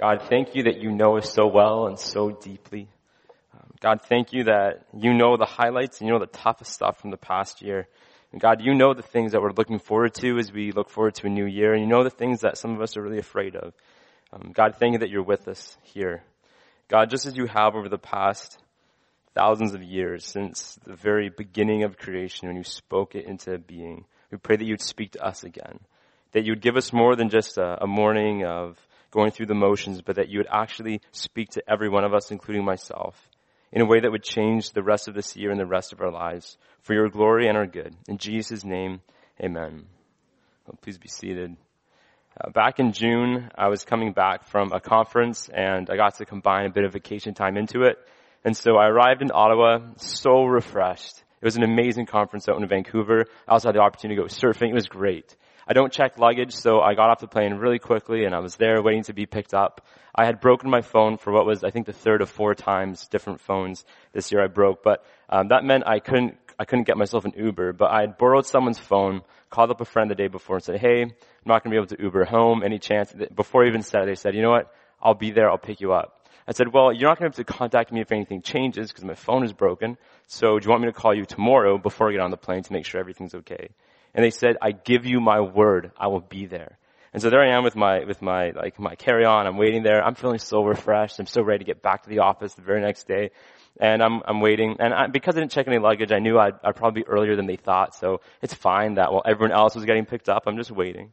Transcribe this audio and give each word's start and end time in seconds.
God, 0.00 0.22
thank 0.30 0.54
you 0.54 0.62
that 0.62 0.78
you 0.78 0.90
know 0.90 1.18
us 1.18 1.30
so 1.30 1.46
well 1.46 1.86
and 1.86 1.98
so 1.98 2.30
deeply. 2.30 2.88
Um, 3.52 3.70
God, 3.80 4.00
thank 4.08 4.32
you 4.32 4.44
that 4.44 4.86
you 4.96 5.12
know 5.12 5.36
the 5.36 5.44
highlights 5.44 6.00
and 6.00 6.08
you 6.08 6.14
know 6.14 6.18
the 6.18 6.26
toughest 6.26 6.72
stuff 6.72 6.98
from 6.98 7.10
the 7.10 7.18
past 7.18 7.60
year. 7.60 7.86
And 8.32 8.40
God, 8.40 8.62
you 8.62 8.74
know 8.74 8.94
the 8.94 9.02
things 9.02 9.32
that 9.32 9.42
we're 9.42 9.52
looking 9.52 9.78
forward 9.78 10.14
to 10.14 10.38
as 10.38 10.50
we 10.50 10.72
look 10.72 10.88
forward 10.88 11.16
to 11.16 11.26
a 11.26 11.30
new 11.30 11.44
year, 11.44 11.74
and 11.74 11.82
you 11.82 11.86
know 11.86 12.02
the 12.02 12.08
things 12.08 12.40
that 12.40 12.56
some 12.56 12.74
of 12.74 12.80
us 12.80 12.96
are 12.96 13.02
really 13.02 13.18
afraid 13.18 13.56
of. 13.56 13.74
Um, 14.32 14.52
God, 14.54 14.76
thank 14.78 14.94
you 14.94 15.00
that 15.00 15.10
you're 15.10 15.22
with 15.22 15.46
us 15.48 15.76
here. 15.82 16.22
God, 16.88 17.10
just 17.10 17.26
as 17.26 17.36
you 17.36 17.46
have 17.46 17.74
over 17.74 17.90
the 17.90 17.98
past 17.98 18.58
thousands 19.34 19.74
of 19.74 19.82
years, 19.82 20.24
since 20.24 20.78
the 20.86 20.96
very 20.96 21.28
beginning 21.28 21.82
of 21.82 21.98
creation 21.98 22.48
when 22.48 22.56
you 22.56 22.64
spoke 22.64 23.14
it 23.14 23.26
into 23.26 23.58
being, 23.58 24.06
we 24.30 24.38
pray 24.38 24.56
that 24.56 24.64
you'd 24.64 24.80
speak 24.80 25.12
to 25.12 25.22
us 25.22 25.44
again. 25.44 25.78
That 26.32 26.46
you 26.46 26.52
would 26.52 26.62
give 26.62 26.76
us 26.76 26.90
more 26.90 27.16
than 27.16 27.28
just 27.28 27.58
a, 27.58 27.84
a 27.84 27.86
morning 27.86 28.46
of 28.46 28.78
going 29.10 29.30
through 29.30 29.46
the 29.46 29.54
motions, 29.54 30.02
but 30.02 30.16
that 30.16 30.28
you 30.28 30.38
would 30.38 30.48
actually 30.50 31.00
speak 31.12 31.50
to 31.50 31.62
every 31.68 31.88
one 31.88 32.04
of 32.04 32.14
us, 32.14 32.30
including 32.30 32.64
myself, 32.64 33.28
in 33.72 33.82
a 33.82 33.86
way 33.86 34.00
that 34.00 34.10
would 34.10 34.22
change 34.22 34.70
the 34.70 34.82
rest 34.82 35.08
of 35.08 35.14
this 35.14 35.36
year 35.36 35.50
and 35.50 35.60
the 35.60 35.66
rest 35.66 35.92
of 35.92 36.00
our 36.00 36.10
lives 36.10 36.56
for 36.82 36.94
your 36.94 37.08
glory 37.08 37.48
and 37.48 37.56
our 37.56 37.66
good. 37.66 37.94
In 38.08 38.18
Jesus' 38.18 38.64
name, 38.64 39.00
amen. 39.40 39.86
Well, 40.66 40.78
please 40.80 40.98
be 40.98 41.08
seated. 41.08 41.56
Uh, 42.40 42.50
back 42.50 42.78
in 42.78 42.92
June, 42.92 43.50
I 43.56 43.68
was 43.68 43.84
coming 43.84 44.12
back 44.12 44.46
from 44.46 44.72
a 44.72 44.80
conference 44.80 45.48
and 45.52 45.90
I 45.90 45.96
got 45.96 46.16
to 46.18 46.24
combine 46.24 46.66
a 46.66 46.70
bit 46.70 46.84
of 46.84 46.92
vacation 46.92 47.34
time 47.34 47.56
into 47.56 47.82
it. 47.82 47.96
And 48.44 48.56
so 48.56 48.76
I 48.76 48.86
arrived 48.86 49.20
in 49.20 49.30
Ottawa 49.32 49.80
so 49.96 50.44
refreshed. 50.44 51.18
It 51.42 51.44
was 51.44 51.56
an 51.56 51.64
amazing 51.64 52.06
conference 52.06 52.48
out 52.48 52.60
in 52.60 52.68
Vancouver. 52.68 53.24
I 53.48 53.52
also 53.52 53.68
had 53.68 53.74
the 53.74 53.80
opportunity 53.80 54.16
to 54.16 54.22
go 54.22 54.28
surfing. 54.28 54.70
It 54.70 54.74
was 54.74 54.88
great. 54.88 55.34
I 55.70 55.72
don't 55.72 55.92
check 55.92 56.18
luggage, 56.18 56.56
so 56.56 56.80
I 56.80 56.94
got 56.94 57.10
off 57.10 57.20
the 57.20 57.28
plane 57.28 57.54
really 57.54 57.78
quickly 57.78 58.24
and 58.24 58.34
I 58.34 58.40
was 58.40 58.56
there 58.56 58.82
waiting 58.82 59.04
to 59.04 59.12
be 59.12 59.26
picked 59.26 59.54
up. 59.54 59.86
I 60.12 60.24
had 60.24 60.40
broken 60.40 60.68
my 60.68 60.80
phone 60.80 61.16
for 61.16 61.32
what 61.32 61.46
was, 61.46 61.62
I 61.62 61.70
think, 61.70 61.86
the 61.86 61.92
third 61.92 62.22
of 62.22 62.28
four 62.28 62.56
times 62.56 63.06
different 63.06 63.40
phones 63.40 63.84
this 64.12 64.32
year 64.32 64.42
I 64.42 64.48
broke, 64.48 64.82
but 64.82 65.04
um, 65.28 65.46
that 65.50 65.62
meant 65.62 65.84
I 65.86 66.00
couldn't, 66.00 66.36
I 66.58 66.64
couldn't 66.64 66.88
get 66.88 66.96
myself 66.96 67.24
an 67.24 67.34
Uber, 67.36 67.74
but 67.74 67.92
I 67.92 68.00
had 68.00 68.18
borrowed 68.18 68.46
someone's 68.46 68.80
phone, 68.80 69.22
called 69.48 69.70
up 69.70 69.80
a 69.80 69.84
friend 69.84 70.10
the 70.10 70.16
day 70.16 70.26
before 70.26 70.56
and 70.56 70.64
said, 70.64 70.80
hey, 70.80 71.02
I'm 71.02 71.12
not 71.46 71.62
going 71.62 71.70
to 71.70 71.74
be 71.74 71.76
able 71.76 71.96
to 71.96 72.02
Uber 72.02 72.24
home, 72.24 72.64
any 72.64 72.80
chance? 72.80 73.14
Before 73.32 73.62
I 73.62 73.68
even 73.68 73.84
they 73.92 74.16
said, 74.16 74.34
you 74.34 74.42
know 74.42 74.50
what? 74.50 74.74
I'll 75.00 75.14
be 75.14 75.30
there, 75.30 75.48
I'll 75.48 75.56
pick 75.56 75.80
you 75.80 75.92
up. 75.92 76.26
I 76.48 76.52
said, 76.52 76.72
well, 76.72 76.92
you're 76.92 77.08
not 77.08 77.20
going 77.20 77.30
to 77.30 77.38
have 77.38 77.46
to 77.46 77.52
contact 77.52 77.92
me 77.92 78.00
if 78.00 78.10
anything 78.10 78.42
changes 78.42 78.88
because 78.88 79.04
my 79.04 79.14
phone 79.14 79.44
is 79.44 79.52
broken. 79.52 79.98
So 80.26 80.58
do 80.58 80.64
you 80.64 80.70
want 80.70 80.82
me 80.82 80.88
to 80.88 80.92
call 80.92 81.14
you 81.14 81.24
tomorrow 81.24 81.78
before 81.78 82.08
I 82.08 82.12
get 82.12 82.22
on 82.22 82.32
the 82.32 82.36
plane 82.36 82.64
to 82.64 82.72
make 82.72 82.86
sure 82.86 83.00
everything's 83.00 83.36
okay? 83.36 83.68
And 84.14 84.24
they 84.24 84.30
said, 84.30 84.56
I 84.60 84.72
give 84.72 85.06
you 85.06 85.20
my 85.20 85.40
word, 85.40 85.92
I 85.96 86.08
will 86.08 86.20
be 86.20 86.46
there. 86.46 86.78
And 87.12 87.20
so 87.20 87.28
there 87.28 87.42
I 87.42 87.56
am 87.56 87.64
with 87.64 87.74
my, 87.74 88.04
with 88.04 88.22
my, 88.22 88.50
like, 88.50 88.78
my 88.78 88.94
carry-on. 88.94 89.46
I'm 89.46 89.56
waiting 89.56 89.82
there. 89.82 90.00
I'm 90.00 90.14
feeling 90.14 90.38
so 90.38 90.62
refreshed. 90.62 91.18
I'm 91.18 91.26
so 91.26 91.42
ready 91.42 91.64
to 91.64 91.64
get 91.64 91.82
back 91.82 92.04
to 92.04 92.08
the 92.08 92.20
office 92.20 92.54
the 92.54 92.62
very 92.62 92.80
next 92.80 93.08
day. 93.08 93.30
And 93.80 94.00
I'm, 94.00 94.22
I'm 94.26 94.40
waiting. 94.40 94.76
And 94.78 94.94
I, 94.94 95.08
because 95.08 95.36
I 95.36 95.40
didn't 95.40 95.50
check 95.50 95.66
any 95.66 95.78
luggage, 95.78 96.12
I 96.12 96.20
knew 96.20 96.38
I'd, 96.38 96.54
I'd 96.62 96.76
probably 96.76 97.02
be 97.02 97.08
earlier 97.08 97.34
than 97.34 97.46
they 97.46 97.56
thought. 97.56 97.96
So 97.96 98.20
it's 98.42 98.54
fine 98.54 98.94
that 98.94 99.12
while 99.12 99.22
everyone 99.26 99.50
else 99.52 99.74
was 99.74 99.84
getting 99.86 100.06
picked 100.06 100.28
up, 100.28 100.44
I'm 100.46 100.56
just 100.56 100.70
waiting. 100.70 101.12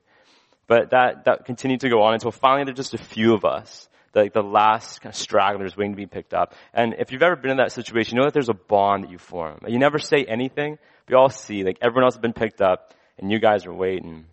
But 0.67 0.91
that, 0.91 1.25
that 1.25 1.45
continued 1.45 1.79
to 1.81 1.89
go 1.89 2.03
on 2.03 2.13
until 2.13 2.31
finally 2.31 2.65
there's 2.65 2.77
just 2.77 2.93
a 2.93 2.99
few 2.99 3.33
of 3.33 3.43
us 3.43 3.89
like 4.17 4.33
the 4.33 4.41
last 4.41 5.01
kind 5.01 5.13
of 5.13 5.17
stragglers 5.17 5.77
waiting 5.77 5.93
to 5.93 5.97
be 5.97 6.05
picked 6.07 6.33
up. 6.33 6.55
And 6.73 6.95
if 6.99 7.11
you've 7.11 7.21
ever 7.21 7.35
been 7.35 7.51
in 7.51 7.57
that 7.57 7.71
situation, 7.71 8.15
you 8.15 8.21
know 8.21 8.25
that 8.25 8.33
there's 8.33 8.49
a 8.49 8.53
bond 8.53 9.03
that 9.03 9.11
you 9.11 9.17
form. 9.17 9.59
You 9.67 9.79
never 9.79 9.99
say 9.99 10.25
anything, 10.25 10.79
you 11.09 11.17
all 11.17 11.29
see, 11.29 11.63
like 11.63 11.77
everyone 11.81 12.03
else 12.03 12.15
has 12.15 12.21
been 12.21 12.33
picked 12.33 12.61
up, 12.61 12.93
and 13.17 13.31
you 13.31 13.39
guys 13.39 13.65
are 13.65 13.73
waiting. 13.73 14.25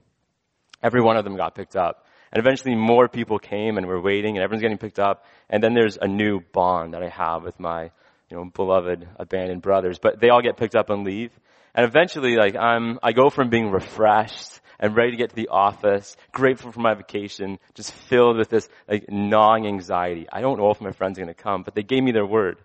Every 0.83 1.01
one 1.01 1.17
of 1.17 1.25
them 1.25 1.37
got 1.37 1.55
picked 1.55 1.77
up. 1.77 2.05
And 2.33 2.45
eventually 2.45 2.75
more 2.75 3.09
people 3.09 3.39
came 3.39 3.79
and 3.79 3.87
we're 3.87 4.01
waiting 4.01 4.37
and 4.37 4.43
everyone's 4.43 4.63
getting 4.63 4.79
picked 4.79 4.99
up. 4.99 5.25
And 5.49 5.63
then 5.63 5.73
there's 5.73 5.97
a 5.97 6.09
new 6.09 6.41
bond 6.53 6.95
that 6.95 7.03
I 7.03 7.09
have 7.09 7.45
with 7.45 7.59
my, 7.61 7.85
you 8.29 8.37
know, 8.37 8.45
beloved 8.53 9.09
abandoned 9.17 9.63
brothers. 9.63 9.99
But 10.01 10.21
they 10.21 10.31
all 10.31 10.43
get 10.43 10.57
picked 10.57 10.75
up 10.75 10.91
and 10.91 11.05
leave. 11.05 11.31
And 11.77 11.87
eventually, 11.87 12.37
like, 12.37 12.57
I'm, 12.57 12.99
I 13.03 13.13
go 13.13 13.31
from 13.31 13.51
being 13.51 13.71
refreshed 13.71 14.61
and 14.81 14.97
ready 14.97 15.13
to 15.13 15.17
get 15.17 15.31
to 15.31 15.37
the 15.37 15.49
office, 15.49 16.17
grateful 16.33 16.73
for 16.73 16.81
my 16.81 16.95
vacation, 16.95 17.59
just 17.75 17.93
filled 17.93 18.37
with 18.37 18.49
this, 18.49 18.69
like, 18.89 19.07
gnawing 19.09 19.67
anxiety. 19.67 20.27
I 20.31 20.41
don't 20.41 20.59
know 20.59 20.71
if 20.71 20.81
my 20.81 20.93
friends 20.93 21.19
are 21.19 21.23
gonna 21.23 21.35
come, 21.35 21.63
but 21.63 21.75
they 21.75 21.83
gave 21.83 22.03
me 22.03 22.13
their 22.13 22.27
word. 22.27 22.59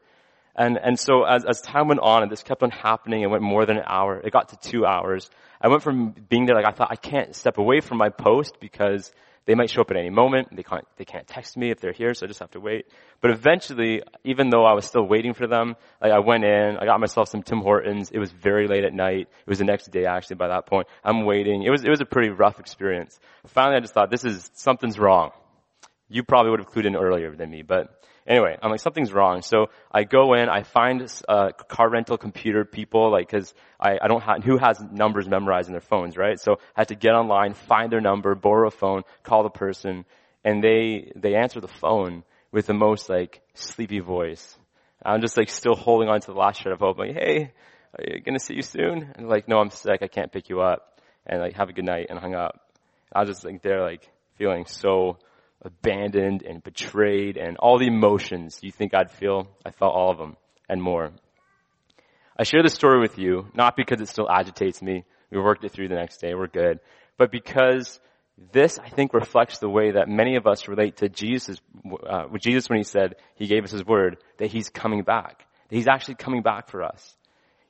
And, 0.60 0.78
and 0.78 1.00
so 1.00 1.24
as, 1.24 1.46
as 1.46 1.62
time 1.62 1.88
went 1.88 2.02
on 2.02 2.22
and 2.22 2.30
this 2.30 2.44
kept 2.44 2.62
on 2.64 2.70
happening, 2.70 3.22
it 3.22 3.30
went 3.30 3.42
more 3.42 3.66
than 3.66 3.78
an 3.78 3.86
hour. 3.88 4.20
It 4.20 4.34
got 4.34 4.50
to 4.50 4.58
two 4.58 4.86
hours. 4.86 5.30
I 5.62 5.70
went 5.70 5.84
from 5.84 6.14
being 6.28 6.46
there 6.46 6.56
like 6.56 6.68
I 6.68 6.74
thought 6.74 6.90
I 6.92 6.98
can't 6.98 7.34
step 7.34 7.58
away 7.58 7.80
from 7.80 7.98
my 7.98 8.10
post 8.10 8.58
because 8.60 9.10
they 9.46 9.56
might 9.56 9.70
show 9.70 9.80
up 9.80 9.90
at 9.90 9.96
any 9.96 10.10
moment. 10.10 10.54
They 10.54 10.64
can't, 10.64 10.86
they 10.98 11.06
can't 11.06 11.26
text 11.26 11.56
me 11.56 11.72
if 11.72 11.80
they're 11.80 11.94
here, 11.94 12.14
so 12.14 12.26
I 12.26 12.28
just 12.28 12.42
have 12.42 12.52
to 12.52 12.60
wait. 12.60 12.88
But 13.22 13.32
eventually, 13.32 14.04
even 14.26 14.50
though 14.50 14.66
I 14.66 14.74
was 14.74 14.86
still 14.86 15.08
waiting 15.08 15.34
for 15.34 15.48
them, 15.48 15.78
like 16.02 16.12
I 16.12 16.20
went 16.20 16.44
in, 16.44 16.76
I 16.78 16.84
got 16.84 17.00
myself 17.00 17.30
some 17.30 17.42
Tim 17.42 17.62
Hortons. 17.62 18.12
It 18.12 18.20
was 18.20 18.34
very 18.34 18.68
late 18.68 18.84
at 18.84 18.94
night. 18.94 19.30
It 19.30 19.48
was 19.48 19.60
the 19.60 19.64
next 19.64 19.90
day 19.92 20.06
actually 20.06 20.36
by 20.36 20.50
that 20.50 20.66
point. 20.66 20.88
I'm 21.06 21.24
waiting. 21.24 21.64
It 21.64 21.70
was, 21.70 21.86
it 21.86 21.90
was 21.90 22.02
a 22.02 22.06
pretty 22.06 22.32
rough 22.32 22.60
experience. 22.60 23.18
Finally, 23.48 23.78
I 23.78 23.80
just 23.80 23.94
thought, 23.94 24.12
this 24.12 24.26
is, 24.26 24.52
something's 24.56 25.00
wrong. 25.00 25.32
You 26.10 26.24
probably 26.24 26.52
would 26.52 26.60
have 26.60 26.70
clued 26.70 26.86
in 26.86 26.98
earlier 26.98 27.34
than 27.34 27.50
me, 27.50 27.62
but 27.62 28.04
Anyway, 28.30 28.56
I'm 28.62 28.70
like, 28.70 28.80
something's 28.80 29.12
wrong. 29.12 29.42
So 29.42 29.68
I 29.92 30.04
go 30.04 30.36
in, 30.36 30.50
I 30.50 30.62
find 30.62 31.02
uh, 31.28 31.50
car 31.68 31.90
rental 31.90 32.16
computer 32.16 32.64
people, 32.64 33.12
like, 33.12 33.28
cause 33.28 33.56
I, 33.80 33.98
I 34.00 34.08
don't 34.08 34.22
have, 34.22 34.44
who 34.44 34.60
has 34.60 34.80
numbers 34.92 35.28
memorized 35.28 35.68
in 35.68 35.74
their 35.74 35.82
phones, 35.82 36.16
right? 36.16 36.40
So 36.40 36.58
I 36.76 36.82
had 36.82 36.90
to 36.90 36.96
get 36.96 37.14
online, 37.14 37.56
find 37.56 37.92
their 37.92 38.02
number, 38.02 38.36
borrow 38.36 38.68
a 38.68 38.72
phone, 38.72 39.02
call 39.24 39.42
the 39.42 39.50
person, 39.50 40.06
and 40.46 40.64
they, 40.64 41.12
they 41.16 41.34
answer 41.34 41.60
the 41.60 41.68
phone 41.68 42.24
with 42.52 42.68
the 42.68 42.74
most 42.76 43.10
like 43.10 43.42
sleepy 43.56 44.00
voice. 44.00 44.58
I'm 45.04 45.22
just 45.22 45.36
like 45.36 45.50
still 45.50 45.76
holding 45.76 46.08
on 46.08 46.22
to 46.22 46.28
the 46.28 46.38
last 46.38 46.62
shred 46.62 46.74
of 46.74 46.80
hope, 46.80 47.00
like, 47.00 47.14
hey, 47.14 47.52
are 47.98 48.04
you 48.06 48.22
gonna 48.22 48.40
see 48.40 48.54
you 48.54 48.62
soon? 48.62 49.12
And 49.16 49.28
like, 49.28 49.48
no, 49.48 49.58
I'm 49.58 49.72
sick, 49.72 50.04
I 50.04 50.08
can't 50.08 50.32
pick 50.32 50.50
you 50.50 50.62
up. 50.62 51.02
And 51.26 51.42
like, 51.42 51.56
have 51.56 51.70
a 51.70 51.74
good 51.74 51.86
night, 51.86 52.08
and 52.10 52.20
hung 52.20 52.36
up. 52.36 52.60
I 53.12 53.22
was 53.22 53.30
just 53.30 53.44
like 53.44 53.64
there, 53.64 53.82
like, 53.82 54.08
feeling 54.38 54.66
so 54.66 55.18
abandoned 55.62 56.44
and 56.44 56.64
betrayed 56.64 57.38
and 57.38 57.58
all 57.58 57.78
the 57.78 57.88
emotions 57.88 58.60
you 58.62 58.72
think 58.72 58.94
I'd 58.94 59.12
feel. 59.12 59.48
I 59.66 59.72
felt 59.72 59.94
all 59.94 60.12
of 60.12 60.18
them 60.18 60.38
and 60.68 60.82
more. 60.82 61.12
I 62.38 62.44
share 62.44 62.64
this 62.64 62.74
story 62.74 63.00
with 63.00 63.18
you, 63.18 63.48
not 63.54 63.76
because 63.76 64.00
it 64.00 64.08
still 64.08 64.30
agitates 64.30 64.82
me. 64.82 65.04
We 65.30 65.40
worked 65.40 65.66
it 65.66 65.72
through 65.72 65.90
the 65.90 65.96
next 65.96 66.18
day. 66.18 66.34
We're 66.34 66.48
good. 66.48 66.80
But 67.18 67.32
because 67.32 68.00
this, 68.54 68.80
I 68.80 68.88
think, 68.88 69.14
reflects 69.14 69.60
the 69.60 69.70
way 69.70 69.92
that 69.92 70.08
many 70.08 70.38
of 70.38 70.48
us 70.48 70.68
relate 70.70 70.98
to 70.98 71.10
Jesus, 71.10 71.60
uh, 72.08 72.24
with 72.32 72.42
Jesus 72.42 72.70
when 72.70 72.78
he 72.78 72.84
said, 72.84 73.16
he 73.36 73.48
gave 73.48 73.66
us 73.66 73.72
his 73.72 73.86
word, 73.86 74.18
that 74.38 74.48
he's 74.48 74.70
coming 74.70 75.04
back. 75.04 75.46
That 75.70 75.76
he's 75.76 75.88
actually 75.88 76.16
coming 76.16 76.42
back 76.42 76.70
for 76.70 76.82
us. 76.82 77.16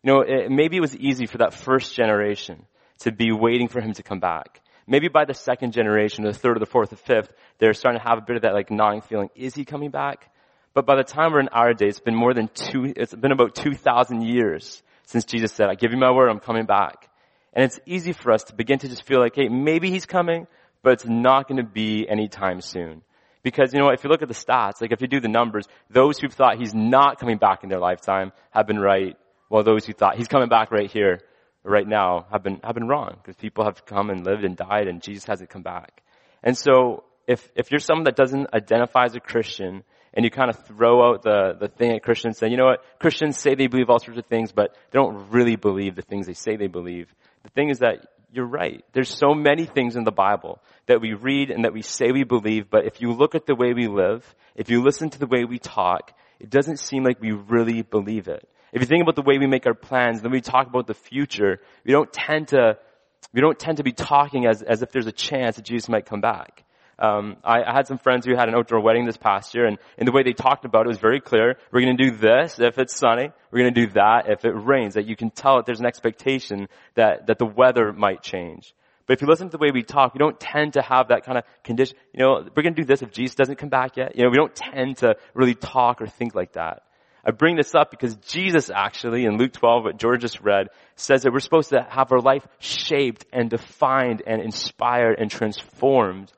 You 0.03 0.13
know, 0.13 0.21
it, 0.21 0.51
maybe 0.51 0.77
it 0.77 0.81
was 0.81 0.95
easy 0.95 1.25
for 1.25 1.39
that 1.39 1.55
first 1.55 1.95
generation 1.95 2.65
to 2.99 3.11
be 3.11 3.31
waiting 3.31 3.67
for 3.67 3.81
him 3.81 3.93
to 3.93 4.03
come 4.03 4.19
back 4.19 4.61
maybe 4.89 5.07
by 5.07 5.23
the 5.23 5.33
second 5.33 5.71
generation, 5.71 6.25
the 6.25 6.33
third 6.33 6.57
or 6.57 6.59
the 6.59 6.65
fourth 6.65 6.91
or 6.91 6.97
fifth, 6.97 7.31
they're 7.59 7.73
starting 7.73 8.01
to 8.01 8.07
have 8.07 8.17
a 8.17 8.21
bit 8.21 8.35
of 8.35 8.41
that 8.41 8.53
like 8.53 8.71
gnawing 8.71 9.01
feeling. 9.01 9.29
Is 9.35 9.55
he 9.55 9.63
coming 9.63 9.91
back? 9.91 10.29
But 10.73 10.85
by 10.85 10.95
the 10.95 11.03
time 11.03 11.31
we're 11.31 11.39
in 11.39 11.49
our 11.49 11.73
day, 11.73 11.87
it's 11.87 11.99
been 11.99 12.15
more 12.15 12.33
than 12.33 12.49
two, 12.53 12.91
it's 12.95 13.13
been 13.13 13.31
about 13.31 13.55
2,000 13.55 14.21
years 14.21 14.83
since 15.05 15.25
Jesus 15.25 15.53
said, 15.53 15.69
I 15.69 15.75
give 15.75 15.91
you 15.91 15.97
my 15.97 16.11
word, 16.11 16.29
I'm 16.29 16.39
coming 16.39 16.65
back. 16.65 17.09
And 17.53 17.63
it's 17.63 17.79
easy 17.85 18.13
for 18.13 18.31
us 18.31 18.43
to 18.45 18.53
begin 18.53 18.79
to 18.79 18.87
just 18.87 19.05
feel 19.05 19.19
like, 19.19 19.35
hey, 19.35 19.47
maybe 19.47 19.89
he's 19.89 20.05
coming, 20.05 20.47
but 20.83 20.93
it's 20.93 21.05
not 21.05 21.47
going 21.47 21.57
to 21.57 21.67
be 21.67 22.07
anytime 22.07 22.61
soon. 22.61 23.01
Because, 23.41 23.73
you 23.73 23.79
know, 23.79 23.89
if 23.89 24.03
you 24.03 24.09
look 24.09 24.21
at 24.21 24.27
the 24.27 24.33
stats, 24.33 24.81
like 24.81 24.91
if 24.91 25.01
you 25.01 25.07
do 25.07 25.19
the 25.19 25.29
numbers, 25.29 25.67
those 25.89 26.19
who've 26.19 26.33
thought 26.33 26.57
he's 26.57 26.75
not 26.75 27.19
coming 27.19 27.37
back 27.37 27.63
in 27.63 27.69
their 27.69 27.79
lifetime 27.79 28.31
have 28.51 28.67
been 28.67 28.79
right, 28.79 29.17
while 29.47 29.63
those 29.63 29.85
who 29.85 29.93
thought 29.93 30.17
he's 30.17 30.27
coming 30.27 30.49
back 30.49 30.71
right 30.71 30.91
here 30.91 31.21
right 31.63 31.87
now 31.87 32.27
have 32.31 32.43
been, 32.43 32.59
have 32.63 32.75
been 32.75 32.87
wrong 32.87 33.17
because 33.21 33.35
people 33.35 33.65
have 33.65 33.85
come 33.85 34.09
and 34.09 34.25
lived 34.25 34.43
and 34.43 34.55
died 34.55 34.87
and 34.87 35.01
Jesus 35.01 35.25
hasn't 35.25 35.49
come 35.49 35.61
back. 35.61 36.01
And 36.43 36.57
so 36.57 37.03
if, 37.27 37.49
if 37.55 37.71
you're 37.71 37.79
someone 37.79 38.05
that 38.05 38.15
doesn't 38.15 38.53
identify 38.53 39.05
as 39.05 39.15
a 39.15 39.19
Christian 39.19 39.83
and 40.13 40.25
you 40.25 40.31
kind 40.31 40.49
of 40.49 40.65
throw 40.65 41.07
out 41.07 41.23
the, 41.23 41.55
the 41.59 41.67
thing 41.67 41.91
at 41.91 42.01
Christians 42.01 42.37
saying, 42.37 42.51
you 42.51 42.57
know 42.57 42.65
what, 42.65 42.83
Christians 42.99 43.37
say 43.37 43.55
they 43.55 43.67
believe 43.67 43.89
all 43.89 43.99
sorts 43.99 44.17
of 44.17 44.25
things, 44.25 44.51
but 44.51 44.75
they 44.91 44.97
don't 44.97 45.29
really 45.29 45.55
believe 45.55 45.95
the 45.95 46.01
things 46.01 46.25
they 46.25 46.33
say 46.33 46.55
they 46.55 46.67
believe. 46.67 47.13
The 47.43 47.49
thing 47.49 47.69
is 47.69 47.79
that 47.79 48.07
you're 48.31 48.45
right. 48.45 48.83
There's 48.93 49.09
so 49.09 49.33
many 49.33 49.65
things 49.65 49.95
in 49.95 50.03
the 50.03 50.11
Bible 50.11 50.61
that 50.85 51.01
we 51.01 51.13
read 51.13 51.51
and 51.51 51.65
that 51.65 51.73
we 51.73 51.81
say 51.81 52.11
we 52.11 52.23
believe, 52.23 52.69
but 52.69 52.85
if 52.85 53.01
you 53.01 53.11
look 53.11 53.35
at 53.35 53.45
the 53.45 53.55
way 53.55 53.73
we 53.73 53.87
live, 53.87 54.23
if 54.55 54.69
you 54.69 54.81
listen 54.81 55.09
to 55.09 55.19
the 55.19 55.27
way 55.27 55.45
we 55.45 55.59
talk, 55.59 56.13
it 56.39 56.49
doesn't 56.49 56.79
seem 56.79 57.03
like 57.03 57.21
we 57.21 57.31
really 57.31 57.81
believe 57.81 58.27
it. 58.27 58.47
If 58.71 58.81
you 58.81 58.87
think 58.87 59.01
about 59.01 59.15
the 59.15 59.21
way 59.21 59.37
we 59.37 59.47
make 59.47 59.65
our 59.65 59.73
plans, 59.73 60.21
then 60.21 60.31
we 60.31 60.41
talk 60.41 60.67
about 60.67 60.87
the 60.87 60.93
future, 60.93 61.59
we 61.85 61.91
don't 61.91 62.11
tend 62.11 62.49
to, 62.49 62.77
we 63.33 63.41
don't 63.41 63.57
tend 63.57 63.77
to 63.77 63.83
be 63.83 63.91
talking 63.91 64.45
as, 64.45 64.61
as 64.61 64.81
if 64.81 64.91
there's 64.91 65.07
a 65.07 65.11
chance 65.11 65.55
that 65.55 65.65
Jesus 65.65 65.89
might 65.89 66.05
come 66.05 66.21
back. 66.21 66.63
Um, 66.99 67.37
I, 67.45 67.63
I, 67.63 67.73
had 67.73 67.87
some 67.87 67.97
friends 67.97 68.25
who 68.25 68.35
had 68.35 68.49
an 68.49 68.55
outdoor 68.55 68.81
wedding 68.81 69.05
this 69.05 69.15
past 69.15 69.55
year, 69.55 69.65
and, 69.65 69.77
and 69.97 70.05
the 70.05 70.11
way 70.11 70.21
they 70.23 70.33
talked 70.33 70.65
about 70.65 70.85
it 70.85 70.89
was 70.89 70.97
very 70.97 71.21
clear. 71.21 71.55
We're 71.71 71.81
going 71.81 71.95
to 71.95 72.11
do 72.11 72.17
this 72.17 72.59
if 72.59 72.77
it's 72.77 72.93
sunny. 72.93 73.31
We're 73.51 73.59
going 73.59 73.73
to 73.73 73.85
do 73.85 73.93
that 73.93 74.25
if 74.27 74.43
it 74.43 74.49
rains. 74.49 74.95
That 74.95 75.05
you 75.05 75.15
can 75.15 75.29
tell 75.29 75.55
that 75.55 75.65
there's 75.65 75.79
an 75.79 75.85
expectation 75.85 76.67
that 76.95 77.27
that 77.27 77.39
the 77.39 77.45
weather 77.45 77.93
might 77.93 78.21
change. 78.21 78.73
But 79.05 79.13
if 79.13 79.21
you 79.21 79.27
listen 79.27 79.47
to 79.47 79.57
the 79.57 79.63
way 79.63 79.71
we 79.73 79.81
talk, 79.81 80.13
we 80.13 80.19
don't 80.19 80.39
tend 80.39 80.73
to 80.73 80.81
have 80.81 81.07
that 81.07 81.23
kind 81.23 81.37
of 81.37 81.45
condition. 81.63 81.97
You 82.13 82.19
know, 82.19 82.45
we're 82.55 82.63
going 82.63 82.75
to 82.75 82.81
do 82.81 82.85
this 82.85 83.01
if 83.01 83.11
Jesus 83.11 83.33
doesn't 83.33 83.55
come 83.55 83.69
back 83.69 83.95
yet. 83.95 84.17
You 84.17 84.23
know, 84.23 84.29
we 84.29 84.35
don't 84.35 84.53
tend 84.53 84.97
to 84.97 85.15
really 85.33 85.55
talk 85.55 86.01
or 86.01 86.07
think 86.07 86.35
like 86.35 86.53
that. 86.53 86.83
I 87.25 87.31
bring 87.31 87.55
this 87.55 87.75
up 87.75 87.91
because 87.91 88.15
Jesus 88.15 88.69
actually, 88.73 89.25
in 89.25 89.37
Luke 89.37 89.53
12, 89.53 89.83
what 89.83 89.97
George 89.97 90.21
just 90.21 90.41
read, 90.41 90.67
says 90.95 91.23
that 91.23 91.33
we're 91.33 91.39
supposed 91.39 91.69
to 91.69 91.85
have 91.89 92.11
our 92.11 92.21
life 92.21 92.47
shaped 92.59 93.25
and 93.33 93.49
defined 93.49 94.23
and 94.25 94.41
inspired 94.41 95.19
and 95.19 95.29
transformed 95.29 96.31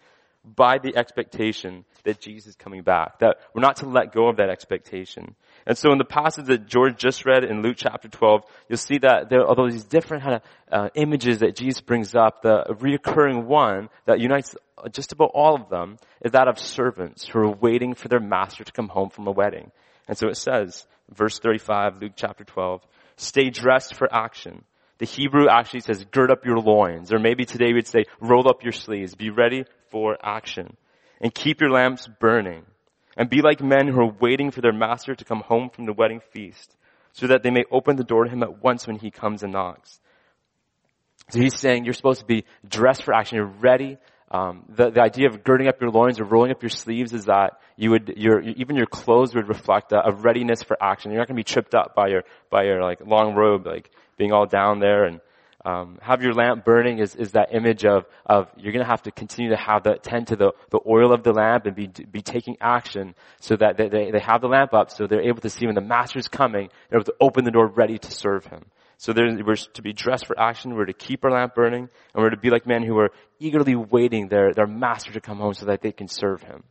by 0.43 0.79
the 0.79 0.97
expectation 0.97 1.85
that 2.03 2.19
Jesus 2.19 2.47
is 2.47 2.55
coming 2.55 2.81
back. 2.81 3.19
That 3.19 3.37
we're 3.53 3.61
not 3.61 3.77
to 3.77 3.87
let 3.87 4.11
go 4.11 4.27
of 4.27 4.37
that 4.37 4.49
expectation. 4.49 5.35
And 5.67 5.77
so 5.77 5.91
in 5.91 5.99
the 5.99 6.05
passage 6.05 6.45
that 6.45 6.65
George 6.65 6.97
just 6.97 7.25
read 7.25 7.43
in 7.43 7.61
Luke 7.61 7.75
chapter 7.77 8.07
12, 8.07 8.41
you'll 8.67 8.77
see 8.77 8.97
that 8.99 9.29
there 9.29 9.45
are 9.45 9.69
these 9.69 9.83
different 9.83 10.23
kind 10.23 10.35
of 10.35 10.41
uh, 10.71 10.89
images 10.95 11.39
that 11.39 11.55
Jesus 11.55 11.81
brings 11.81 12.15
up. 12.15 12.41
The 12.41 12.63
reoccurring 12.69 13.45
one 13.45 13.89
that 14.05 14.19
unites 14.19 14.55
just 14.91 15.11
about 15.11 15.31
all 15.35 15.55
of 15.55 15.69
them 15.69 15.97
is 16.25 16.31
that 16.31 16.47
of 16.47 16.57
servants 16.57 17.27
who 17.27 17.39
are 17.39 17.51
waiting 17.51 17.93
for 17.93 18.07
their 18.07 18.19
master 18.19 18.63
to 18.63 18.71
come 18.71 18.87
home 18.87 19.09
from 19.11 19.27
a 19.27 19.31
wedding. 19.31 19.71
And 20.11 20.17
so 20.17 20.27
it 20.27 20.35
says, 20.35 20.85
verse 21.09 21.39
35, 21.39 22.01
Luke 22.01 22.11
chapter 22.17 22.43
12, 22.43 22.85
stay 23.15 23.49
dressed 23.49 23.95
for 23.95 24.13
action. 24.13 24.65
The 24.97 25.05
Hebrew 25.05 25.47
actually 25.47 25.79
says, 25.79 26.03
gird 26.11 26.29
up 26.29 26.45
your 26.45 26.57
loins. 26.57 27.13
Or 27.13 27.17
maybe 27.17 27.45
today 27.45 27.71
we'd 27.71 27.87
say, 27.87 28.03
roll 28.19 28.49
up 28.49 28.61
your 28.61 28.73
sleeves. 28.73 29.15
Be 29.15 29.29
ready 29.29 29.63
for 29.89 30.17
action. 30.21 30.75
And 31.21 31.33
keep 31.33 31.61
your 31.61 31.71
lamps 31.71 32.09
burning 32.19 32.65
and 33.15 33.29
be 33.29 33.41
like 33.41 33.61
men 33.61 33.87
who 33.87 34.01
are 34.01 34.13
waiting 34.19 34.51
for 34.51 34.59
their 34.59 34.73
master 34.73 35.15
to 35.15 35.23
come 35.23 35.43
home 35.45 35.69
from 35.69 35.85
the 35.85 35.93
wedding 35.93 36.19
feast 36.33 36.75
so 37.13 37.27
that 37.27 37.41
they 37.41 37.49
may 37.49 37.63
open 37.71 37.95
the 37.95 38.03
door 38.03 38.25
to 38.25 38.29
him 38.29 38.43
at 38.43 38.61
once 38.61 38.87
when 38.87 38.97
he 38.97 39.11
comes 39.11 39.43
and 39.43 39.53
knocks. 39.53 40.01
So 41.29 41.39
he's 41.39 41.57
saying 41.57 41.85
you're 41.85 41.93
supposed 41.93 42.19
to 42.19 42.25
be 42.25 42.43
dressed 42.67 43.03
for 43.05 43.13
action. 43.13 43.37
You're 43.37 43.45
ready. 43.45 43.97
Um, 44.31 44.63
the, 44.69 44.91
the 44.91 45.01
idea 45.01 45.27
of 45.27 45.43
girding 45.43 45.67
up 45.67 45.81
your 45.81 45.91
loins 45.91 46.21
or 46.21 46.23
rolling 46.23 46.51
up 46.51 46.63
your 46.63 46.69
sleeves 46.69 47.11
is 47.11 47.25
that 47.25 47.59
you 47.75 47.91
would, 47.91 48.13
your, 48.15 48.39
even 48.39 48.77
your 48.77 48.85
clothes 48.85 49.35
would 49.35 49.49
reflect 49.49 49.91
a, 49.91 50.07
a 50.07 50.13
readiness 50.13 50.63
for 50.63 50.81
action. 50.81 51.11
You're 51.11 51.19
not 51.19 51.27
going 51.27 51.35
to 51.35 51.39
be 51.39 51.43
tripped 51.43 51.75
up 51.75 51.95
by 51.95 52.07
your, 52.07 52.23
by 52.49 52.63
your 52.63 52.81
like 52.81 53.05
long 53.05 53.35
robe, 53.35 53.67
like 53.67 53.91
being 54.17 54.31
all 54.31 54.45
down 54.45 54.79
there 54.79 55.03
and 55.03 55.19
um, 55.65 55.99
have 56.01 56.23
your 56.23 56.33
lamp 56.33 56.65
burning 56.65 56.99
is, 56.99 57.13
is 57.15 57.33
that 57.33 57.53
image 57.53 57.85
of, 57.85 58.05
of 58.25 58.47
you're 58.57 58.71
going 58.71 58.83
to 58.83 58.89
have 58.89 59.03
to 59.03 59.11
continue 59.11 59.51
to 59.51 59.57
have 59.57 59.83
the 59.83 59.95
tend 60.01 60.27
to 60.27 60.35
the, 60.35 60.53
the 60.69 60.79
oil 60.87 61.13
of 61.13 61.23
the 61.23 61.33
lamp 61.33 61.65
and 61.65 61.75
be, 61.75 61.87
be 61.87 62.21
taking 62.21 62.57
action 62.59 63.13
so 63.41 63.55
that 63.57 63.77
they, 63.77 63.87
they, 63.87 64.11
they 64.11 64.19
have 64.19 64.41
the 64.41 64.47
lamp 64.47 64.73
up 64.73 64.89
so 64.89 65.05
they're 65.05 65.21
able 65.21 65.41
to 65.41 65.49
see 65.49 65.65
when 65.67 65.75
the 65.75 65.81
master's 65.81 66.27
coming, 66.27 66.69
they're 66.89 66.99
able 66.99 67.05
to 67.05 67.15
open 67.19 67.43
the 67.43 67.51
door 67.51 67.67
ready 67.67 67.99
to 67.99 68.11
serve 68.11 68.45
him. 68.45 68.65
So 69.01 69.13
we're 69.15 69.55
to 69.55 69.81
be 69.81 69.93
dressed 69.93 70.27
for 70.27 70.39
action, 70.39 70.75
we're 70.75 70.85
to 70.85 70.93
keep 70.93 71.25
our 71.25 71.31
lamp 71.31 71.55
burning, 71.55 71.89
and 72.13 72.23
we're 72.23 72.29
to 72.29 72.37
be 72.37 72.51
like 72.51 72.67
men 72.67 72.83
who 72.83 72.99
are 72.99 73.09
eagerly 73.39 73.73
waiting 73.73 74.27
their, 74.27 74.53
their 74.53 74.67
master 74.67 75.11
to 75.13 75.19
come 75.19 75.39
home 75.39 75.55
so 75.55 75.65
that 75.65 75.81
they 75.81 75.91
can 75.91 76.07
serve 76.07 76.43
him. 76.43 76.63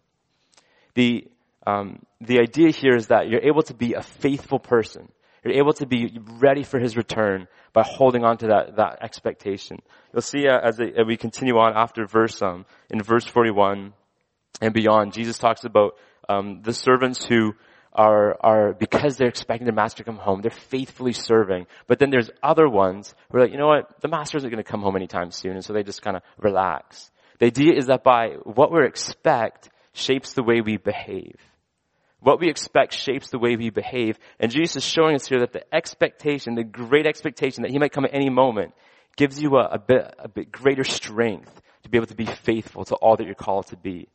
The, 0.94 1.26
um, 1.66 1.98
the 2.20 2.38
idea 2.38 2.70
here 2.70 2.94
is 2.94 3.08
that 3.08 3.28
you're 3.28 3.42
able 3.42 3.62
to 3.64 3.74
be 3.74 3.94
a 3.94 4.02
faithful 4.02 4.60
person. 4.60 5.10
You're 5.44 5.54
able 5.54 5.72
to 5.72 5.86
be 5.86 6.20
ready 6.38 6.62
for 6.62 6.78
his 6.78 6.96
return 6.96 7.48
by 7.72 7.82
holding 7.82 8.24
on 8.24 8.36
to 8.38 8.46
that, 8.46 8.76
that 8.76 8.98
expectation. 9.02 9.78
You'll 10.12 10.22
see 10.22 10.46
uh, 10.46 10.60
as, 10.62 10.78
as, 10.78 11.04
we 11.04 11.16
continue 11.16 11.58
on 11.58 11.72
after 11.76 12.06
verse, 12.06 12.40
um, 12.42 12.64
in 12.90 13.02
verse 13.02 13.24
41 13.24 13.92
and 14.60 14.72
beyond, 14.72 15.14
Jesus 15.14 15.36
talks 15.36 15.64
about, 15.64 15.96
um, 16.28 16.62
the 16.62 16.74
servants 16.74 17.24
who 17.24 17.56
are, 17.92 18.36
are, 18.40 18.72
because 18.72 19.16
they're 19.16 19.28
expecting 19.28 19.66
the 19.66 19.72
master 19.72 19.98
to 19.98 20.04
come 20.04 20.16
home, 20.16 20.42
they're 20.42 20.50
faithfully 20.50 21.12
serving. 21.12 21.66
But 21.86 21.98
then 21.98 22.10
there's 22.10 22.30
other 22.42 22.68
ones 22.68 23.14
who 23.30 23.38
are 23.38 23.42
like, 23.42 23.52
you 23.52 23.58
know 23.58 23.68
what, 23.68 24.00
the 24.00 24.08
master 24.08 24.38
isn't 24.38 24.50
going 24.50 24.62
to 24.62 24.70
come 24.70 24.82
home 24.82 24.96
anytime 24.96 25.30
soon, 25.30 25.52
and 25.52 25.64
so 25.64 25.72
they 25.72 25.82
just 25.82 26.02
kind 26.02 26.16
of 26.16 26.22
relax. 26.38 27.10
The 27.38 27.46
idea 27.46 27.74
is 27.74 27.86
that 27.86 28.04
by 28.04 28.36
what 28.44 28.72
we 28.72 28.84
expect 28.86 29.70
shapes 29.92 30.34
the 30.34 30.42
way 30.42 30.60
we 30.60 30.76
behave. 30.76 31.36
What 32.20 32.38
we 32.38 32.50
expect 32.50 32.94
shapes 32.94 33.30
the 33.30 33.38
way 33.38 33.56
we 33.56 33.70
behave. 33.70 34.18
And 34.38 34.52
Jesus 34.52 34.76
is 34.76 34.84
showing 34.84 35.14
us 35.14 35.26
here 35.26 35.40
that 35.40 35.52
the 35.52 35.74
expectation, 35.74 36.54
the 36.54 36.64
great 36.64 37.06
expectation 37.06 37.62
that 37.62 37.70
He 37.70 37.78
might 37.78 37.92
come 37.92 38.04
at 38.04 38.14
any 38.14 38.28
moment, 38.28 38.74
gives 39.16 39.42
you 39.42 39.56
a, 39.56 39.68
a, 39.72 39.78
bit, 39.78 40.14
a 40.18 40.28
bit 40.28 40.52
greater 40.52 40.84
strength 40.84 41.60
to 41.82 41.88
be 41.88 41.96
able 41.96 42.06
to 42.06 42.14
be 42.14 42.26
faithful 42.26 42.84
to 42.84 42.94
all 42.96 43.16
that 43.16 43.24
you're 43.24 43.34
called 43.34 43.68
to 43.68 43.76
be. 43.76 44.06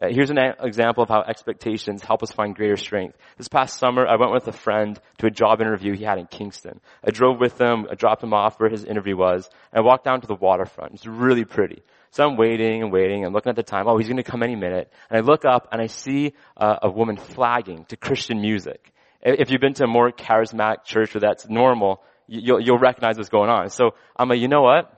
Uh, 0.00 0.08
here's 0.10 0.30
an 0.30 0.38
example 0.60 1.02
of 1.02 1.08
how 1.08 1.22
expectations 1.22 2.02
help 2.02 2.22
us 2.22 2.32
find 2.32 2.54
greater 2.54 2.76
strength. 2.76 3.16
This 3.36 3.48
past 3.48 3.78
summer, 3.78 4.06
I 4.06 4.16
went 4.16 4.32
with 4.32 4.48
a 4.48 4.52
friend 4.52 4.98
to 5.18 5.26
a 5.26 5.30
job 5.30 5.60
interview 5.60 5.94
he 5.94 6.04
had 6.04 6.18
in 6.18 6.26
Kingston. 6.26 6.80
I 7.06 7.10
drove 7.10 7.38
with 7.38 7.60
him, 7.60 7.86
I 7.90 7.94
dropped 7.94 8.22
him 8.22 8.32
off 8.32 8.58
where 8.58 8.70
his 8.70 8.84
interview 8.84 9.16
was, 9.16 9.48
and 9.70 9.78
I 9.78 9.86
walked 9.86 10.04
down 10.04 10.22
to 10.22 10.26
the 10.26 10.34
waterfront. 10.34 10.94
It's 10.94 11.06
really 11.06 11.44
pretty. 11.44 11.82
So 12.10 12.24
I'm 12.24 12.36
waiting 12.36 12.82
and 12.82 12.92
waiting 12.92 13.24
and 13.24 13.34
looking 13.34 13.50
at 13.50 13.56
the 13.56 13.62
time. 13.62 13.86
Oh, 13.86 13.96
he's 13.96 14.08
going 14.08 14.16
to 14.16 14.22
come 14.22 14.42
any 14.42 14.56
minute. 14.56 14.92
And 15.10 15.18
I 15.18 15.20
look 15.20 15.44
up 15.44 15.68
and 15.72 15.80
I 15.80 15.86
see 15.86 16.34
uh, 16.56 16.76
a 16.82 16.90
woman 16.90 17.16
flagging 17.16 17.84
to 17.86 17.96
Christian 17.96 18.40
music. 18.40 18.92
If 19.22 19.50
you've 19.50 19.60
been 19.60 19.74
to 19.74 19.84
a 19.84 19.88
more 19.88 20.10
charismatic 20.10 20.84
church 20.84 21.14
where 21.14 21.20
that's 21.20 21.48
normal, 21.48 22.02
you'll, 22.26 22.60
you'll 22.60 22.78
recognize 22.78 23.16
what's 23.16 23.30
going 23.30 23.48
on. 23.48 23.70
So 23.70 23.92
I'm 24.16 24.28
like, 24.28 24.40
you 24.40 24.48
know 24.48 24.62
what? 24.62 24.92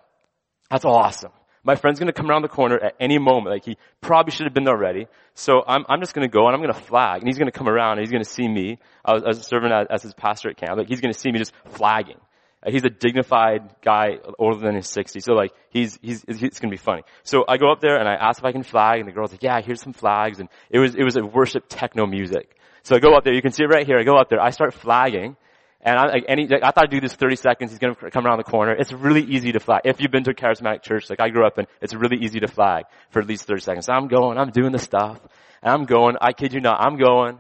That's 0.71 0.85
awesome. 0.85 1.33
My 1.65 1.75
friend's 1.77 1.99
gonna 1.99 2.13
come 2.13 2.31
around 2.31 2.43
the 2.43 2.49
corner 2.49 2.79
at 2.79 2.95
any 3.01 3.19
moment. 3.19 3.55
Like 3.55 3.65
he 3.65 3.77
probably 4.01 4.33
should 4.33 4.45
have 4.47 4.55
been 4.55 4.65
there 4.65 4.77
already. 4.77 5.07
So 5.35 5.63
I'm, 5.67 5.85
I'm 5.89 6.01
just 6.01 6.15
gonna 6.15 6.29
go 6.29 6.47
and 6.47 6.55
I'm 6.55 6.61
gonna 6.61 6.75
flag 6.75 7.21
and 7.21 7.29
he's 7.29 7.39
gonna 7.39 7.51
come 7.51 7.69
around 7.69 7.99
and 7.99 8.01
he's 8.01 8.13
gonna 8.13 8.25
see 8.25 8.47
me. 8.47 8.79
I 9.05 9.15
was, 9.15 9.23
I 9.23 9.29
was 9.29 9.47
serving 9.47 9.73
as, 9.73 9.87
as 9.91 10.03
his 10.03 10.15
pastor 10.15 10.51
at 10.51 10.57
camp. 10.57 10.77
Like 10.77 10.89
he's 10.89 11.01
gonna 11.01 11.15
see 11.15 11.33
me 11.33 11.39
just 11.39 11.53
flagging. 11.71 12.21
Uh, 12.65 12.71
he's 12.71 12.85
a 12.85 12.91
dignified 12.91 13.75
guy 13.83 14.19
older 14.39 14.59
than 14.59 14.75
his 14.75 14.87
60s. 14.87 15.23
So 15.23 15.33
like, 15.33 15.53
he's, 15.71 15.99
he's, 16.03 16.25
it's 16.29 16.61
gonna 16.61 16.71
be 16.71 16.77
funny. 16.77 17.03
So 17.23 17.45
I 17.49 17.57
go 17.57 17.73
up 17.73 17.81
there 17.81 17.99
and 17.99 18.09
I 18.09 18.15
ask 18.15 18.39
if 18.39 18.45
I 18.45 18.53
can 18.53 18.63
flag 18.63 19.01
and 19.01 19.09
the 19.09 19.13
girl's 19.13 19.33
like, 19.33 19.43
yeah, 19.43 19.61
here's 19.61 19.83
some 19.83 19.93
flags. 19.93 20.41
And 20.41 20.49
it 20.71 20.79
was, 20.79 20.95
it 20.95 21.05
was 21.05 21.17
a 21.17 21.25
worship 21.25 21.65
techno 21.69 22.07
music. 22.07 22.57
So 22.83 22.95
I 22.95 22.99
go 22.99 23.15
up 23.15 23.25
there, 23.25 23.33
you 23.33 23.43
can 23.43 23.53
see 23.53 23.65
it 23.65 23.69
right 23.69 23.87
here, 23.87 23.99
I 23.99 24.03
go 24.03 24.17
up 24.17 24.29
there, 24.29 24.41
I 24.41 24.51
start 24.51 24.75
flagging. 24.75 25.37
And 25.85 25.99
I, 25.99 26.07
like, 26.07 26.25
I 26.29 26.71
thought 26.71 26.85
I'd 26.85 26.91
do 26.91 27.01
this 27.01 27.15
30 27.15 27.37
seconds, 27.37 27.71
he's 27.71 27.79
gonna 27.79 27.95
come 28.11 28.27
around 28.27 28.39
the 28.39 28.45
corner. 28.45 28.73
It's 28.73 28.93
really 28.93 29.23
easy 29.23 29.53
to 29.53 29.61
flag. 29.61 29.83
If 29.85 30.01
you've 30.01 30.11
been 30.11 30.25
to 30.25 30.31
a 30.31 30.35
charismatic 30.35 30.83
church, 30.83 31.11
like 31.11 31.21
I 31.21 31.29
grew 31.29 31.47
up 31.47 31.59
in, 31.59 31.67
it's 31.83 31.95
really 31.95 32.17
easy 32.17 32.41
to 32.41 32.49
flag 32.49 32.87
for 33.11 33.21
at 33.21 33.29
least 33.29 33.47
30 33.47 33.61
seconds. 33.61 33.87
So 33.87 33.93
I'm 33.93 34.09
going, 34.09 34.39
I'm 34.39 34.51
doing 34.51 34.73
the 34.73 34.79
stuff, 34.79 35.21
and 35.63 35.73
I'm 35.73 35.85
going, 35.85 36.17
I 36.21 36.33
kid 36.33 36.55
you 36.55 36.61
not, 36.61 36.81
I'm 36.81 36.97
going. 36.97 37.39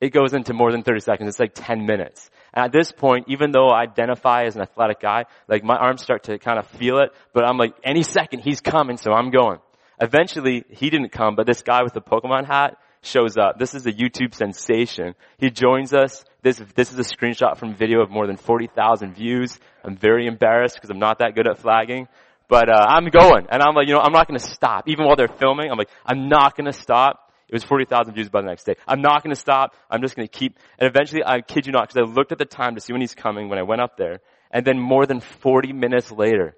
It 0.00 0.10
goes 0.10 0.32
into 0.32 0.54
more 0.54 0.72
than 0.72 0.82
30 0.82 1.00
seconds, 1.00 1.28
it's 1.28 1.38
like 1.38 1.52
10 1.54 1.84
minutes. 1.84 2.30
And 2.54 2.64
at 2.64 2.72
this 2.72 2.90
point, 2.92 3.26
even 3.28 3.52
though 3.52 3.68
I 3.68 3.82
identify 3.82 4.44
as 4.44 4.56
an 4.56 4.62
athletic 4.62 5.00
guy, 5.00 5.26
like 5.46 5.62
my 5.62 5.76
arms 5.76 6.02
start 6.02 6.24
to 6.24 6.38
kind 6.38 6.58
of 6.58 6.66
feel 6.66 6.98
it, 6.98 7.10
but 7.34 7.44
I'm 7.44 7.58
like, 7.58 7.74
any 7.84 8.02
second 8.02 8.40
he's 8.40 8.60
coming, 8.60 8.96
so 8.96 9.12
I'm 9.12 9.30
going. 9.30 9.58
Eventually, 10.00 10.64
he 10.70 10.90
didn't 10.90 11.12
come, 11.12 11.36
but 11.36 11.46
this 11.46 11.62
guy 11.62 11.82
with 11.82 11.92
the 11.92 12.00
Pokemon 12.00 12.46
hat 12.46 12.78
shows 13.02 13.36
up. 13.36 13.58
This 13.58 13.74
is 13.74 13.86
a 13.86 13.92
YouTube 13.92 14.34
sensation. 14.34 15.14
He 15.38 15.50
joins 15.50 15.92
us. 15.92 16.24
This, 16.42 16.62
this 16.74 16.92
is 16.92 16.98
a 16.98 17.02
screenshot 17.02 17.58
from 17.58 17.74
video 17.74 18.00
of 18.00 18.10
more 18.10 18.26
than 18.26 18.36
40,000 18.36 19.14
views. 19.14 19.58
I'm 19.84 19.96
very 19.96 20.26
embarrassed 20.26 20.76
because 20.76 20.90
I'm 20.90 20.98
not 20.98 21.18
that 21.18 21.34
good 21.34 21.46
at 21.46 21.58
flagging. 21.58 22.08
But, 22.48 22.68
uh, 22.68 22.86
I'm 22.88 23.06
going. 23.06 23.46
And 23.50 23.62
I'm 23.62 23.74
like, 23.74 23.88
you 23.88 23.94
know, 23.94 24.00
I'm 24.00 24.12
not 24.12 24.28
gonna 24.28 24.38
stop. 24.38 24.88
Even 24.88 25.04
while 25.06 25.16
they're 25.16 25.28
filming, 25.28 25.70
I'm 25.70 25.78
like, 25.78 25.90
I'm 26.04 26.28
not 26.28 26.56
gonna 26.56 26.72
stop. 26.72 27.32
It 27.52 27.56
was 27.56 27.64
40,000 27.64 28.14
views 28.14 28.30
by 28.30 28.40
the 28.40 28.46
next 28.46 28.64
day. 28.64 28.76
I'm 28.88 29.02
not 29.02 29.22
going 29.22 29.34
to 29.34 29.38
stop. 29.38 29.74
I'm 29.90 30.00
just 30.00 30.16
going 30.16 30.26
to 30.26 30.32
keep. 30.32 30.58
And 30.78 30.88
eventually, 30.88 31.22
I 31.22 31.42
kid 31.42 31.66
you 31.66 31.72
not, 31.72 31.86
because 31.86 32.08
I 32.08 32.10
looked 32.10 32.32
at 32.32 32.38
the 32.38 32.46
time 32.46 32.76
to 32.76 32.80
see 32.80 32.94
when 32.94 33.02
he's 33.02 33.14
coming 33.14 33.50
when 33.50 33.58
I 33.58 33.62
went 33.62 33.82
up 33.82 33.98
there. 33.98 34.20
And 34.50 34.64
then 34.64 34.78
more 34.80 35.04
than 35.04 35.20
40 35.20 35.74
minutes 35.74 36.10
later, 36.10 36.56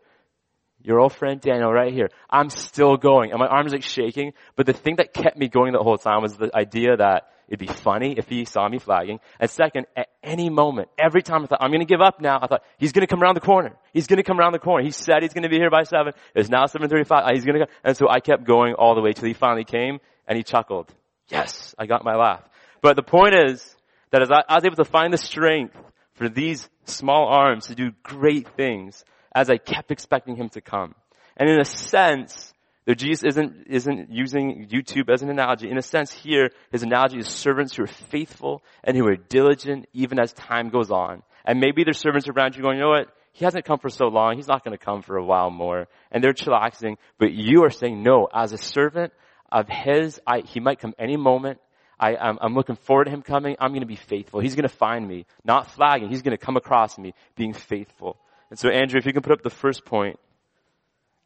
your 0.85 1.01
old 1.01 1.15
friend 1.15 1.41
Daniel 1.41 1.73
right 1.73 1.93
here, 1.93 2.11
I'm 2.29 2.51
still 2.51 2.97
going. 2.97 3.31
And 3.31 3.41
my 3.41 3.47
arms 3.47 3.73
like 3.73 3.83
shaking. 3.83 4.35
But 4.55 4.67
the 4.67 4.75
thing 4.75 4.97
that 4.97 5.15
kept 5.15 5.37
me 5.37 5.49
going 5.49 5.73
the 5.73 5.83
whole 5.83 5.97
time 5.97 6.23
was 6.23 6.37
the 6.37 6.55
idea 6.55 6.99
that 6.99 7.31
it'd 7.49 7.59
be 7.59 7.73
funny 7.73 8.15
if 8.19 8.29
he 8.29 8.45
saw 8.45 8.69
me 8.69 8.79
flagging. 8.79 9.19
And 9.41 9.51
second, 9.51 9.87
at 9.97 10.09
any 10.23 10.51
moment, 10.51 10.91
every 10.99 11.23
time 11.23 11.43
I 11.43 11.47
thought, 11.47 11.63
I'm 11.63 11.73
gonna 11.73 11.87
give 11.87 12.03
up 12.03 12.21
now, 12.21 12.39
I 12.41 12.47
thought, 12.47 12.63
he's 12.77 12.93
gonna 12.93 13.07
come 13.07 13.23
around 13.23 13.35
the 13.35 13.41
corner. 13.41 13.77
He's 13.95 14.07
gonna 14.07 14.23
come 14.23 14.39
around 14.39 14.53
the 14.53 14.59
corner. 14.59 14.85
He 14.85 14.91
said 14.91 15.23
he's 15.23 15.33
gonna 15.33 15.49
be 15.49 15.57
here 15.57 15.71
by 15.71 15.85
seven. 15.85 16.13
It's 16.35 16.51
now 16.51 16.67
7.35. 16.67 17.07
Ah, 17.11 17.31
he's 17.33 17.47
gonna 17.47 17.61
come. 17.61 17.75
And 17.83 17.97
so 17.97 18.07
I 18.11 18.21
kept 18.21 18.45
going 18.45 18.75
all 18.75 18.95
the 18.95 19.01
way 19.01 19.15
till 19.15 19.27
he 19.27 19.35
finally 19.35 19.65
came 19.65 20.01
and 20.29 20.37
he 20.37 20.43
chuckled. 20.43 20.93
Yes, 21.29 21.75
I 21.79 21.87
got 21.87 22.05
my 22.05 22.15
laugh. 22.15 22.43
But 22.83 22.97
the 22.97 23.03
point 23.03 23.35
is 23.35 23.75
that 24.11 24.21
as 24.21 24.31
I, 24.31 24.43
I 24.47 24.57
was 24.57 24.65
able 24.67 24.77
to 24.77 24.85
find 24.85 25.15
the 25.15 25.19
strength 25.19 25.75
for 26.13 26.29
these 26.29 26.69
small 26.85 27.29
arms 27.29 27.69
to 27.69 27.75
do 27.75 27.93
great 28.03 28.49
things 28.57 29.03
as 29.35 29.51
I 29.51 29.57
kept 29.57 29.91
expecting 29.91 30.37
him 30.37 30.49
to 30.51 30.61
come. 30.61 30.95
And 31.37 31.49
in 31.49 31.61
a 31.61 31.65
sense, 31.65 32.53
though 32.87 32.95
Jesus 32.95 33.25
isn't, 33.25 33.67
isn't 33.69 34.11
using 34.11 34.69
YouTube 34.71 35.13
as 35.13 35.23
an 35.23 35.31
analogy, 35.31 35.71
in 35.71 35.79
a 35.79 35.83
sense 35.83 36.13
here, 36.13 36.51
his 36.71 36.83
analogy 36.83 37.19
is 37.19 37.29
servants 37.29 37.75
who 37.75 37.85
are 37.85 37.89
faithful 38.11 38.63
and 38.85 38.97
who 38.97 39.07
are 39.07 39.17
diligent 39.17 39.87
even 39.93 40.19
as 40.19 40.33
time 40.33 40.69
goes 40.69 40.91
on. 40.91 41.23
And 41.45 41.61
maybe 41.61 41.85
there's 41.85 41.99
servants 41.99 42.29
around 42.29 42.57
you 42.57 42.63
going, 42.63 42.77
you 42.77 42.83
know 42.83 42.91
what? 42.91 43.09
He 43.33 43.45
hasn't 43.45 43.65
come 43.65 43.81
for 43.81 43.89
so 43.89 44.07
long. 44.07 44.37
He's 44.37 44.47
not 44.47 44.65
going 44.65 44.79
to 44.79 44.83
come 44.83 45.03
for 45.03 45.17
a 45.17 45.25
while 45.25 45.51
more. 45.51 45.89
And 46.13 46.23
they're 46.23 46.33
chillaxing. 46.33 46.97
But 47.19 47.33
you 47.33 47.65
are 47.65 47.71
saying, 47.71 48.03
no, 48.03 48.29
as 48.33 48.53
a 48.53 48.59
servant, 48.59 49.13
of 49.55 49.69
His. 49.69 50.21
I, 50.27 50.41
he 50.41 50.61
might 50.61 50.81
come 50.81 50.95
any 50.99 51.17
moment. 51.17 51.61
I, 51.99 52.17
I'm, 52.17 52.39
I'm 52.43 52.55
looking 52.55 52.77
forward 52.77 53.05
to 53.05 53.11
Him 53.11 53.23
coming. 53.23 53.57
I'm 53.59 53.71
going 53.71 53.81
to 53.81 53.87
be 53.87 53.97
faithful. 53.97 54.41
He's 54.41 54.57
going 54.57 54.69
to 54.69 54.75
find 54.75 55.07
me, 55.07 55.27
not 55.45 55.71
flagging. 55.71 56.09
He's 56.11 56.23
going 56.23 56.37
to 56.37 56.45
come 56.45 56.57
across 56.57 56.99
me 56.99 57.15
being 57.37 57.55
faithful. 57.55 58.19
And 58.55 58.59
so, 58.61 58.69
Andrew, 58.69 59.01
if 59.01 59.05
you 59.05 59.13
can 59.13 59.23
put 59.23 59.33
up 59.33 59.43
the 59.43 59.51
first 59.51 59.85
point, 59.85 60.17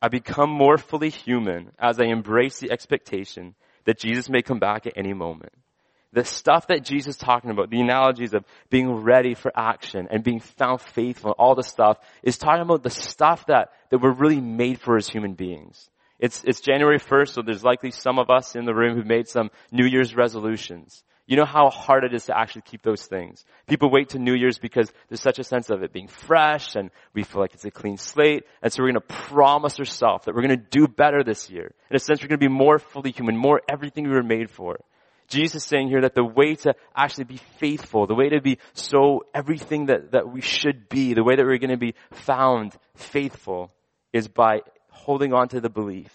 I 0.01 0.09
become 0.09 0.49
more 0.49 0.79
fully 0.79 1.11
human 1.11 1.73
as 1.79 2.01
I 2.01 2.05
embrace 2.05 2.59
the 2.59 2.71
expectation 2.71 3.55
that 3.85 3.99
Jesus 3.99 4.31
may 4.31 4.41
come 4.41 4.59
back 4.59 4.87
at 4.87 4.95
any 4.97 5.13
moment. 5.13 5.53
The 6.15 6.25
stuff 6.25 6.69
that 6.69 6.87
Jesus 6.87 7.17
is 7.17 7.21
talking 7.21 7.51
about, 7.51 7.69
the 7.69 7.83
analogies 7.83 8.33
of 8.33 8.47
being 8.71 8.91
ready 8.91 9.35
for 9.35 9.53
action 9.55 10.09
and 10.11 10.25
being 10.25 10.41
found 10.41 10.81
faithful, 10.81 11.33
all 11.33 11.55
the 11.55 11.63
stuff, 11.63 11.99
is 12.23 12.39
talking 12.39 12.63
about 12.63 12.83
the 12.83 12.89
stuff 12.89 13.45
that, 13.49 13.73
that 13.91 13.99
we're 13.99 14.15
really 14.15 14.41
made 14.41 14.81
for 14.81 14.97
as 14.97 15.07
human 15.07 15.35
beings. 15.35 15.91
It's, 16.19 16.43
it's 16.45 16.63
January 16.63 16.99
1st, 16.99 17.35
so 17.35 17.43
there's 17.43 17.63
likely 17.63 17.91
some 17.91 18.19
of 18.19 18.31
us 18.31 18.57
in 18.57 18.65
the 18.65 18.75
room 18.75 18.97
who 18.97 19.05
made 19.05 19.29
some 19.29 19.51
New 19.71 19.85
Year's 19.85 20.17
resolutions. 20.17 21.05
You 21.29 21.37
know 21.37 21.45
how 21.45 21.69
hard 21.69 22.05
it 22.05 22.15
is 22.15 22.25
to 22.25 22.37
actually 22.37 22.63
keep 22.63 22.81
those 22.81 23.05
things. 23.05 23.45
People 23.67 23.91
wait 23.91 24.09
to 24.11 24.19
New 24.19 24.33
Year's 24.33 24.59
because 24.59 24.91
there's 25.09 25.21
such 25.21 25.39
a 25.39 25.45
sense 25.45 25.69
of 25.69 25.83
it 25.83 25.93
being 25.93 26.09
fresh 26.09 26.75
and 26.75 26.91
we 27.13 27.23
feel 27.23 27.43
like 27.43 27.53
it's 27.53 27.67
a 27.67 27.71
clean 27.71 27.99
slate. 27.99 28.45
And 28.63 28.73
so 28.73 28.83
we're 28.83 28.93
going 28.93 29.03
to 29.07 29.15
promise 29.15 29.79
ourselves 29.79 30.25
that 30.25 30.35
we're 30.35 30.41
going 30.41 30.59
to 30.59 30.67
do 30.71 30.89
better 30.89 31.23
this 31.23 31.51
year. 31.51 31.75
In 31.91 31.97
a 31.97 31.99
sense, 31.99 32.23
we're 32.23 32.29
going 32.29 32.41
to 32.41 32.49
be 32.49 32.53
more 32.53 32.79
fully 32.79 33.13
human, 33.13 33.37
more 33.37 33.61
everything 33.69 34.05
we 34.05 34.15
were 34.15 34.23
made 34.23 34.49
for. 34.49 34.79
Jesus 35.29 35.57
is 35.57 35.69
saying 35.69 35.89
here 35.89 36.01
that 36.01 36.15
the 36.15 36.25
way 36.25 36.55
to 36.55 36.75
actually 36.97 37.25
be 37.25 37.41
faithful, 37.59 38.07
the 38.07 38.15
way 38.15 38.31
to 38.31 38.41
be 38.41 38.57
so 38.73 39.27
everything 39.35 39.87
that, 39.87 40.13
that 40.13 40.33
we 40.33 40.41
should 40.41 40.89
be, 40.89 41.13
the 41.13 41.23
way 41.23 41.37
that 41.37 41.45
we're 41.45 41.59
going 41.59 41.69
to 41.69 41.77
be 41.77 41.95
found 42.11 42.75
faithful 42.95 43.71
is 44.15 44.29
by 44.29 44.61
holding 44.89 45.35
on 45.35 45.49
to 45.49 45.61
the 45.61 45.69
belief. 45.69 46.11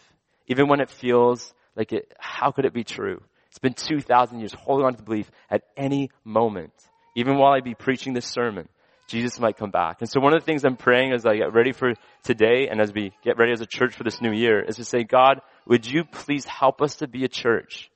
Even 0.47 0.67
when 0.67 0.79
it 0.79 0.89
feels 0.89 1.53
like 1.75 1.93
it, 1.93 2.11
how 2.17 2.49
could 2.49 2.65
it 2.65 2.73
be 2.73 2.83
true? 2.83 3.21
It's 3.53 3.59
been 3.59 3.75
2,000 3.75 4.39
years 4.39 4.51
holding 4.51 4.83
on 4.83 4.93
to 4.93 4.97
the 4.97 5.03
belief 5.03 5.29
at 5.47 5.61
any 5.77 6.09
moment. 6.23 6.73
Even 7.15 7.37
while 7.37 7.53
I'd 7.53 7.63
be 7.63 7.75
preaching 7.75 8.13
this 8.13 8.25
sermon, 8.25 8.67
Jesus 9.05 9.39
might 9.39 9.57
come 9.57 9.69
back. 9.69 9.97
And 9.99 10.09
so 10.09 10.19
one 10.19 10.33
of 10.33 10.41
the 10.41 10.45
things 10.45 10.65
I'm 10.65 10.75
praying 10.75 11.13
as 11.13 11.23
I 11.23 11.35
get 11.35 11.53
ready 11.53 11.71
for 11.71 11.93
today 12.23 12.67
and 12.67 12.81
as 12.81 12.91
we 12.91 13.11
get 13.23 13.37
ready 13.37 13.51
as 13.51 13.61
a 13.61 13.67
church 13.67 13.93
for 13.93 14.03
this 14.03 14.21
new 14.21 14.31
year 14.31 14.59
is 14.63 14.77
to 14.77 14.83
say, 14.83 15.03
God, 15.03 15.39
would 15.67 15.85
you 15.85 16.03
please 16.03 16.45
help 16.45 16.81
us 16.81 16.95
to 16.95 17.07
be 17.07 17.25
a 17.25 17.27
church 17.27 17.91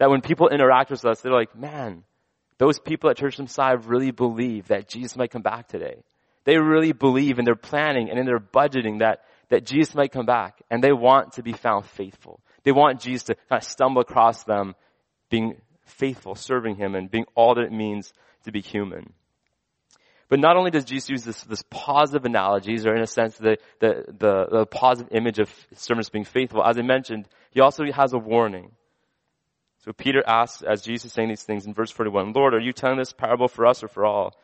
that 0.00 0.10
when 0.10 0.20
people 0.20 0.48
interact 0.48 0.90
with 0.90 1.04
us, 1.04 1.20
they're 1.20 1.30
like, 1.30 1.56
man, 1.56 2.02
those 2.58 2.80
people 2.80 3.08
at 3.08 3.16
Church 3.16 3.38
Messiah 3.38 3.76
really 3.76 4.10
believe 4.10 4.66
that 4.66 4.88
Jesus 4.88 5.16
might 5.16 5.30
come 5.30 5.42
back 5.42 5.68
today. 5.68 6.02
They 6.42 6.58
really 6.58 6.90
believe 6.90 7.38
in 7.38 7.44
their 7.44 7.54
planning 7.54 8.10
and 8.10 8.18
in 8.18 8.26
their 8.26 8.40
budgeting 8.40 8.98
that, 8.98 9.20
that 9.48 9.64
Jesus 9.64 9.94
might 9.94 10.10
come 10.10 10.26
back 10.26 10.60
and 10.72 10.82
they 10.82 10.90
want 10.90 11.34
to 11.34 11.44
be 11.44 11.52
found 11.52 11.86
faithful. 11.86 12.40
They 12.64 12.72
want 12.72 13.00
Jesus 13.00 13.24
to 13.24 13.34
kind 13.34 13.62
of 13.62 13.64
stumble 13.64 14.02
across 14.02 14.44
them 14.44 14.74
being 15.30 15.60
faithful, 15.84 16.34
serving 16.34 16.76
Him, 16.76 16.94
and 16.94 17.10
being 17.10 17.26
all 17.34 17.54
that 17.54 17.64
it 17.64 17.72
means 17.72 18.12
to 18.44 18.52
be 18.52 18.60
human. 18.60 19.12
But 20.28 20.40
not 20.40 20.56
only 20.56 20.70
does 20.70 20.86
Jesus 20.86 21.10
use 21.10 21.24
this, 21.24 21.42
this 21.44 21.62
positive 21.68 22.24
analogies, 22.24 22.86
or 22.86 22.94
in 22.94 23.02
a 23.02 23.06
sense, 23.06 23.36
the, 23.36 23.58
the, 23.80 24.04
the, 24.18 24.46
the 24.50 24.66
positive 24.66 25.12
image 25.12 25.38
of 25.38 25.52
servants 25.74 26.08
being 26.08 26.24
faithful, 26.24 26.64
as 26.64 26.78
I 26.78 26.82
mentioned, 26.82 27.28
he 27.50 27.60
also 27.60 27.84
has 27.92 28.14
a 28.14 28.18
warning. 28.18 28.70
So 29.84 29.92
Peter 29.92 30.22
asks, 30.26 30.62
as 30.62 30.80
Jesus 30.80 31.06
is 31.06 31.12
saying 31.12 31.28
these 31.28 31.42
things 31.42 31.66
in 31.66 31.74
verse 31.74 31.90
41, 31.90 32.32
Lord, 32.32 32.54
are 32.54 32.60
you 32.60 32.72
telling 32.72 32.98
this 32.98 33.12
parable 33.12 33.48
for 33.48 33.66
us 33.66 33.82
or 33.82 33.88
for 33.88 34.06
all? 34.06 34.34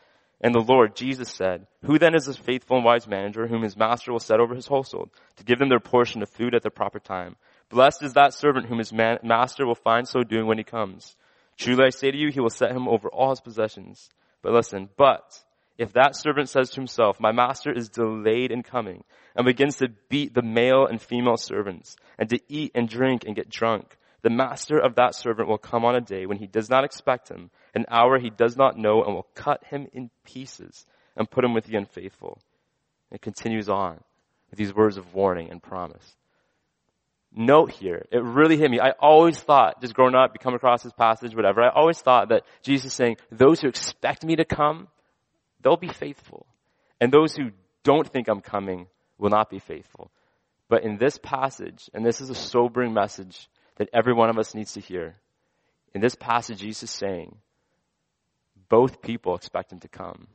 And 0.41 0.53
the 0.53 0.59
Lord, 0.59 0.95
Jesus 0.95 1.29
said, 1.29 1.65
Who 1.85 1.97
then 1.97 2.13
is 2.13 2.25
this 2.25 2.37
faithful 2.37 2.77
and 2.77 2.85
wise 2.85 3.07
manager 3.07 3.47
whom 3.47 3.63
his 3.63 3.75
master 3.75 4.11
will 4.11 4.19
set 4.19 4.39
over 4.39 4.55
his 4.55 4.67
household 4.67 5.09
to 5.37 5.43
give 5.43 5.59
them 5.59 5.69
their 5.69 5.79
portion 5.79 6.21
of 6.21 6.29
food 6.29 6.53
at 6.53 6.61
the 6.61 6.69
proper 6.69 6.99
time? 6.99 7.35
Blessed 7.69 8.03
is 8.03 8.13
that 8.13 8.33
servant 8.33 8.65
whom 8.65 8.79
his 8.79 8.91
man, 8.91 9.19
master 9.23 9.65
will 9.65 9.75
find 9.75 10.07
so 10.07 10.23
doing 10.23 10.47
when 10.47 10.57
he 10.57 10.63
comes. 10.63 11.15
Truly 11.57 11.85
I 11.85 11.89
say 11.89 12.09
to 12.09 12.17
you, 12.17 12.31
he 12.31 12.39
will 12.39 12.49
set 12.49 12.71
him 12.71 12.87
over 12.87 13.09
all 13.09 13.29
his 13.29 13.41
possessions. 13.41 14.09
But 14.41 14.53
listen, 14.53 14.89
but 14.97 15.43
if 15.77 15.93
that 15.93 16.15
servant 16.15 16.49
says 16.49 16.71
to 16.71 16.81
himself, 16.81 17.19
my 17.19 17.31
master 17.31 17.71
is 17.71 17.89
delayed 17.89 18.51
in 18.51 18.63
coming, 18.63 19.03
and 19.35 19.45
begins 19.45 19.77
to 19.77 19.89
beat 20.09 20.33
the 20.33 20.41
male 20.41 20.87
and 20.87 21.01
female 21.01 21.37
servants, 21.37 21.95
and 22.17 22.29
to 22.29 22.39
eat 22.47 22.71
and 22.73 22.89
drink 22.89 23.23
and 23.25 23.35
get 23.35 23.49
drunk, 23.49 23.97
the 24.21 24.29
master 24.29 24.77
of 24.77 24.95
that 24.95 25.15
servant 25.15 25.47
will 25.47 25.57
come 25.57 25.85
on 25.85 25.95
a 25.95 26.01
day 26.01 26.25
when 26.25 26.37
he 26.37 26.47
does 26.47 26.69
not 26.69 26.83
expect 26.83 27.29
him, 27.29 27.51
an 27.75 27.85
hour 27.89 28.19
he 28.19 28.29
does 28.29 28.57
not 28.57 28.77
know, 28.77 29.03
and 29.03 29.13
will 29.13 29.27
cut 29.35 29.63
him 29.65 29.87
in 29.93 30.09
pieces 30.25 30.85
and 31.15 31.29
put 31.29 31.45
him 31.45 31.53
with 31.53 31.65
the 31.65 31.77
unfaithful. 31.77 32.39
It 33.11 33.21
continues 33.21 33.69
on 33.69 34.01
with 34.49 34.57
these 34.57 34.75
words 34.75 34.97
of 34.97 35.13
warning 35.13 35.49
and 35.51 35.61
promise 35.61 36.15
note 37.33 37.71
here. 37.71 38.05
It 38.11 38.23
really 38.23 38.57
hit 38.57 38.71
me. 38.71 38.79
I 38.79 38.91
always 38.91 39.39
thought, 39.39 39.81
just 39.81 39.93
growing 39.93 40.15
up, 40.15 40.31
you 40.33 40.39
come 40.39 40.55
across 40.55 40.83
this 40.83 40.93
passage, 40.93 41.35
whatever, 41.35 41.61
I 41.61 41.69
always 41.69 41.99
thought 41.99 42.29
that 42.29 42.43
Jesus 42.63 42.87
is 42.87 42.93
saying, 42.93 43.17
those 43.31 43.59
who 43.59 43.67
expect 43.67 44.23
me 44.23 44.35
to 44.37 44.45
come, 44.45 44.87
they'll 45.61 45.77
be 45.77 45.89
faithful. 45.89 46.45
And 46.99 47.11
those 47.11 47.35
who 47.35 47.51
don't 47.83 48.07
think 48.07 48.27
I'm 48.27 48.41
coming 48.41 48.87
will 49.17 49.29
not 49.29 49.49
be 49.49 49.59
faithful. 49.59 50.11
But 50.67 50.83
in 50.83 50.97
this 50.97 51.17
passage, 51.17 51.89
and 51.93 52.05
this 52.05 52.21
is 52.21 52.29
a 52.29 52.35
sobering 52.35 52.93
message 52.93 53.49
that 53.77 53.89
every 53.93 54.13
one 54.13 54.29
of 54.29 54.37
us 54.37 54.53
needs 54.53 54.73
to 54.73 54.81
hear, 54.81 55.15
in 55.93 56.01
this 56.01 56.15
passage, 56.15 56.59
Jesus 56.59 56.83
is 56.83 56.91
saying, 56.91 57.35
both 58.69 59.01
people 59.01 59.35
expect 59.35 59.71
him 59.71 59.79
to 59.79 59.87
come. 59.87 60.27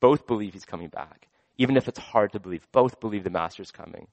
Both 0.00 0.26
believe 0.26 0.54
he's 0.54 0.64
coming 0.64 0.88
back. 0.88 1.28
Even 1.58 1.76
if 1.76 1.86
it's 1.86 1.98
hard 1.98 2.32
to 2.32 2.40
believe, 2.40 2.66
both 2.72 2.98
believe 2.98 3.24
the 3.24 3.30
master's 3.30 3.70
coming. 3.70 4.08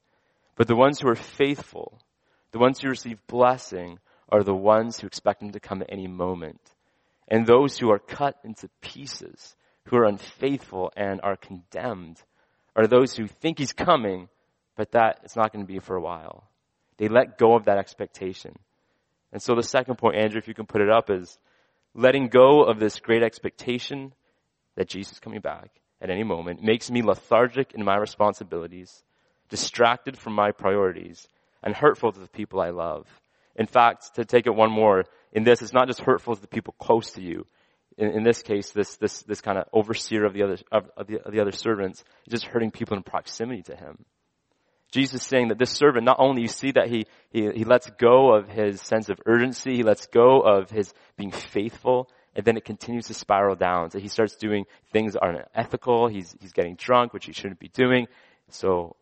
But 0.60 0.68
the 0.68 0.76
ones 0.76 1.00
who 1.00 1.08
are 1.08 1.16
faithful, 1.16 2.02
the 2.52 2.60
ones 2.60 2.82
who 2.82 2.90
receive 2.90 3.26
blessing, 3.28 3.98
are 4.28 4.44
the 4.44 4.54
ones 4.54 5.00
who 5.00 5.08
expect 5.08 5.42
him 5.42 5.54
to 5.54 5.60
come 5.62 5.82
at 5.82 5.90
any 5.90 6.06
moment. 6.06 6.60
And 7.30 7.48
those 7.48 7.78
who 7.78 7.90
are 7.92 7.98
cut 7.98 8.36
into 8.44 8.70
pieces, 8.82 9.56
who 9.86 9.96
are 9.96 10.04
unfaithful 10.04 10.92
and 10.98 11.22
are 11.22 11.38
condemned, 11.38 12.22
are 12.76 12.88
those 12.88 13.16
who 13.16 13.26
think 13.26 13.58
he's 13.58 13.72
coming, 13.72 14.28
but 14.76 14.92
that 14.92 15.22
it's 15.24 15.38
not 15.38 15.54
going 15.54 15.66
to 15.66 15.74
be 15.74 15.80
for 15.80 15.96
a 15.96 16.02
while. 16.02 16.44
They 16.98 17.08
let 17.08 17.38
go 17.38 17.56
of 17.56 17.64
that 17.64 17.78
expectation. 17.78 18.54
And 19.32 19.42
so 19.42 19.56
the 19.56 19.64
second 19.64 19.98
point, 19.98 20.18
Andrew, 20.18 20.40
if 20.40 20.50
you 20.50 20.54
can 20.54 20.66
put 20.66 20.82
it 20.82 20.90
up, 20.90 21.10
is 21.10 21.40
letting 21.96 22.28
go 22.28 22.64
of 22.66 22.82
this 22.82 23.00
great 23.00 23.24
expectation 23.24 24.14
that 24.76 24.90
Jesus 24.90 25.14
is 25.14 25.20
coming 25.20 25.40
back 25.40 25.70
at 26.02 26.10
any 26.10 26.26
moment 26.26 26.62
makes 26.62 26.92
me 26.92 27.02
lethargic 27.02 27.74
in 27.74 27.86
my 27.86 27.96
responsibilities 27.96 29.06
distracted 29.50 30.18
from 30.18 30.34
my 30.34 30.52
priorities, 30.52 31.28
and 31.64 31.76
hurtful 31.76 32.12
to 32.12 32.20
the 32.20 32.28
people 32.28 32.62
I 32.62 32.70
love. 32.70 33.08
In 33.56 33.68
fact, 33.68 34.16
to 34.16 34.26
take 34.26 34.48
it 34.48 34.56
one 34.56 34.72
more, 34.72 35.06
in 35.34 35.44
this, 35.44 35.62
it's 35.62 35.74
not 35.74 35.88
just 35.88 36.02
hurtful 36.02 36.36
to 36.36 36.42
the 36.42 36.48
people 36.48 36.74
close 36.80 37.12
to 37.12 37.22
you. 37.22 37.46
In, 37.98 38.10
in 38.10 38.24
this 38.24 38.42
case, 38.42 38.72
this, 38.72 38.96
this, 38.98 39.24
this 39.24 39.42
kind 39.42 39.58
of 39.58 39.66
overseer 39.74 40.26
of 40.26 40.34
the 40.34 40.44
other, 40.44 40.58
of, 40.72 40.90
of, 40.96 41.08
the, 41.08 41.20
of 41.22 41.34
the 41.34 41.42
other 41.42 41.52
servants 41.52 42.04
is 42.26 42.32
just 42.32 42.46
hurting 42.46 42.72
people 42.72 42.96
in 42.96 43.04
proximity 43.04 43.64
to 43.64 43.76
him. 43.76 44.06
Jesus 44.92 45.22
is 45.22 45.28
saying 45.28 45.50
that 45.50 45.60
this 45.60 45.72
servant, 45.72 46.06
not 46.06 46.18
only 46.20 46.42
you 46.42 46.48
see 46.48 46.72
that 46.72 46.88
he, 46.88 47.06
he, 47.32 47.52
he 47.52 47.64
lets 47.64 47.90
go 47.92 48.34
of 48.34 48.50
his 48.50 48.82
sense 48.82 49.10
of 49.10 49.20
urgency, 49.26 49.76
he 49.76 49.84
lets 49.84 50.08
go 50.08 50.40
of 50.40 50.72
his 50.72 50.94
being 51.16 51.32
faithful, 51.32 52.10
and 52.36 52.44
then 52.46 52.58
it 52.58 52.66
continues 52.66 53.06
to 53.08 53.14
spiral 53.14 53.56
down. 53.56 53.92
So 53.92 54.00
he 54.00 54.08
starts 54.08 54.36
doing 54.36 54.66
things 54.92 55.14
that 55.14 55.22
aren't 55.22 55.46
ethical, 55.54 56.08
he's, 56.08 56.36
he's 56.40 56.54
getting 56.54 56.76
drunk, 56.76 57.14
which 57.14 57.26
he 57.26 57.34
shouldn't 57.34 57.60
be 57.60 57.68
doing. 57.68 58.08
So 58.50 58.96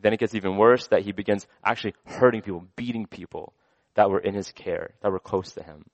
then 0.00 0.12
it 0.12 0.20
gets 0.20 0.34
even 0.34 0.56
worse 0.56 0.86
that 0.88 1.02
he 1.02 1.12
begins 1.12 1.46
actually 1.64 1.94
hurting 2.04 2.42
people, 2.42 2.64
beating 2.76 3.06
people 3.06 3.52
that 3.94 4.10
were 4.10 4.20
in 4.20 4.34
his 4.34 4.52
care, 4.52 4.90
that 5.02 5.10
were 5.10 5.18
close 5.18 5.52
to 5.52 5.62
him. 5.62 5.84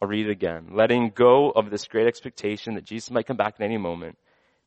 I'll 0.00 0.08
read 0.08 0.26
it 0.26 0.30
again. 0.30 0.68
Letting 0.72 1.12
go 1.14 1.50
of 1.50 1.70
this 1.70 1.86
great 1.86 2.06
expectation 2.06 2.74
that 2.74 2.84
Jesus 2.84 3.10
might 3.10 3.26
come 3.26 3.36
back 3.36 3.54
at 3.58 3.64
any 3.64 3.78
moment 3.78 4.18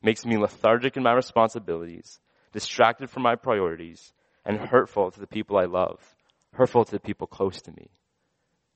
makes 0.02 0.24
me 0.24 0.36
lethargic 0.36 0.96
in 0.96 1.02
my 1.02 1.12
responsibilities, 1.12 2.18
distracted 2.52 3.10
from 3.10 3.22
my 3.22 3.36
priorities, 3.36 4.12
and 4.44 4.58
hurtful 4.58 5.10
to 5.10 5.20
the 5.20 5.26
people 5.26 5.56
I 5.56 5.66
love, 5.66 6.00
hurtful 6.52 6.84
to 6.84 6.90
the 6.90 7.00
people 7.00 7.26
close 7.26 7.62
to 7.62 7.72
me. 7.72 7.88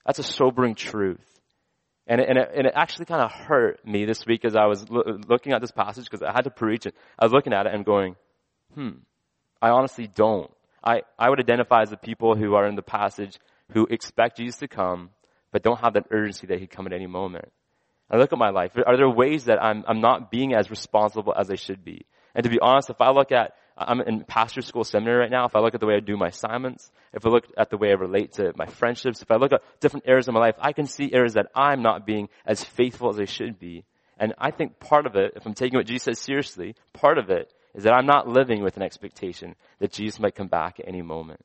That's 0.06 0.18
a 0.18 0.22
sobering 0.22 0.74
truth. 0.74 1.40
And 2.06 2.20
it, 2.20 2.28
and 2.28 2.38
it, 2.38 2.50
and 2.54 2.66
it 2.66 2.74
actually 2.76 3.06
kind 3.06 3.22
of 3.22 3.32
hurt 3.32 3.84
me 3.86 4.04
this 4.04 4.26
week 4.26 4.44
as 4.44 4.54
I 4.54 4.66
was 4.66 4.88
lo- 4.90 5.18
looking 5.26 5.54
at 5.54 5.62
this 5.62 5.70
passage 5.70 6.04
because 6.04 6.22
I 6.22 6.32
had 6.32 6.44
to 6.44 6.50
preach 6.50 6.84
it. 6.84 6.94
I 7.18 7.24
was 7.24 7.32
looking 7.32 7.54
at 7.54 7.66
it 7.66 7.74
and 7.74 7.84
going, 7.84 8.16
Hmm. 8.74 8.90
I 9.62 9.70
honestly 9.70 10.06
don't. 10.06 10.50
I, 10.82 11.02
I 11.18 11.30
would 11.30 11.40
identify 11.40 11.82
as 11.82 11.90
the 11.90 11.96
people 11.96 12.36
who 12.36 12.54
are 12.54 12.66
in 12.66 12.76
the 12.76 12.82
passage 12.82 13.38
who 13.72 13.86
expect 13.86 14.36
Jesus 14.36 14.58
to 14.58 14.68
come, 14.68 15.10
but 15.52 15.62
don't 15.62 15.80
have 15.80 15.94
that 15.94 16.06
urgency 16.10 16.46
that 16.48 16.58
he'd 16.60 16.70
come 16.70 16.86
at 16.86 16.92
any 16.92 17.06
moment. 17.06 17.50
I 18.10 18.18
look 18.18 18.32
at 18.32 18.38
my 18.38 18.50
life. 18.50 18.72
Are 18.86 18.96
there 18.96 19.08
ways 19.08 19.44
that 19.44 19.62
I'm, 19.62 19.84
I'm 19.88 20.00
not 20.00 20.30
being 20.30 20.54
as 20.54 20.70
responsible 20.70 21.32
as 21.36 21.50
I 21.50 21.54
should 21.54 21.84
be? 21.84 22.04
And 22.34 22.44
to 22.44 22.50
be 22.50 22.60
honest, 22.60 22.90
if 22.90 23.00
I 23.00 23.10
look 23.10 23.32
at, 23.32 23.54
I'm 23.76 24.00
in 24.02 24.24
pastor 24.24 24.60
school 24.60 24.84
seminary 24.84 25.20
right 25.20 25.30
now, 25.30 25.46
if 25.46 25.56
I 25.56 25.60
look 25.60 25.74
at 25.74 25.80
the 25.80 25.86
way 25.86 25.94
I 25.94 26.00
do 26.00 26.16
my 26.16 26.28
assignments, 26.28 26.90
if 27.12 27.24
I 27.24 27.30
look 27.30 27.46
at 27.56 27.70
the 27.70 27.78
way 27.78 27.88
I 27.88 27.94
relate 27.94 28.34
to 28.34 28.52
my 28.56 28.66
friendships, 28.66 29.22
if 29.22 29.30
I 29.30 29.36
look 29.36 29.52
at 29.52 29.62
different 29.80 30.04
areas 30.06 30.28
of 30.28 30.34
my 30.34 30.40
life, 30.40 30.56
I 30.58 30.72
can 30.72 30.86
see 30.86 31.12
areas 31.12 31.34
that 31.34 31.46
I'm 31.54 31.82
not 31.82 32.06
being 32.06 32.28
as 32.44 32.62
faithful 32.62 33.08
as 33.08 33.18
I 33.18 33.24
should 33.24 33.58
be. 33.58 33.84
And 34.18 34.34
I 34.38 34.50
think 34.50 34.78
part 34.78 35.06
of 35.06 35.16
it, 35.16 35.32
if 35.36 35.46
I'm 35.46 35.54
taking 35.54 35.78
what 35.78 35.86
Jesus 35.86 36.04
says 36.04 36.18
seriously, 36.18 36.74
part 36.92 37.18
of 37.18 37.30
it 37.30 37.52
is 37.74 37.84
that 37.84 37.92
I'm 37.92 38.06
not 38.06 38.28
living 38.28 38.62
with 38.62 38.76
an 38.76 38.82
expectation 38.82 39.56
that 39.80 39.92
Jesus 39.92 40.20
might 40.20 40.34
come 40.34 40.48
back 40.48 40.78
at 40.78 40.88
any 40.88 41.02
moment. 41.02 41.44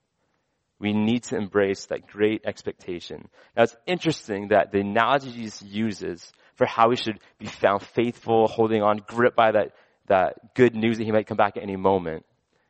We 0.79 0.93
need 0.93 1.23
to 1.25 1.35
embrace 1.35 1.87
that 1.87 2.07
great 2.07 2.43
expectation. 2.45 3.27
Now 3.55 3.63
it's 3.63 3.75
interesting 3.85 4.49
that 4.49 4.71
the 4.71 4.79
analogy 4.79 5.31
Jesus 5.31 5.61
uses 5.61 6.31
for 6.55 6.65
how 6.65 6.89
we 6.89 6.95
should 6.95 7.19
be 7.37 7.47
found 7.47 7.81
faithful, 7.81 8.47
holding 8.47 8.81
on, 8.81 9.01
gripped 9.05 9.35
by 9.35 9.51
that, 9.51 9.73
that 10.07 10.53
good 10.55 10.75
news 10.75 10.97
that 10.97 11.03
he 11.03 11.11
might 11.11 11.27
come 11.27 11.37
back 11.37 11.57
at 11.57 11.63
any 11.63 11.75
moment. 11.75 12.25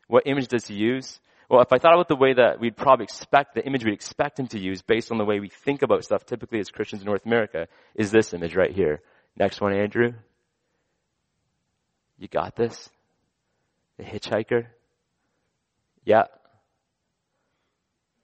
What 0.07 0.25
image 0.25 0.47
does 0.47 0.67
he 0.67 0.75
use? 0.75 1.19
Well, 1.49 1.61
if 1.61 1.73
I 1.73 1.79
thought 1.79 1.93
about 1.93 2.07
the 2.07 2.15
way 2.15 2.33
that 2.33 2.59
we'd 2.59 2.77
probably 2.77 3.03
expect, 3.03 3.55
the 3.55 3.65
image 3.65 3.83
we'd 3.83 3.93
expect 3.93 4.39
him 4.39 4.47
to 4.47 4.59
use 4.59 4.83
based 4.83 5.11
on 5.11 5.17
the 5.17 5.25
way 5.25 5.39
we 5.39 5.49
think 5.49 5.81
about 5.81 6.03
stuff 6.03 6.25
typically 6.25 6.59
as 6.59 6.69
Christians 6.69 7.01
in 7.01 7.07
North 7.07 7.25
America 7.25 7.67
is 7.95 8.11
this 8.11 8.33
image 8.33 8.55
right 8.55 8.71
here. 8.71 9.01
Next 9.35 9.59
one, 9.59 9.73
Andrew. 9.73 10.13
You 12.19 12.27
got 12.27 12.55
this? 12.55 12.89
The 13.99 14.05
hitchhiker? 14.05 14.67
Yeah. 16.05 16.23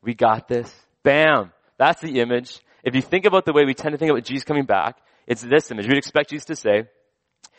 We 0.02 0.14
got 0.14 0.48
this. 0.48 0.74
Bam! 1.04 1.52
That's 1.78 2.00
the 2.00 2.22
image. 2.22 2.62
If 2.86 2.96
you 2.96 3.02
think 3.02 3.26
about 3.26 3.44
the 3.44 3.52
way 3.52 3.66
we 3.66 3.74
tend 3.74 3.92
to 3.92 3.98
think 3.98 4.10
about 4.10 4.24
Jesus 4.24 4.46
coming 4.46 4.64
back, 4.64 4.98
it's 5.28 5.42
this 5.42 5.70
image. 5.72 5.86
We'd 5.88 5.98
expect 5.98 6.30
Jesus 6.30 6.46
to 6.46 6.56
say, 6.56 6.84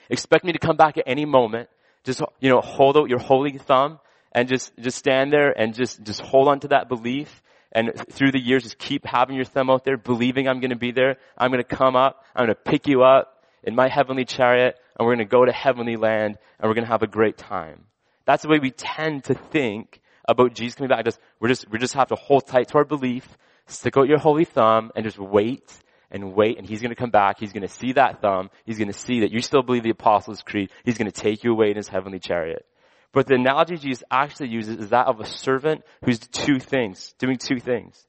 expect 0.08 0.46
me 0.46 0.52
to 0.52 0.58
come 0.58 0.78
back 0.78 0.96
at 0.96 1.04
any 1.06 1.26
moment. 1.26 1.68
Just, 2.04 2.23
you 2.40 2.49
know, 2.49 2.62
hold 2.62 2.96
out 2.96 3.11
your 3.11 3.18
holy 3.18 3.58
thumb 3.58 4.00
and 4.32 4.49
just, 4.49 4.73
just 4.78 4.96
stand 4.96 5.30
there 5.30 5.50
and 5.50 5.75
just, 5.75 6.02
just 6.02 6.23
hold 6.23 6.49
on 6.49 6.61
to 6.61 6.68
that 6.68 6.88
belief. 6.88 7.42
And 7.70 7.92
through 8.12 8.32
the 8.32 8.40
years, 8.40 8.62
just 8.62 8.78
keep 8.78 9.04
having 9.04 9.37
your 9.37 9.44
thumb 9.44 9.68
out 9.68 9.85
there, 9.85 9.99
believing 9.99 10.49
I'm 10.49 10.61
going 10.61 10.70
to 10.70 10.76
be 10.76 10.92
there. 10.92 11.18
I'm 11.37 11.50
going 11.50 11.62
to 11.62 11.76
come 11.76 11.96
up. 11.96 12.25
I'm 12.35 12.46
going 12.46 12.56
to 12.56 12.70
pick 12.70 12.88
you 12.88 13.02
up 13.02 13.42
in 13.62 13.75
my 13.75 13.88
heavenly 13.88 14.25
chariot 14.25 14.78
and 14.99 15.06
we're 15.06 15.16
going 15.16 15.28
to 15.28 15.30
go 15.30 15.44
to 15.44 15.52
heavenly 15.52 15.96
land 15.96 16.38
and 16.58 16.66
we're 16.70 16.75
going 16.75 16.87
to 16.87 16.90
have 16.90 17.02
a 17.02 17.06
great 17.06 17.37
time. 17.37 17.85
That's 18.26 18.42
the 18.42 18.49
way 18.49 18.59
we 18.59 18.71
tend 18.71 19.25
to 19.25 19.35
think 19.35 20.00
about 20.28 20.54
Jesus 20.54 20.75
coming 20.75 20.90
back. 20.90 21.04
Just, 21.04 21.18
we're 21.40 21.49
just, 21.49 21.71
we 21.71 21.78
just 21.78 21.95
have 21.95 22.09
to 22.09 22.16
hold 22.16 22.47
tight 22.47 22.68
to 22.68 22.78
our 22.78 22.85
belief, 22.85 23.26
stick 23.66 23.97
out 23.97 24.09
your 24.09 24.18
holy 24.18 24.45
thumb 24.45 24.90
and 24.95 25.04
just 25.04 25.18
wait 25.18 25.73
and 26.11 26.35
wait 26.35 26.59
and 26.59 26.66
he's 26.66 26.80
to 26.90 26.95
come 26.95 27.11
back. 27.11 27.38
He's 27.38 27.52
to 27.66 27.68
see 27.68 27.92
that 27.92 28.21
thumb. 28.21 28.50
He's 28.64 28.78
to 28.78 28.92
see 28.92 29.21
that 29.21 29.33
you 29.33 29.40
still 29.40 29.62
believe 29.62 29.85
the 29.85 29.90
Apostles' 29.90 30.42
Creed. 30.42 30.71
He's 30.85 30.99
to 31.11 31.21
take 31.21 31.45
you 31.45 31.52
away 31.52 31.71
in 31.71 31.76
his 31.76 31.88
heavenly 31.88 32.18
chariot. 32.18 32.66
But 33.12 33.26
the 33.26 33.35
analogy 33.35 33.76
Jesus 33.76 34.04
actually 34.11 34.49
uses 34.49 34.76
is 34.76 34.90
that 34.90 35.06
of 35.06 35.21
a 35.21 35.25
servant 35.25 35.83
who's 36.04 36.18
two 36.18 36.59
things, 36.59 37.14
doing 37.18 37.38
two 37.38 37.61
things. 37.61 38.06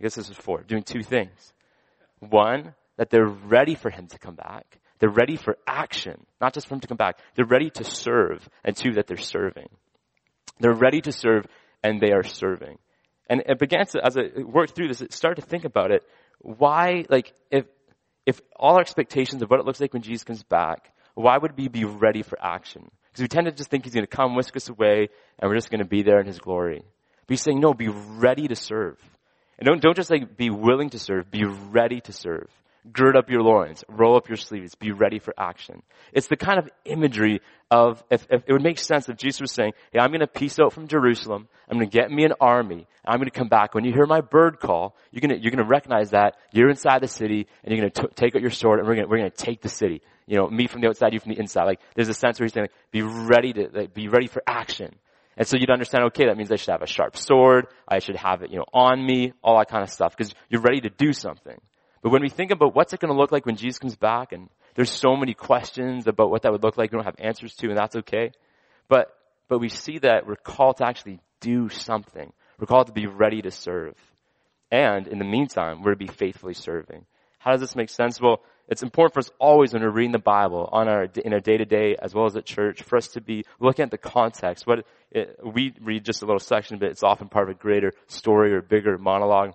I 0.00 0.02
guess 0.02 0.14
this 0.14 0.30
is 0.30 0.36
four, 0.36 0.62
doing 0.62 0.82
two 0.82 1.02
things. 1.02 1.52
One, 2.18 2.74
that 2.96 3.10
they're 3.10 3.26
ready 3.26 3.74
for 3.74 3.90
him 3.90 4.08
to 4.08 4.18
come 4.18 4.34
back. 4.34 4.80
They're 4.98 5.08
ready 5.08 5.36
for 5.36 5.56
action, 5.66 6.26
not 6.40 6.54
just 6.54 6.66
for 6.66 6.74
him 6.74 6.80
to 6.80 6.88
come 6.88 6.96
back. 6.96 7.18
They're 7.34 7.46
ready 7.46 7.70
to 7.70 7.84
serve. 7.84 8.48
And 8.64 8.76
two, 8.76 8.92
that 8.94 9.06
they're 9.06 9.16
serving. 9.16 9.68
They're 10.58 10.74
ready 10.74 11.00
to 11.02 11.12
serve 11.12 11.46
and 11.82 12.00
they 12.00 12.12
are 12.12 12.24
serving. 12.24 12.78
And 13.30 13.42
it 13.46 13.58
began 13.58 13.86
to, 13.86 14.04
as 14.04 14.16
I 14.16 14.42
worked 14.42 14.74
through 14.74 14.88
this, 14.88 15.00
it 15.00 15.12
started 15.12 15.42
to 15.42 15.48
think 15.48 15.64
about 15.64 15.90
it. 15.90 16.02
Why, 16.40 17.04
like, 17.08 17.32
if, 17.50 17.66
if 18.26 18.40
all 18.56 18.74
our 18.74 18.80
expectations 18.80 19.42
of 19.42 19.50
what 19.50 19.60
it 19.60 19.66
looks 19.66 19.80
like 19.80 19.92
when 19.92 20.02
Jesus 20.02 20.24
comes 20.24 20.42
back, 20.42 20.92
why 21.14 21.36
would 21.36 21.56
we 21.56 21.68
be 21.68 21.84
ready 21.84 22.22
for 22.22 22.38
action? 22.40 22.90
Because 23.10 23.22
we 23.22 23.28
tend 23.28 23.46
to 23.46 23.52
just 23.52 23.70
think 23.70 23.84
he's 23.84 23.94
going 23.94 24.06
to 24.06 24.16
come, 24.16 24.34
whisk 24.34 24.56
us 24.56 24.68
away, 24.68 25.08
and 25.38 25.48
we're 25.48 25.56
just 25.56 25.70
going 25.70 25.82
to 25.82 25.88
be 25.88 26.02
there 26.02 26.20
in 26.20 26.26
his 26.26 26.38
glory. 26.38 26.82
But 27.26 27.34
he's 27.34 27.42
saying, 27.42 27.60
no, 27.60 27.74
be 27.74 27.88
ready 27.88 28.48
to 28.48 28.56
serve. 28.56 28.98
And 29.58 29.66
don't, 29.66 29.82
don't 29.82 29.96
just 29.96 30.10
like 30.10 30.36
be 30.36 30.50
willing 30.50 30.90
to 30.90 30.98
serve, 30.98 31.30
be 31.30 31.44
ready 31.44 32.00
to 32.02 32.12
serve 32.12 32.48
gird 32.92 33.16
up 33.16 33.30
your 33.30 33.42
loins, 33.42 33.84
roll 33.88 34.16
up 34.16 34.28
your 34.28 34.36
sleeves, 34.36 34.74
be 34.74 34.92
ready 34.92 35.18
for 35.18 35.34
action. 35.38 35.82
It's 36.12 36.28
the 36.28 36.36
kind 36.36 36.58
of 36.58 36.68
imagery 36.84 37.40
of, 37.70 38.02
if, 38.10 38.26
if 38.30 38.42
it 38.46 38.52
would 38.52 38.62
make 38.62 38.78
sense 38.78 39.08
if 39.08 39.16
Jesus 39.16 39.40
was 39.40 39.52
saying, 39.52 39.72
hey, 39.92 39.98
I'm 39.98 40.12
gonna 40.12 40.26
peace 40.26 40.58
out 40.58 40.72
from 40.72 40.88
Jerusalem, 40.88 41.48
I'm 41.68 41.76
gonna 41.76 41.90
get 41.90 42.10
me 42.10 42.24
an 42.24 42.32
army, 42.40 42.86
I'm 43.04 43.18
gonna 43.18 43.30
come 43.30 43.48
back. 43.48 43.74
When 43.74 43.84
you 43.84 43.92
hear 43.92 44.06
my 44.06 44.20
bird 44.20 44.60
call, 44.60 44.96
you're 45.10 45.20
gonna, 45.20 45.40
you're 45.40 45.50
gonna 45.50 45.68
recognize 45.68 46.10
that 46.10 46.36
you're 46.52 46.70
inside 46.70 47.02
the 47.02 47.08
city, 47.08 47.46
and 47.64 47.76
you're 47.76 47.88
gonna 47.88 48.08
take 48.14 48.34
out 48.34 48.42
your 48.42 48.50
sword, 48.50 48.78
and 48.78 48.88
we're 48.88 48.96
gonna, 48.96 49.08
we're 49.08 49.18
gonna 49.18 49.30
take 49.30 49.60
the 49.60 49.68
city. 49.68 50.02
You 50.26 50.36
know, 50.36 50.48
me 50.48 50.66
from 50.66 50.82
the 50.82 50.88
outside, 50.88 51.14
you 51.14 51.20
from 51.20 51.32
the 51.32 51.40
inside. 51.40 51.64
Like, 51.64 51.80
there's 51.94 52.08
a 52.08 52.14
sense 52.14 52.38
where 52.38 52.44
he's 52.44 52.52
saying, 52.52 52.64
like, 52.64 52.90
be 52.90 53.02
ready 53.02 53.52
to, 53.54 53.68
like, 53.72 53.94
be 53.94 54.08
ready 54.08 54.26
for 54.26 54.42
action. 54.46 54.94
And 55.38 55.46
so 55.46 55.56
you'd 55.56 55.70
understand, 55.70 56.04
okay, 56.06 56.26
that 56.26 56.36
means 56.36 56.50
I 56.50 56.56
should 56.56 56.72
have 56.72 56.82
a 56.82 56.86
sharp 56.86 57.16
sword, 57.16 57.68
I 57.86 58.00
should 58.00 58.16
have 58.16 58.42
it, 58.42 58.50
you 58.50 58.58
know, 58.58 58.66
on 58.74 59.04
me, 59.04 59.32
all 59.42 59.56
that 59.58 59.68
kind 59.68 59.84
of 59.84 59.88
stuff, 59.88 60.16
because 60.16 60.34
you're 60.48 60.60
ready 60.60 60.80
to 60.80 60.90
do 60.90 61.12
something. 61.12 61.58
But 62.02 62.10
when 62.10 62.22
we 62.22 62.28
think 62.28 62.50
about 62.50 62.74
what's 62.74 62.92
it 62.92 63.00
going 63.00 63.12
to 63.12 63.18
look 63.18 63.32
like 63.32 63.46
when 63.46 63.56
Jesus 63.56 63.78
comes 63.78 63.96
back, 63.96 64.32
and 64.32 64.48
there's 64.74 64.90
so 64.90 65.16
many 65.16 65.34
questions 65.34 66.06
about 66.06 66.30
what 66.30 66.42
that 66.42 66.52
would 66.52 66.62
look 66.62 66.76
like 66.76 66.92
we 66.92 66.96
don't 66.96 67.04
have 67.04 67.16
answers 67.18 67.54
to, 67.56 67.68
and 67.68 67.76
that's 67.76 67.96
okay. 67.96 68.32
But, 68.88 69.14
but 69.48 69.58
we 69.58 69.68
see 69.68 69.98
that 69.98 70.26
we're 70.26 70.36
called 70.36 70.78
to 70.78 70.86
actually 70.86 71.20
do 71.40 71.68
something. 71.68 72.32
We're 72.58 72.66
called 72.66 72.86
to 72.88 72.92
be 72.92 73.06
ready 73.06 73.42
to 73.42 73.50
serve. 73.50 73.94
And 74.70 75.08
in 75.08 75.18
the 75.18 75.24
meantime, 75.24 75.82
we're 75.82 75.92
to 75.92 75.96
be 75.96 76.06
faithfully 76.06 76.54
serving. 76.54 77.06
How 77.38 77.52
does 77.52 77.60
this 77.60 77.76
make 77.76 77.88
sense? 77.88 78.20
Well, 78.20 78.42
it's 78.68 78.82
important 78.82 79.14
for 79.14 79.20
us 79.20 79.30
always 79.38 79.72
when 79.72 79.82
we're 79.82 79.90
reading 79.90 80.12
the 80.12 80.18
Bible 80.18 80.68
on 80.70 80.88
our, 80.88 81.06
in 81.24 81.32
our 81.32 81.40
day 81.40 81.56
to 81.56 81.64
day 81.64 81.96
as 82.00 82.14
well 82.14 82.26
as 82.26 82.36
at 82.36 82.44
church 82.44 82.82
for 82.82 82.96
us 82.96 83.08
to 83.08 83.20
be 83.20 83.44
looking 83.60 83.82
at 83.82 83.90
the 83.90 83.98
context. 83.98 84.66
What 84.66 84.84
it, 85.10 85.38
we 85.42 85.72
read 85.80 86.04
just 86.04 86.22
a 86.22 86.26
little 86.26 86.40
section, 86.40 86.78
but 86.78 86.90
it's 86.90 87.02
often 87.02 87.28
part 87.28 87.48
of 87.48 87.56
a 87.56 87.58
greater 87.58 87.92
story 88.08 88.52
or 88.52 88.60
bigger 88.60 88.98
monologue. 88.98 89.54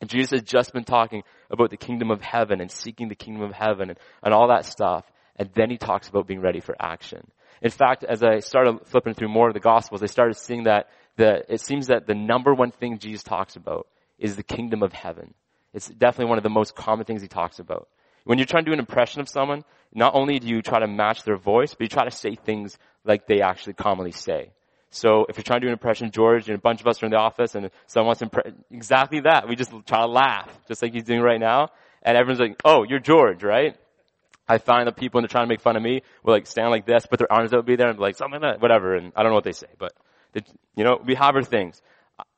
And 0.00 0.08
Jesus 0.08 0.30
has 0.30 0.42
just 0.42 0.72
been 0.72 0.84
talking 0.84 1.24
about 1.50 1.70
the 1.70 1.76
kingdom 1.76 2.10
of 2.10 2.20
heaven 2.20 2.60
and 2.60 2.70
seeking 2.70 3.08
the 3.08 3.14
kingdom 3.14 3.42
of 3.42 3.52
heaven 3.52 3.90
and, 3.90 3.98
and 4.22 4.34
all 4.34 4.48
that 4.48 4.64
stuff. 4.64 5.04
And 5.36 5.50
then 5.54 5.70
he 5.70 5.76
talks 5.76 6.08
about 6.08 6.26
being 6.26 6.40
ready 6.40 6.60
for 6.60 6.74
action. 6.80 7.30
In 7.62 7.70
fact, 7.70 8.04
as 8.04 8.22
I 8.22 8.40
started 8.40 8.86
flipping 8.86 9.14
through 9.14 9.28
more 9.28 9.48
of 9.48 9.54
the 9.54 9.60
gospels, 9.60 10.02
I 10.02 10.06
started 10.06 10.36
seeing 10.36 10.64
that 10.64 10.88
the, 11.16 11.42
it 11.52 11.60
seems 11.60 11.86
that 11.86 12.06
the 12.06 12.14
number 12.14 12.54
one 12.54 12.70
thing 12.70 12.98
Jesus 12.98 13.22
talks 13.22 13.56
about 13.56 13.86
is 14.18 14.36
the 14.36 14.42
kingdom 14.42 14.82
of 14.82 14.92
heaven. 14.92 15.34
It's 15.72 15.88
definitely 15.88 16.30
one 16.30 16.38
of 16.38 16.44
the 16.44 16.50
most 16.50 16.74
common 16.74 17.04
things 17.04 17.22
he 17.22 17.28
talks 17.28 17.58
about. 17.58 17.88
When 18.24 18.38
you're 18.38 18.46
trying 18.46 18.64
to 18.64 18.70
do 18.70 18.72
an 18.72 18.80
impression 18.80 19.20
of 19.20 19.28
someone, 19.28 19.62
not 19.94 20.14
only 20.14 20.38
do 20.38 20.48
you 20.48 20.60
try 20.62 20.80
to 20.80 20.86
match 20.86 21.22
their 21.22 21.36
voice, 21.36 21.74
but 21.74 21.82
you 21.82 21.88
try 21.88 22.04
to 22.04 22.10
say 22.10 22.34
things 22.34 22.76
like 23.04 23.26
they 23.26 23.40
actually 23.40 23.74
commonly 23.74 24.12
say. 24.12 24.50
So 24.96 25.26
if 25.28 25.36
you're 25.36 25.44
trying 25.44 25.60
to 25.60 25.66
do 25.66 25.68
an 25.68 25.74
impression 25.74 26.06
of 26.06 26.12
George 26.12 26.48
and 26.48 26.56
a 26.56 26.60
bunch 26.60 26.80
of 26.80 26.86
us 26.86 27.02
are 27.02 27.06
in 27.06 27.12
the 27.12 27.18
office 27.18 27.54
and 27.54 27.70
someone 27.86 28.06
wants 28.06 28.20
to 28.20 28.26
impre- 28.26 28.54
exactly 28.70 29.20
that, 29.20 29.46
we 29.46 29.54
just 29.54 29.70
try 29.86 30.00
to 30.00 30.06
laugh, 30.06 30.48
just 30.68 30.80
like 30.80 30.94
he's 30.94 31.04
doing 31.04 31.20
right 31.20 31.38
now. 31.38 31.68
And 32.02 32.16
everyone's 32.16 32.40
like, 32.40 32.58
oh, 32.64 32.82
you're 32.82 32.98
George, 32.98 33.44
right? 33.44 33.76
I 34.48 34.56
find 34.56 34.86
that 34.86 34.96
people 34.96 35.18
when 35.18 35.24
they're 35.24 35.28
trying 35.28 35.44
to 35.44 35.48
make 35.48 35.60
fun 35.60 35.76
of 35.76 35.82
me 35.82 36.00
will 36.22 36.32
like 36.32 36.46
stand 36.46 36.70
like 36.70 36.86
this, 36.86 37.04
put 37.04 37.18
their 37.18 37.30
arms 37.30 37.52
out, 37.52 37.66
be 37.66 37.76
there 37.76 37.88
and 37.88 37.98
be 37.98 38.02
like 38.02 38.16
something 38.16 38.40
like 38.40 38.54
that, 38.54 38.62
whatever. 38.62 38.94
And 38.94 39.12
I 39.14 39.22
don't 39.22 39.32
know 39.32 39.34
what 39.34 39.44
they 39.44 39.52
say, 39.52 39.66
but 39.78 39.92
you 40.74 40.84
know, 40.84 40.98
we 41.04 41.14
have 41.14 41.34
our 41.34 41.42
things. 41.42 41.82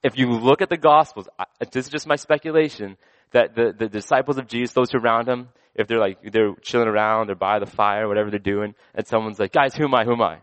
If 0.03 0.19
you 0.19 0.29
look 0.33 0.61
at 0.61 0.69
the 0.69 0.77
Gospels, 0.77 1.29
this 1.71 1.87
is 1.87 1.93
just 1.93 2.09
my 2.09 2.17
speculation, 2.17 2.97
that 3.33 3.55
the, 3.55 3.73
the 3.77 3.89
disciples 3.89 4.37
of 4.39 4.49
Jesus, 4.49 4.73
those 4.75 4.91
who 4.91 4.99
around 4.99 5.29
him, 5.29 5.51
if 5.77 5.87
they're 5.87 6.01
like, 6.01 6.33
they're 6.33 6.55
chilling 6.63 6.89
around, 6.89 7.29
they're 7.29 7.37
by 7.37 7.61
the 7.61 7.67
fire, 7.67 8.09
whatever 8.09 8.31
they're 8.31 8.41
doing, 8.41 8.75
and 8.95 9.07
someone's 9.07 9.39
like, 9.39 9.53
guys, 9.53 9.75
who 9.75 9.85
am 9.85 9.95
I, 9.95 10.05
who 10.05 10.13
am 10.13 10.23
I? 10.23 10.39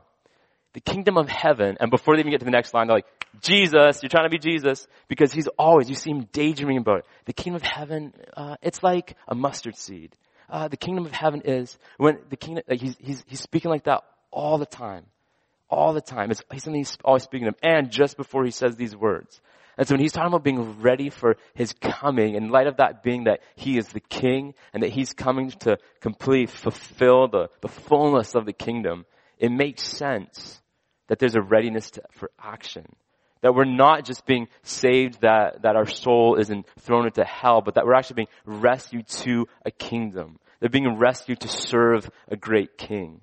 The 0.75 0.81
kingdom 0.81 1.17
of 1.17 1.29
heaven, 1.29 1.77
and 1.79 1.89
before 1.89 2.15
they 2.15 2.19
even 2.19 2.33
get 2.33 2.39
to 2.39 2.45
the 2.45 2.51
next 2.51 2.73
line, 2.73 2.87
they're 2.87 2.97
like, 2.97 3.05
Jesus, 3.41 4.03
you're 4.03 4.09
trying 4.09 4.25
to 4.25 4.29
be 4.29 4.37
Jesus, 4.37 4.85
because 5.07 5.31
he's 5.31 5.47
always, 5.57 5.89
you 5.89 5.95
see 5.95 6.11
him 6.11 6.27
daydreaming 6.33 6.79
about 6.79 6.99
it. 6.99 7.05
The 7.23 7.31
kingdom 7.31 7.55
of 7.55 7.61
heaven, 7.61 8.13
uh, 8.35 8.57
it's 8.61 8.83
like 8.83 9.15
a 9.25 9.35
mustard 9.35 9.77
seed. 9.77 10.13
Uh, 10.49 10.67
the 10.67 10.75
kingdom 10.75 11.05
of 11.05 11.13
heaven 11.13 11.43
is, 11.45 11.77
when 11.95 12.19
the 12.29 12.35
kingdom, 12.35 12.65
like 12.67 12.81
he's, 12.81 12.97
he's, 12.99 13.23
he's 13.25 13.39
speaking 13.39 13.71
like 13.71 13.85
that 13.85 14.03
all 14.31 14.57
the 14.57 14.65
time. 14.65 15.05
All 15.69 15.93
the 15.93 16.01
time. 16.01 16.29
It's, 16.29 16.43
he's 16.51 16.63
something 16.63 16.77
he's 16.77 16.97
always 17.05 17.23
speaking 17.23 17.47
of. 17.47 17.55
And 17.63 17.89
just 17.89 18.17
before 18.17 18.43
he 18.43 18.51
says 18.51 18.75
these 18.75 18.95
words. 18.95 19.39
And 19.77 19.87
so 19.87 19.93
when 19.93 20.01
he's 20.01 20.11
talking 20.11 20.27
about 20.27 20.43
being 20.43 20.81
ready 20.81 21.09
for 21.09 21.37
his 21.53 21.71
coming, 21.71 22.35
in 22.35 22.49
light 22.49 22.67
of 22.67 22.77
that 22.77 23.01
being 23.01 23.23
that 23.23 23.39
he 23.55 23.77
is 23.77 23.87
the 23.87 24.01
king 24.01 24.55
and 24.73 24.83
that 24.83 24.91
he's 24.91 25.13
coming 25.13 25.51
to 25.61 25.77
completely 26.01 26.47
fulfill 26.47 27.29
the, 27.29 27.49
the 27.61 27.69
fullness 27.69 28.35
of 28.35 28.45
the 28.45 28.53
kingdom, 28.53 29.05
it 29.39 29.51
makes 29.51 29.83
sense 29.83 30.61
that 31.07 31.19
there's 31.19 31.35
a 31.35 31.41
readiness 31.41 31.91
to, 31.91 32.01
for 32.11 32.31
action. 32.41 32.85
That 33.41 33.53
we're 33.53 33.65
not 33.65 34.05
just 34.05 34.25
being 34.25 34.47
saved 34.63 35.21
that, 35.21 35.61
that 35.61 35.75
our 35.75 35.85
soul 35.85 36.37
isn't 36.39 36.65
thrown 36.79 37.05
into 37.05 37.23
hell, 37.23 37.61
but 37.61 37.75
that 37.75 37.85
we're 37.85 37.93
actually 37.93 38.15
being 38.15 38.27
rescued 38.45 39.07
to 39.07 39.47
a 39.65 39.71
kingdom. 39.71 40.39
They're 40.59 40.69
being 40.69 40.97
rescued 40.97 41.41
to 41.41 41.47
serve 41.47 42.09
a 42.27 42.35
great 42.35 42.77
king. 42.77 43.21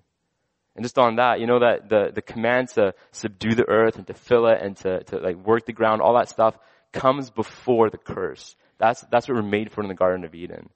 And 0.75 0.85
just 0.85 0.99
on 0.99 1.17
that, 1.17 1.41
you 1.41 1.47
know 1.47 1.61
that 1.61 1.89
the, 1.89 2.13
the 2.15 2.23
command 2.23 2.69
to 2.71 2.95
subdue 3.11 3.55
the 3.55 3.69
earth 3.69 3.97
and 3.97 4.07
to 4.07 4.15
fill 4.15 4.47
it 4.47 4.59
and 4.63 4.77
to, 4.79 5.03
to 5.05 5.19
like 5.19 5.37
work 5.37 5.67
the 5.67 5.73
ground, 5.73 6.01
all 6.01 6.15
that 6.15 6.31
stuff 6.31 6.57
comes 6.93 7.31
before 7.31 7.91
the 7.91 7.99
curse. 7.99 8.57
That's, 8.79 9.05
that's 9.11 9.29
what 9.29 9.37
we're 9.37 9.43
made 9.43 9.73
for 9.73 9.83
in 9.83 9.89
the 9.89 9.95
Garden 9.95 10.25
of 10.25 10.35
Eden. 10.35 10.71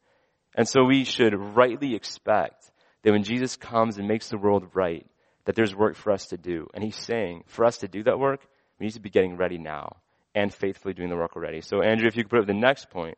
And 0.54 0.68
so 0.68 0.84
we 0.84 1.04
should 1.04 1.34
rightly 1.34 1.94
expect 1.94 2.70
that 3.02 3.12
when 3.12 3.22
Jesus 3.22 3.56
comes 3.56 3.98
and 3.98 4.08
makes 4.08 4.28
the 4.28 4.38
world 4.38 4.64
right, 4.74 5.06
that 5.46 5.56
there's 5.56 5.74
work 5.74 5.96
for 5.96 6.12
us 6.12 6.26
to 6.26 6.36
do. 6.36 6.68
And 6.74 6.84
he's 6.84 6.96
saying, 6.96 7.44
for 7.46 7.64
us 7.64 7.78
to 7.78 7.88
do 7.88 8.02
that 8.02 8.18
work, 8.18 8.46
we 8.78 8.86
need 8.86 8.92
to 8.92 9.00
be 9.00 9.10
getting 9.10 9.36
ready 9.36 9.58
now 9.58 9.96
and 10.34 10.52
faithfully 10.52 10.92
doing 10.92 11.08
the 11.08 11.16
work 11.16 11.34
already. 11.34 11.62
So 11.62 11.80
Andrew, 11.80 12.06
if 12.06 12.16
you 12.16 12.24
could 12.24 12.30
put 12.30 12.40
up 12.40 12.46
the 12.46 12.52
next 12.52 12.90
point, 12.90 13.16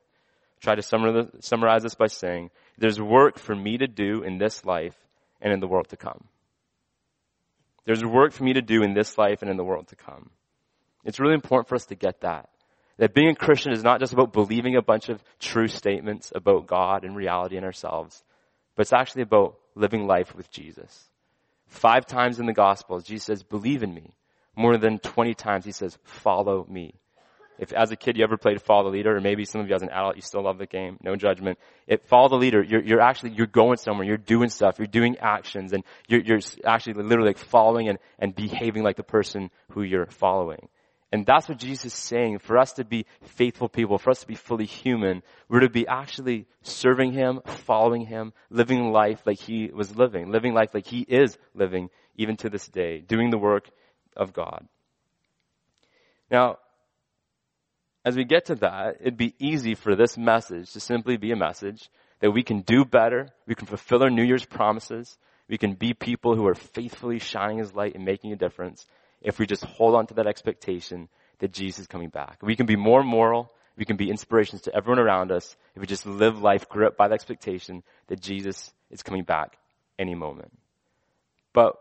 try 0.61 0.77
to 0.77 0.83
summarize 0.83 1.83
this 1.83 1.95
by 1.97 2.07
saying, 2.07 2.51
there's 2.79 3.01
work 3.01 3.38
for 3.38 3.57
me 3.57 3.79
to 3.79 3.88
do 3.88 4.23
in 4.23 4.38
this 4.38 4.64
life 4.64 4.97
and 5.41 5.53
in 5.53 5.61
the 5.61 5.67
world 5.67 5.88
to 5.88 5.97
come. 5.97 6.25
There's 7.85 8.05
work 8.05 8.33
for 8.33 8.45
me 8.45 8.53
to 8.53 8.62
do 8.62 8.83
in 8.83 8.95
this 8.95 9.19
life 9.19 9.43
and 9.43 9.51
in 9.51 9.57
the 9.57 9.64
world 9.64 9.88
to 9.88 9.97
come. 9.97 10.31
It's 11.05 11.19
really 11.19 11.35
important 11.35 11.69
for 11.69 11.75
us 11.75 11.87
to 11.87 11.95
get 11.95 12.21
that. 12.21 12.51
That 12.99 13.14
being 13.14 13.31
a 13.31 13.35
Christian 13.35 13.73
is 13.73 13.83
not 13.83 14.01
just 14.01 14.12
about 14.12 14.33
believing 14.33 14.77
a 14.77 14.83
bunch 14.83 15.09
of 15.09 15.23
true 15.38 15.69
statements 15.69 16.33
about 16.35 16.67
God 16.67 17.05
and 17.05 17.17
reality 17.17 17.57
and 17.57 17.64
ourselves, 17.64 18.23
but 18.77 18.83
it's 18.83 18.93
actually 18.93 19.23
about 19.23 19.57
living 19.75 20.07
life 20.07 20.35
with 20.37 20.51
Jesus. 20.51 21.08
Five 21.68 22.07
times 22.07 22.40
in 22.40 22.46
the 22.46 22.52
Gospels, 22.52 23.04
Jesus 23.04 23.24
says, 23.24 23.42
believe 23.42 23.83
in 23.83 23.94
me. 23.94 24.14
more 24.57 24.76
than 24.76 24.98
20 24.98 25.35
times 25.35 25.64
he 25.64 25.72
says, 25.72 25.96
follow 26.02 26.66
me. 26.68 26.94
If 27.59 27.72
as 27.72 27.90
a 27.90 27.96
kid 27.96 28.16
you 28.16 28.24
ever 28.24 28.37
played 28.37 28.62
follow 28.62 28.85
the 28.85 28.96
leader, 28.96 29.16
or 29.16 29.20
maybe 29.20 29.44
some 29.44 29.61
of 29.61 29.68
you 29.68 29.74
as 29.74 29.83
an 29.83 29.90
adult 29.90 30.16
you 30.16 30.22
still 30.22 30.44
love 30.44 30.59
the 30.59 30.66
game, 30.66 30.96
no 31.02 31.16
judgment. 31.16 31.59
If 31.87 32.02
follow 32.02 32.28
the 32.28 32.37
leader, 32.37 32.62
you're, 32.62 32.83
you're 32.83 33.00
actually, 33.00 33.33
you're 33.33 33.46
going 33.46 33.78
somewhere, 33.78 34.07
you're 34.07 34.16
doing 34.16 34.48
stuff, 34.48 34.78
you're 34.78 34.87
doing 34.87 35.18
actions, 35.18 35.72
and 35.72 35.83
you're, 36.07 36.20
you're 36.20 36.40
actually 36.64 37.02
literally 37.02 37.31
like 37.31 37.38
following 37.38 37.88
and, 37.88 37.98
and 38.18 38.35
behaving 38.35 38.85
like 38.85 38.96
the 38.96 39.02
person 39.02 39.50
who 39.72 39.83
you're 39.83 40.07
following. 40.07 40.68
And 41.11 41.25
that's 41.25 41.49
what 41.49 41.59
Jesus 41.59 41.87
is 41.87 41.94
saying. 41.94 42.38
For 42.40 42.59
us 42.59 42.75
to 42.75 42.85
be 42.85 43.07
faithful 43.23 43.68
people, 43.68 43.97
for 43.97 44.11
us 44.11 44.21
to 44.21 44.27
be 44.27 44.35
fully 44.35 44.66
human, 44.66 45.23
we're 45.49 45.61
to 45.61 45.71
be 45.71 45.87
actually 45.87 46.47
serving 46.62 47.12
Him, 47.12 47.40
following 47.47 48.03
Him, 48.03 48.33
living 48.51 48.92
life 48.92 49.23
like 49.25 49.38
He 49.38 49.71
was 49.73 49.97
living, 49.97 50.31
living 50.31 50.53
life 50.53 50.75
like 50.75 50.87
He 50.87 51.01
is 51.01 51.38
living 51.55 51.88
even 52.16 52.37
to 52.38 52.51
this 52.51 52.68
day, 52.68 53.01
doing 53.01 53.31
the 53.31 53.38
work 53.38 53.71
of 54.16 54.35
God. 54.35 54.68
Now, 56.31 56.59
as 58.05 58.16
we 58.16 58.25
get 58.25 58.47
to 58.47 58.57
that, 58.57 58.97
it'd 59.01 59.16
be 59.16 59.35
easy 59.38 59.75
for 59.75 59.97
this 59.97 60.18
message 60.18 60.73
to 60.73 60.81
simply 60.81 61.16
be 61.16 61.33
a 61.33 61.37
message 61.37 61.88
that 62.21 62.33
we 62.33 62.42
can 62.42 62.61
do 62.61 62.85
better, 62.85 63.29
we 63.47 63.55
can 63.55 63.66
fulfill 63.66 64.03
our 64.03 64.11
New 64.11 64.25
Year's 64.25 64.44
promises, 64.44 65.16
we 65.49 65.57
can 65.57 65.75
be 65.75 65.94
people 65.94 66.37
who 66.37 66.47
are 66.47 66.55
faithfully 66.55 67.18
shining 67.18 67.59
His 67.59 67.73
light 67.73 67.94
and 67.94 68.05
making 68.05 68.33
a 68.33 68.37
difference, 68.37 68.87
if 69.20 69.38
we 69.38 69.46
just 69.46 69.64
hold 69.64 69.94
on 69.94 70.07
to 70.09 70.14
that 70.14 70.26
expectation 70.26 71.09
that 71.38 71.52
Jesus 71.52 71.81
is 71.81 71.87
coming 71.87 72.09
back. 72.09 72.38
We 72.42 72.57
can 72.57 72.66
be 72.66 72.76
more 72.76 73.02
moral. 73.02 73.52
We 73.76 73.85
can 73.85 73.96
be 73.96 74.11
inspirations 74.11 74.62
to 74.62 74.74
everyone 74.74 74.98
around 74.98 75.31
us 75.31 75.57
if 75.74 75.81
we 75.81 75.87
just 75.87 76.04
live 76.07 76.40
life 76.40 76.68
gripped 76.68 76.96
by 76.96 77.09
the 77.09 77.14
expectation 77.14 77.83
that 78.09 78.20
Jesus 78.20 78.72
is 78.90 79.02
coming 79.02 79.22
back 79.22 79.57
any 79.98 80.14
moment. 80.14 80.52
But, 81.52 81.76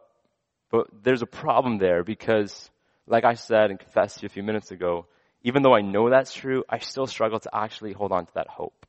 but 0.72 0.88
there's 1.04 1.24
a 1.24 1.28
problem 1.28 1.80
there 1.80 2.04
because, 2.04 2.70
like 3.08 3.26
I 3.26 3.34
said 3.34 3.72
and 3.72 3.80
confessed 3.80 4.18
to 4.18 4.24
you 4.24 4.26
a 4.28 4.30
few 4.30 4.44
minutes 4.44 4.72
ago, 4.72 5.08
even 5.44 5.64
though 5.64 5.76
I 5.76 5.82
know 5.82 6.10
that's 6.10 6.34
true, 6.34 6.64
I 6.70 6.80
still 6.80 7.08
struggle 7.08 7.40
to 7.40 7.56
actually 7.56 7.94
hold 7.94 8.12
on 8.12 8.26
to 8.26 8.34
that 8.36 8.48
hope. 8.48 8.86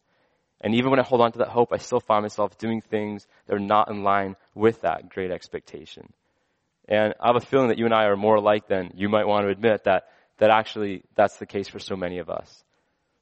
And 0.60 0.74
even 0.74 0.90
when 0.90 0.98
I 0.98 1.04
hold 1.04 1.20
on 1.20 1.32
to 1.32 1.38
that 1.38 1.48
hope, 1.48 1.72
I 1.72 1.78
still 1.78 2.00
find 2.00 2.22
myself 2.22 2.58
doing 2.58 2.80
things 2.80 3.26
that 3.46 3.54
are 3.54 3.60
not 3.60 3.90
in 3.90 4.02
line 4.02 4.36
with 4.54 4.80
that 4.80 5.08
great 5.08 5.30
expectation. 5.30 6.12
And 6.88 7.14
I 7.20 7.26
have 7.26 7.36
a 7.36 7.40
feeling 7.40 7.68
that 7.68 7.78
you 7.78 7.84
and 7.84 7.94
I 7.94 8.04
are 8.04 8.16
more 8.16 8.36
alike 8.36 8.66
than 8.66 8.92
you 8.96 9.08
might 9.08 9.26
want 9.26 9.44
to 9.44 9.50
admit 9.50 9.84
that, 9.84 10.04
that 10.38 10.50
actually 10.50 11.02
that's 11.14 11.36
the 11.36 11.46
case 11.46 11.68
for 11.68 11.78
so 11.78 11.96
many 11.96 12.18
of 12.18 12.30
us. 12.30 12.64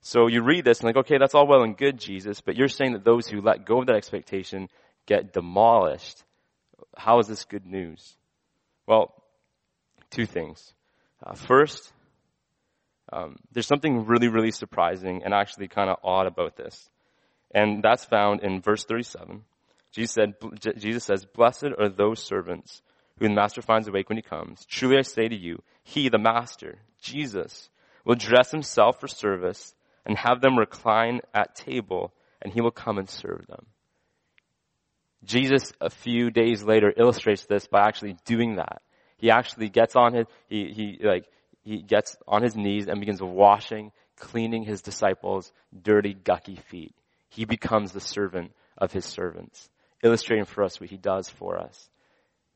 So 0.00 0.28
you 0.28 0.42
read 0.42 0.64
this 0.64 0.78
and 0.78 0.86
like, 0.86 0.96
okay, 1.04 1.18
that's 1.18 1.34
all 1.34 1.48
well 1.48 1.64
and 1.64 1.76
good, 1.76 1.98
Jesus, 1.98 2.40
but 2.40 2.56
you're 2.56 2.68
saying 2.68 2.92
that 2.92 3.04
those 3.04 3.26
who 3.26 3.40
let 3.40 3.66
go 3.66 3.80
of 3.80 3.86
that 3.86 3.96
expectation 3.96 4.68
get 5.04 5.32
demolished. 5.32 6.22
How 6.96 7.18
is 7.18 7.26
this 7.26 7.44
good 7.44 7.66
news? 7.66 8.16
Well, 8.86 9.12
two 10.10 10.26
things. 10.26 10.72
Uh, 11.20 11.34
first, 11.34 11.92
um, 13.12 13.36
there's 13.52 13.66
something 13.66 14.06
really, 14.06 14.28
really 14.28 14.52
surprising 14.52 15.22
and 15.24 15.34
actually 15.34 15.66
kind 15.66 15.90
of 15.90 15.96
odd 16.04 16.28
about 16.28 16.56
this. 16.56 16.88
And 17.52 17.82
that's 17.82 18.04
found 18.04 18.44
in 18.44 18.60
verse 18.60 18.84
37. 18.84 19.42
Jesus 19.90 20.12
said, 20.12 20.34
Jesus 20.78 21.02
says, 21.02 21.24
blessed 21.24 21.70
are 21.78 21.88
those 21.88 22.22
servants 22.22 22.82
who 23.18 23.28
the 23.28 23.34
master 23.34 23.62
finds 23.62 23.88
awake 23.88 24.08
when 24.08 24.18
he 24.18 24.22
comes. 24.22 24.64
Truly 24.66 24.98
I 24.98 25.02
say 25.02 25.28
to 25.28 25.36
you, 25.36 25.62
he, 25.82 26.08
the 26.08 26.18
master, 26.18 26.78
Jesus, 27.00 27.70
will 28.04 28.14
dress 28.14 28.50
himself 28.50 29.00
for 29.00 29.08
service 29.08 29.74
and 30.04 30.18
have 30.18 30.40
them 30.40 30.58
recline 30.58 31.20
at 31.34 31.54
table 31.54 32.12
and 32.42 32.52
he 32.52 32.60
will 32.60 32.70
come 32.70 32.98
and 32.98 33.08
serve 33.08 33.46
them. 33.48 33.66
Jesus, 35.24 35.72
a 35.80 35.90
few 35.90 36.30
days 36.30 36.62
later, 36.62 36.92
illustrates 36.96 37.46
this 37.46 37.66
by 37.66 37.80
actually 37.80 38.16
doing 38.24 38.56
that. 38.56 38.82
He 39.16 39.30
actually 39.30 39.70
gets 39.70 39.96
on 39.96 40.12
his, 40.12 40.26
he, 40.48 40.72
he, 40.72 40.98
like, 41.02 41.24
he 41.64 41.82
gets 41.82 42.16
on 42.28 42.42
his 42.42 42.54
knees 42.54 42.86
and 42.86 43.00
begins 43.00 43.20
washing, 43.20 43.90
cleaning 44.16 44.62
his 44.62 44.82
disciples' 44.82 45.50
dirty, 45.82 46.14
gucky 46.14 46.56
feet. 46.56 46.94
He 47.30 47.44
becomes 47.44 47.92
the 47.92 48.00
servant 48.00 48.52
of 48.78 48.92
his 48.92 49.06
servants, 49.06 49.68
illustrating 50.04 50.44
for 50.44 50.62
us 50.62 50.78
what 50.78 50.90
he 50.90 50.98
does 50.98 51.28
for 51.28 51.58
us 51.58 51.88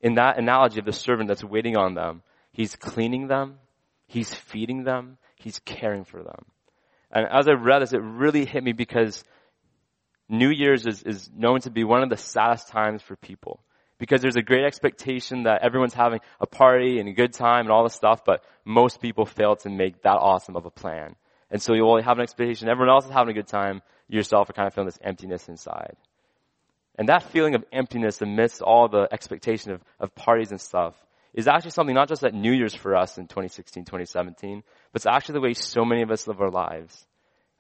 in 0.01 0.15
that 0.15 0.39
analogy 0.39 0.79
of 0.79 0.85
the 0.85 0.93
servant 0.93 1.29
that's 1.29 1.45
waiting 1.45 1.77
on 1.77 1.95
them, 1.95 2.23
he's 2.53 2.77
cleaning 2.77 3.29
them, 3.29 3.59
he's 4.07 4.33
feeding 4.33 4.85
them, 4.85 5.19
he's 5.37 5.59
caring 5.61 6.05
for 6.05 6.23
them. 6.23 6.45
And 7.11 7.27
as 7.31 7.49
I 7.49 7.53
read 7.53 7.83
this, 7.83 7.93
it 7.93 8.01
really 8.03 8.45
hit 8.45 8.63
me 8.63 8.73
because 8.73 9.25
New 10.29 10.51
Year's 10.51 10.87
is, 10.87 11.03
is 11.03 11.31
known 11.35 11.61
to 11.63 11.71
be 11.71 11.85
one 11.85 12.03
of 12.03 12.09
the 12.09 12.17
saddest 12.17 12.69
times 12.69 13.03
for 13.03 13.17
people. 13.17 13.61
Because 13.99 14.23
there's 14.23 14.37
a 14.37 14.43
great 14.43 14.65
expectation 14.65 15.43
that 15.43 15.63
everyone's 15.63 15.93
having 15.93 16.21
a 16.41 16.47
party 16.47 17.01
and 17.01 17.09
a 17.09 17.13
good 17.13 17.35
time 17.35 17.67
and 17.67 17.71
all 17.71 17.83
this 17.83 17.95
stuff, 17.95 18.25
but 18.25 18.43
most 18.65 19.03
people 19.03 19.27
fail 19.27 19.57
to 19.57 19.69
make 19.69 20.03
that 20.03 20.17
awesome 20.17 20.57
of 20.57 20.65
a 20.65 20.71
plan. 20.71 21.17
And 21.51 21.61
so 21.61 21.75
you 21.75 21.87
only 21.87 22.03
have 22.03 22.17
an 22.17 22.23
expectation, 22.23 22.69
everyone 22.69 22.95
else 22.95 23.05
is 23.05 23.11
having 23.11 23.33
a 23.33 23.35
good 23.35 23.49
time, 23.49 23.83
you 24.09 24.17
yourself 24.17 24.49
are 24.49 24.53
kind 24.55 24.69
of 24.69 24.75
feeling 24.75 24.87
this 24.87 24.99
emptiness 25.03 25.49
inside. 25.49 25.97
And 27.01 27.09
that 27.09 27.23
feeling 27.33 27.55
of 27.55 27.65
emptiness 27.73 28.21
amidst 28.21 28.61
all 28.61 28.87
the 28.87 29.09
expectation 29.11 29.73
of, 29.73 29.81
of 29.99 30.15
parties 30.15 30.51
and 30.51 30.61
stuff 30.61 30.95
is 31.33 31.49
actually 31.49 31.71
something 31.71 31.95
not 31.95 32.11
just 32.11 32.23
at 32.23 32.35
New 32.35 32.53
Year's 32.53 32.75
for 32.75 32.95
us 32.95 33.17
in 33.17 33.27
2016, 33.27 33.87
2017, 33.87 34.63
but 34.93 34.99
it's 34.99 35.07
actually 35.07 35.33
the 35.33 35.41
way 35.41 35.55
so 35.55 35.83
many 35.83 36.03
of 36.03 36.11
us 36.11 36.27
live 36.27 36.43
our 36.43 36.51
lives. 36.51 37.07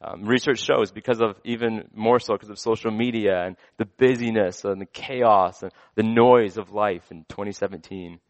Um, 0.03 0.27
research 0.27 0.61
shows 0.61 0.93
because 0.93 1.23
of 1.23 1.41
even 1.43 1.89
more 1.95 2.19
so 2.21 2.35
because 2.35 2.51
of 2.51 2.59
social 2.59 2.91
media 2.91 3.43
and 3.43 3.57
the 3.79 3.87
busyness 3.87 4.67
and 4.67 4.79
the 4.79 4.85
chaos 4.85 5.63
and 5.63 5.73
the 5.95 6.03
noise 6.03 6.59
of 6.59 6.73
life 6.73 7.11
in 7.11 7.25
2017. 7.31 8.21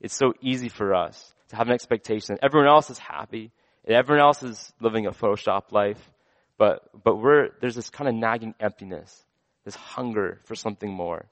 It's 0.00 0.16
so 0.16 0.32
easy 0.40 0.70
for 0.70 0.94
us 0.94 1.34
to 1.50 1.56
have 1.56 1.66
an 1.66 1.74
expectation 1.74 2.36
that 2.36 2.44
everyone 2.44 2.70
else 2.70 2.88
is 2.88 2.98
happy 2.98 3.52
and 3.84 3.94
everyone 3.94 4.24
else 4.24 4.42
is 4.42 4.72
living 4.80 5.04
a 5.04 5.12
Photoshop 5.12 5.72
life, 5.72 6.00
but, 6.56 6.88
but 7.04 7.16
we're, 7.16 7.50
there's 7.60 7.74
this 7.74 7.90
kind 7.90 8.08
of 8.08 8.14
nagging 8.14 8.54
emptiness 8.58 9.24
this 9.64 9.74
hunger 9.74 10.40
for 10.44 10.54
something 10.54 10.92
more. 10.92 11.26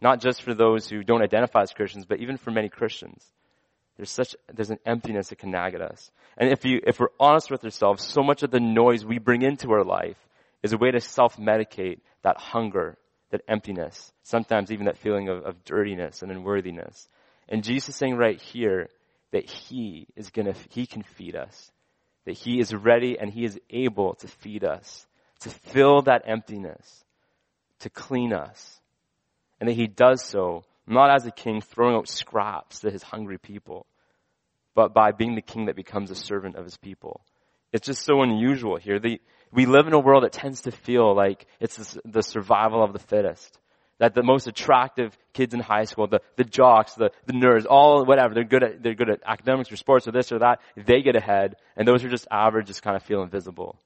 Not 0.00 0.20
just 0.20 0.42
for 0.42 0.54
those 0.54 0.88
who 0.88 1.02
don't 1.02 1.22
identify 1.22 1.62
as 1.62 1.72
Christians, 1.72 2.04
but 2.04 2.20
even 2.20 2.36
for 2.36 2.50
many 2.50 2.68
Christians. 2.68 3.24
There's 3.96 4.10
such, 4.10 4.34
there's 4.52 4.70
an 4.70 4.80
emptiness 4.84 5.28
that 5.28 5.38
can 5.38 5.50
nag 5.50 5.74
at 5.74 5.80
us. 5.80 6.10
And 6.36 6.50
if 6.50 6.64
you, 6.64 6.80
if 6.86 6.98
we're 6.98 7.08
honest 7.20 7.50
with 7.50 7.64
ourselves, 7.64 8.04
so 8.04 8.22
much 8.22 8.42
of 8.42 8.50
the 8.50 8.60
noise 8.60 9.04
we 9.04 9.18
bring 9.18 9.42
into 9.42 9.70
our 9.72 9.84
life 9.84 10.16
is 10.62 10.72
a 10.72 10.78
way 10.78 10.90
to 10.90 11.00
self-medicate 11.00 12.00
that 12.22 12.38
hunger, 12.38 12.96
that 13.30 13.42
emptiness, 13.48 14.12
sometimes 14.22 14.72
even 14.72 14.86
that 14.86 14.98
feeling 14.98 15.28
of, 15.28 15.44
of 15.44 15.64
dirtiness 15.64 16.22
and 16.22 16.32
unworthiness. 16.32 17.08
And 17.48 17.62
Jesus 17.62 17.90
is 17.90 17.96
saying 17.96 18.16
right 18.16 18.40
here 18.40 18.88
that 19.30 19.48
He 19.48 20.08
is 20.16 20.30
gonna, 20.30 20.54
He 20.70 20.86
can 20.86 21.02
feed 21.02 21.36
us. 21.36 21.70
That 22.24 22.36
He 22.36 22.58
is 22.58 22.74
ready 22.74 23.18
and 23.18 23.30
He 23.30 23.44
is 23.44 23.60
able 23.70 24.14
to 24.16 24.28
feed 24.28 24.64
us, 24.64 25.06
to 25.40 25.50
fill 25.50 26.02
that 26.02 26.22
emptiness 26.26 27.04
to 27.84 27.90
clean 27.90 28.32
us. 28.32 28.80
And 29.60 29.68
that 29.68 29.74
he 29.74 29.86
does 29.86 30.22
so 30.22 30.64
not 30.86 31.14
as 31.14 31.24
a 31.26 31.30
king 31.30 31.60
throwing 31.60 31.96
out 31.96 32.08
scraps 32.08 32.80
to 32.80 32.90
his 32.90 33.02
hungry 33.02 33.38
people, 33.38 33.86
but 34.74 34.92
by 34.92 35.12
being 35.12 35.34
the 35.34 35.42
king 35.42 35.66
that 35.66 35.76
becomes 35.76 36.10
a 36.10 36.14
servant 36.14 36.56
of 36.56 36.64
his 36.64 36.76
people. 36.76 37.22
It's 37.72 37.86
just 37.86 38.02
so 38.02 38.22
unusual 38.22 38.76
here. 38.76 38.98
The, 38.98 39.20
we 39.52 39.66
live 39.66 39.86
in 39.86 39.94
a 39.94 39.98
world 39.98 40.24
that 40.24 40.32
tends 40.32 40.62
to 40.62 40.70
feel 40.70 41.14
like 41.14 41.46
it's 41.60 41.96
the 42.04 42.22
survival 42.22 42.82
of 42.82 42.92
the 42.92 42.98
fittest. 42.98 43.58
That 43.98 44.14
the 44.14 44.24
most 44.24 44.48
attractive 44.48 45.16
kids 45.32 45.54
in 45.54 45.60
high 45.60 45.84
school, 45.84 46.08
the, 46.08 46.20
the 46.36 46.44
jocks, 46.44 46.94
the, 46.94 47.10
the 47.26 47.32
nerds, 47.32 47.64
all 47.68 48.04
whatever, 48.04 48.34
they're 48.34 48.44
good 48.44 48.64
at, 48.64 48.82
they're 48.82 48.94
good 48.94 49.08
at 49.08 49.22
academics 49.24 49.70
or 49.70 49.76
sports 49.76 50.08
or 50.08 50.12
this 50.12 50.32
or 50.32 50.40
that, 50.40 50.60
they 50.76 51.00
get 51.02 51.16
ahead, 51.16 51.56
and 51.76 51.86
those 51.86 52.02
who 52.02 52.08
are 52.08 52.10
just 52.10 52.26
average 52.30 52.66
just 52.66 52.82
kind 52.82 52.96
of 52.96 53.04
feel 53.04 53.22
invisible. 53.22 53.78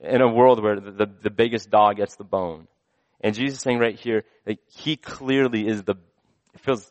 In 0.00 0.20
a 0.20 0.32
world 0.32 0.62
where 0.62 0.78
the, 0.80 0.92
the, 0.92 1.06
the 1.22 1.30
biggest 1.30 1.70
dog 1.70 1.96
gets 1.96 2.14
the 2.16 2.24
bone. 2.24 2.68
And 3.22 3.34
Jesus 3.34 3.58
is 3.58 3.62
saying 3.62 3.78
right 3.78 3.98
here 3.98 4.24
that 4.46 4.58
he 4.66 4.96
clearly 4.96 5.66
is 5.66 5.82
the, 5.84 5.94
it 6.54 6.60
feels, 6.60 6.90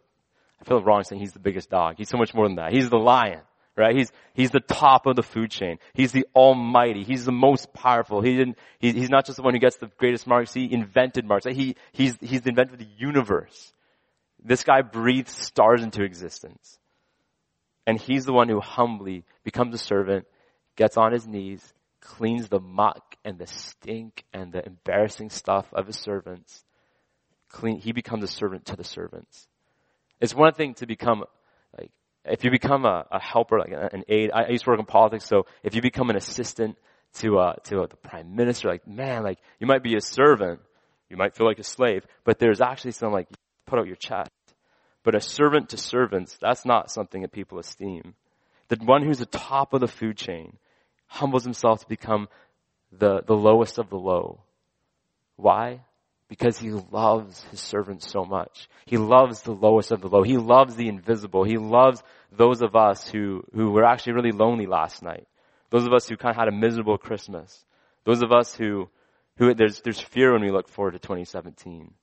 I 0.61 0.63
feel 0.63 0.81
wrong 0.81 1.03
saying 1.03 1.19
he's 1.19 1.33
the 1.33 1.39
biggest 1.39 1.69
dog. 1.69 1.95
He's 1.97 2.09
so 2.09 2.17
much 2.17 2.33
more 2.33 2.47
than 2.47 2.55
that. 2.55 2.71
He's 2.71 2.89
the 2.89 2.97
lion, 2.97 3.41
right? 3.75 3.95
He's, 3.95 4.11
he's 4.33 4.51
the 4.51 4.61
top 4.61 5.07
of 5.07 5.15
the 5.15 5.23
food 5.23 5.51
chain. 5.51 5.77
He's 5.93 6.13
the 6.13 6.25
almighty. 6.33 7.03
He's 7.03 7.25
the 7.25 7.31
most 7.33 7.73
powerful. 7.73 8.21
He 8.21 8.37
didn't, 8.37 8.57
he, 8.79 8.93
he's 8.93 9.09
not 9.09 9.25
just 9.25 9.37
the 9.37 9.43
one 9.43 9.53
who 9.53 9.59
gets 9.59 9.75
the 9.77 9.91
greatest 9.97 10.25
marks. 10.25 10.53
He 10.53 10.71
invented 10.71 11.25
marks. 11.25 11.45
He, 11.45 11.75
he's, 11.91 12.15
he's 12.21 12.41
the 12.41 12.49
inventor 12.49 12.73
of 12.73 12.79
the 12.79 12.87
universe. 12.97 13.73
This 14.43 14.63
guy 14.63 14.81
breathes 14.81 15.31
stars 15.31 15.83
into 15.83 16.03
existence. 16.03 16.79
And 17.85 17.99
he's 17.99 18.25
the 18.25 18.33
one 18.33 18.47
who 18.47 18.61
humbly 18.61 19.25
becomes 19.43 19.75
a 19.75 19.77
servant, 19.77 20.25
gets 20.75 20.97
on 20.97 21.11
his 21.11 21.27
knees, 21.27 21.73
cleans 21.99 22.47
the 22.47 22.59
muck 22.59 23.10
and 23.23 23.37
the 23.37 23.47
stink 23.47 24.23
and 24.33 24.51
the 24.51 24.65
embarrassing 24.65 25.29
stuff 25.29 25.67
of 25.73 25.87
his 25.87 25.97
servants. 25.97 26.63
Clean, 27.49 27.77
he 27.77 27.91
becomes 27.91 28.23
a 28.23 28.27
servant 28.27 28.65
to 28.67 28.75
the 28.75 28.83
servants. 28.83 29.47
It's 30.19 30.33
one 30.33 30.53
thing 30.53 30.73
to 30.75 30.85
become 30.85 31.23
like, 31.77 31.91
if 32.25 32.43
you 32.43 32.51
become 32.51 32.85
a, 32.85 33.05
a 33.11 33.19
helper, 33.19 33.59
like 33.59 33.71
an 33.71 34.03
aide, 34.07 34.31
I, 34.33 34.49
used 34.49 34.65
to 34.65 34.69
work 34.69 34.79
in 34.79 34.85
politics, 34.85 35.25
so 35.25 35.45
if 35.63 35.75
you 35.75 35.81
become 35.81 36.09
an 36.09 36.15
assistant 36.15 36.77
to, 37.15 37.39
uh, 37.39 37.53
to 37.65 37.81
uh, 37.81 37.87
the 37.87 37.97
prime 37.97 38.35
minister, 38.35 38.69
like, 38.69 38.87
man, 38.87 39.23
like, 39.23 39.39
you 39.59 39.67
might 39.67 39.83
be 39.83 39.95
a 39.95 40.01
servant, 40.01 40.59
you 41.09 41.17
might 41.17 41.35
feel 41.35 41.47
like 41.47 41.59
a 41.59 41.63
slave, 41.63 42.05
but 42.23 42.39
there's 42.39 42.61
actually 42.61 42.91
some 42.91 43.11
like, 43.11 43.27
put 43.65 43.79
out 43.79 43.87
your 43.87 43.95
chest. 43.95 44.29
But 45.03 45.15
a 45.15 45.19
servant 45.19 45.69
to 45.69 45.77
servants, 45.77 46.37
that's 46.39 46.63
not 46.63 46.91
something 46.91 47.23
that 47.23 47.31
people 47.31 47.57
esteem. 47.57 48.13
The 48.67 48.77
one 48.77 49.03
who's 49.03 49.19
the 49.19 49.25
top 49.25 49.73
of 49.73 49.81
the 49.81 49.87
food 49.87 50.15
chain 50.15 50.57
humbles 51.07 51.43
himself 51.43 51.81
to 51.81 51.87
become 51.89 52.29
the, 52.91 53.21
the 53.25 53.35
lowest 53.35 53.77
of 53.77 53.89
the 53.89 53.97
low. 53.97 54.41
Why? 55.35 55.81
Because 56.27 56.57
he 56.57 56.71
loves 56.71 57.43
his 57.51 57.59
servants 57.59 58.09
so 58.09 58.23
much. 58.23 58.69
He 58.85 58.97
loves 58.97 59.41
the 59.41 59.51
lowest 59.51 59.91
of 59.91 60.01
the 60.01 60.07
low. 60.07 60.23
He 60.23 60.37
loves 60.37 60.75
the 60.75 60.87
invisible. 60.87 61.43
He 61.43 61.57
loves 61.57 62.01
those 62.31 62.61
of 62.61 62.75
us 62.75 63.07
who, 63.07 63.43
who 63.53 63.71
were 63.71 63.83
actually 63.83 64.13
really 64.13 64.31
lonely 64.31 64.65
last 64.65 65.03
night. 65.03 65.27
Those 65.69 65.85
of 65.85 65.93
us 65.93 66.07
who 66.07 66.17
kind 66.17 66.31
of 66.31 66.39
had 66.39 66.47
a 66.47 66.51
miserable 66.51 66.97
Christmas. 66.97 67.65
Those 68.03 68.21
of 68.21 68.31
us 68.31 68.55
who, 68.55 68.89
who 69.37 69.53
there's, 69.53 69.81
there's 69.81 69.99
fear 69.99 70.33
when 70.33 70.41
we 70.41 70.51
look 70.51 70.67
forward 70.67 70.91
to 70.91 70.99
2017. 70.99 71.93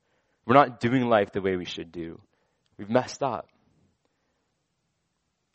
We're 0.47 0.55
not 0.55 0.81
doing 0.81 1.09
life 1.09 1.33
the 1.33 1.43
way 1.43 1.57
we 1.57 1.65
should 1.65 1.93
do. 1.93 2.21
We've 2.79 2.91
messed 2.91 3.23
up. 3.23 3.49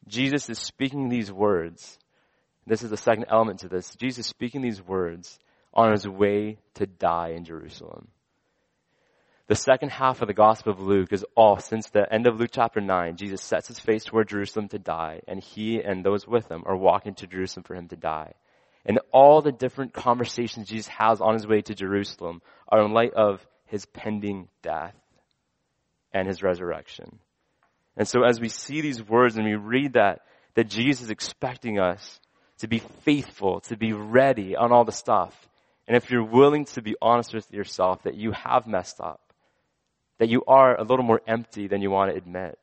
Jesus 0.08 0.50
is 0.50 0.60
speaking 0.60 1.10
these 1.10 1.32
words. 1.32 1.98
This 2.66 2.84
is 2.84 2.90
the 2.90 2.98
second 2.98 3.26
element 3.30 3.60
to 3.60 3.68
this. 3.68 3.96
Jesus 3.96 4.28
speaking 4.28 4.62
these 4.62 4.82
words 4.82 5.40
on 5.74 5.92
his 5.92 6.08
way 6.08 6.60
to 6.76 6.86
die 6.86 7.30
in 7.36 7.46
Jerusalem. 7.46 8.08
The 9.48 9.56
second 9.56 9.90
half 9.90 10.22
of 10.22 10.28
the 10.28 10.34
Gospel 10.34 10.72
of 10.72 10.80
Luke 10.80 11.12
is 11.12 11.26
all 11.36 11.60
since 11.60 11.90
the 11.90 12.12
end 12.12 12.28
of 12.28 12.40
Luke 12.40 12.52
chapter 12.54 12.80
9, 12.80 13.18
Jesus 13.18 13.42
sets 13.42 13.68
his 13.68 13.80
face 13.80 14.06
toward 14.06 14.30
Jerusalem 14.30 14.70
to 14.70 14.80
die, 14.80 15.22
and 15.28 15.44
he 15.44 15.82
and 15.82 16.04
those 16.04 16.26
with 16.26 16.50
him 16.50 16.64
are 16.66 16.78
walking 16.78 17.14
to 17.16 17.28
Jerusalem 17.28 17.64
for 17.64 17.76
him 17.76 17.90
to 17.90 17.98
die. 17.98 18.34
And 18.86 19.00
all 19.12 19.42
the 19.42 19.52
different 19.52 19.94
conversations 19.94 20.70
Jesus 20.70 20.88
has 20.88 21.20
on 21.20 21.34
his 21.34 21.46
way 21.46 21.62
to 21.62 21.76
Jerusalem 21.76 22.42
are 22.70 22.84
in 22.84 22.94
light 22.94 23.14
of 23.14 23.46
his 23.66 23.86
pending 23.86 24.48
death 24.62 24.96
and 26.14 26.28
his 26.28 26.42
resurrection. 26.42 27.20
And 27.98 28.08
so 28.08 28.24
as 28.24 28.40
we 28.40 28.50
see 28.50 28.82
these 28.82 29.04
words 29.04 29.36
and 29.36 29.46
we 29.46 29.56
read 29.56 29.94
that, 29.94 30.22
that 30.56 30.70
Jesus 30.70 31.04
is 31.04 31.10
expecting 31.12 31.80
us 31.80 32.20
to 32.64 32.68
be 32.70 32.80
faithful, 33.02 33.60
to 33.60 33.76
be 33.76 33.92
ready 33.92 34.56
on 34.56 34.72
all 34.72 34.86
the 34.86 34.92
stuff. 34.94 35.36
And 35.86 35.98
if 35.98 36.10
you're 36.10 36.24
willing 36.24 36.64
to 36.68 36.82
be 36.82 36.96
honest 37.02 37.34
with 37.34 37.52
yourself 37.52 38.04
that 38.04 38.16
you 38.16 38.32
have 38.32 38.68
messed 38.68 39.02
up, 39.02 39.20
that 40.18 40.30
you 40.30 40.46
are 40.48 40.80
a 40.80 40.86
little 40.86 41.04
more 41.04 41.22
empty 41.28 41.68
than 41.68 41.82
you 41.82 41.92
want 41.92 42.12
to 42.12 42.18
admit, 42.18 42.58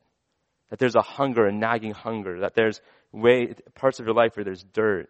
that 0.71 0.79
there's 0.79 0.95
a 0.95 1.03
hunger, 1.03 1.45
a 1.45 1.51
nagging 1.51 1.91
hunger, 1.93 2.39
that 2.39 2.55
there's 2.55 2.81
way, 3.11 3.53
parts 3.75 3.99
of 3.99 4.07
your 4.07 4.15
life 4.15 4.35
where 4.35 4.43
there's 4.43 4.63
dirt, 4.73 5.07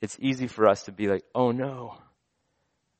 it's 0.00 0.18
easy 0.20 0.48
for 0.48 0.66
us 0.66 0.82
to 0.86 0.92
be 0.92 1.06
like, 1.06 1.22
oh 1.32 1.52
no. 1.52 1.94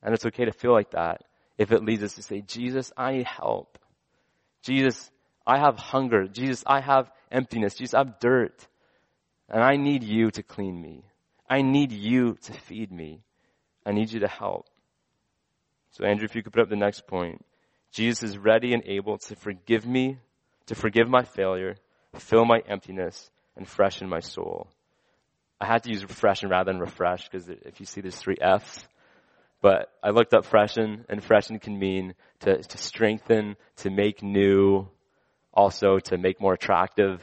And 0.00 0.14
it's 0.14 0.26
okay 0.26 0.44
to 0.44 0.52
feel 0.52 0.72
like 0.72 0.92
that 0.92 1.24
if 1.56 1.72
it 1.72 1.84
leads 1.84 2.04
us 2.04 2.14
to 2.14 2.22
say, 2.22 2.42
Jesus, 2.42 2.92
I 2.96 3.14
need 3.14 3.26
help. 3.26 3.76
Jesus, 4.62 5.10
I 5.44 5.58
have 5.58 5.78
hunger. 5.78 6.28
Jesus, 6.28 6.62
I 6.64 6.80
have 6.80 7.10
emptiness. 7.32 7.74
Jesus, 7.74 7.94
I 7.94 7.98
have 7.98 8.20
dirt. 8.20 8.68
And 9.48 9.64
I 9.64 9.74
need 9.74 10.04
you 10.04 10.30
to 10.30 10.44
clean 10.44 10.80
me. 10.80 11.07
I 11.48 11.62
need 11.62 11.92
you 11.92 12.36
to 12.42 12.52
feed 12.52 12.92
me. 12.92 13.22
I 13.86 13.92
need 13.92 14.12
you 14.12 14.20
to 14.20 14.28
help. 14.28 14.66
So 15.92 16.04
Andrew, 16.04 16.26
if 16.26 16.34
you 16.34 16.42
could 16.42 16.52
put 16.52 16.62
up 16.62 16.68
the 16.68 16.76
next 16.76 17.06
point. 17.06 17.44
Jesus 17.90 18.22
is 18.22 18.38
ready 18.38 18.74
and 18.74 18.82
able 18.86 19.18
to 19.18 19.34
forgive 19.34 19.86
me, 19.86 20.18
to 20.66 20.74
forgive 20.74 21.08
my 21.08 21.22
failure, 21.22 21.76
fill 22.14 22.44
my 22.44 22.60
emptiness, 22.68 23.30
and 23.56 23.66
freshen 23.66 24.08
my 24.08 24.20
soul. 24.20 24.68
I 25.60 25.66
had 25.66 25.82
to 25.84 25.90
use 25.90 26.02
freshen 26.02 26.50
rather 26.50 26.70
than 26.70 26.80
refresh 26.80 27.28
because 27.28 27.48
if 27.48 27.80
you 27.80 27.86
see 27.86 28.00
there's 28.00 28.16
three 28.16 28.36
F's. 28.40 28.86
But 29.60 29.90
I 30.02 30.10
looked 30.10 30.34
up 30.34 30.44
freshen 30.44 31.04
and 31.08 31.24
freshen 31.24 31.58
can 31.58 31.78
mean 31.78 32.14
to, 32.40 32.62
to 32.62 32.78
strengthen, 32.78 33.56
to 33.78 33.90
make 33.90 34.22
new, 34.22 34.86
also 35.52 35.98
to 35.98 36.18
make 36.18 36.40
more 36.40 36.52
attractive. 36.52 37.20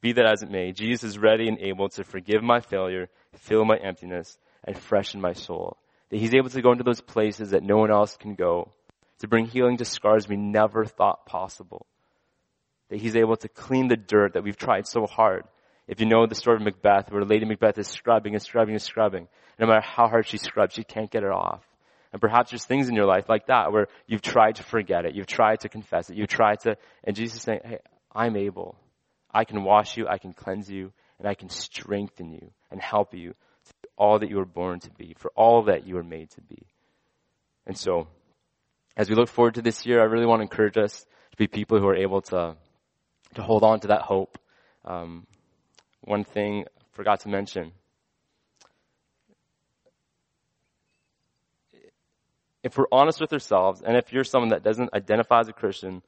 Be 0.00 0.12
that 0.12 0.26
as 0.26 0.42
it 0.42 0.50
may, 0.50 0.72
Jesus 0.72 1.02
is 1.02 1.18
ready 1.18 1.48
and 1.48 1.58
able 1.58 1.88
to 1.90 2.04
forgive 2.04 2.42
my 2.42 2.60
failure, 2.60 3.08
fill 3.42 3.64
my 3.64 3.76
emptiness, 3.76 4.38
and 4.64 4.76
freshen 4.76 5.20
my 5.20 5.32
soul. 5.32 5.76
That 6.10 6.18
he's 6.18 6.34
able 6.34 6.50
to 6.50 6.62
go 6.62 6.72
into 6.72 6.84
those 6.84 7.00
places 7.00 7.50
that 7.50 7.62
no 7.62 7.76
one 7.76 7.90
else 7.90 8.16
can 8.16 8.34
go, 8.34 8.72
to 9.20 9.28
bring 9.28 9.46
healing 9.46 9.76
to 9.76 9.84
scars 9.84 10.28
we 10.28 10.36
never 10.36 10.84
thought 10.84 11.26
possible. 11.26 11.86
That 12.88 13.00
he's 13.00 13.16
able 13.16 13.36
to 13.36 13.48
clean 13.48 13.88
the 13.88 13.96
dirt 13.96 14.34
that 14.34 14.44
we've 14.44 14.56
tried 14.56 14.86
so 14.86 15.06
hard 15.06 15.44
if 15.88 16.00
you 16.00 16.06
know 16.06 16.26
the 16.26 16.34
story 16.34 16.56
of 16.56 16.62
Macbeth, 16.62 17.10
where 17.10 17.24
Lady 17.24 17.44
Macbeth 17.44 17.78
is 17.78 17.88
scrubbing 17.88 18.34
and 18.34 18.42
scrubbing 18.42 18.74
and 18.74 18.82
scrubbing, 18.82 19.28
no 19.58 19.66
matter 19.66 19.80
how 19.80 20.08
hard 20.08 20.26
she 20.26 20.38
scrubs, 20.38 20.74
she 20.74 20.84
can't 20.84 21.10
get 21.10 21.24
it 21.24 21.30
off. 21.30 21.62
And 22.12 22.20
perhaps 22.20 22.50
there's 22.50 22.64
things 22.64 22.88
in 22.88 22.94
your 22.94 23.06
life 23.06 23.28
like 23.28 23.46
that 23.46 23.72
where 23.72 23.88
you've 24.06 24.22
tried 24.22 24.56
to 24.56 24.62
forget 24.62 25.04
it, 25.04 25.14
you've 25.14 25.26
tried 25.26 25.60
to 25.60 25.68
confess 25.68 26.10
it, 26.10 26.16
you've 26.16 26.28
tried 26.28 26.60
to, 26.60 26.76
and 27.04 27.16
Jesus 27.16 27.38
is 27.38 27.42
saying, 27.42 27.60
hey, 27.64 27.78
I'm 28.14 28.36
able. 28.36 28.76
I 29.32 29.44
can 29.44 29.64
wash 29.64 29.96
you, 29.96 30.06
I 30.06 30.18
can 30.18 30.34
cleanse 30.34 30.70
you, 30.70 30.92
and 31.22 31.30
I 31.30 31.34
can 31.34 31.48
strengthen 31.48 32.32
you 32.32 32.50
and 32.72 32.80
help 32.80 33.14
you 33.14 33.30
to 33.30 33.74
be 33.80 33.88
all 33.96 34.18
that 34.18 34.28
you 34.28 34.38
were 34.38 34.44
born 34.44 34.80
to 34.80 34.90
be, 34.90 35.14
for 35.16 35.30
all 35.36 35.62
that 35.66 35.86
you 35.86 35.94
were 35.94 36.02
made 36.02 36.30
to 36.30 36.40
be. 36.40 36.66
And 37.64 37.78
so, 37.78 38.08
as 38.96 39.08
we 39.08 39.14
look 39.14 39.28
forward 39.28 39.54
to 39.54 39.62
this 39.62 39.86
year, 39.86 40.00
I 40.00 40.06
really 40.06 40.26
want 40.26 40.40
to 40.40 40.42
encourage 40.42 40.76
us 40.76 41.06
to 41.30 41.36
be 41.36 41.46
people 41.46 41.78
who 41.78 41.86
are 41.86 41.94
able 41.94 42.22
to, 42.22 42.56
to 43.36 43.42
hold 43.42 43.62
on 43.62 43.78
to 43.80 43.88
that 43.88 44.02
hope. 44.02 44.36
Um, 44.84 45.28
one 46.00 46.24
thing 46.24 46.64
I 46.66 46.82
forgot 46.90 47.20
to 47.20 47.28
mention. 47.28 47.70
If 52.64 52.76
we're 52.76 52.86
honest 52.90 53.20
with 53.20 53.32
ourselves, 53.32 53.80
and 53.80 53.96
if 53.96 54.12
you're 54.12 54.24
someone 54.24 54.50
that 54.50 54.64
doesn't 54.64 54.92
identify 54.92 55.38
as 55.38 55.48
a 55.48 55.52
Christian, 55.52 56.02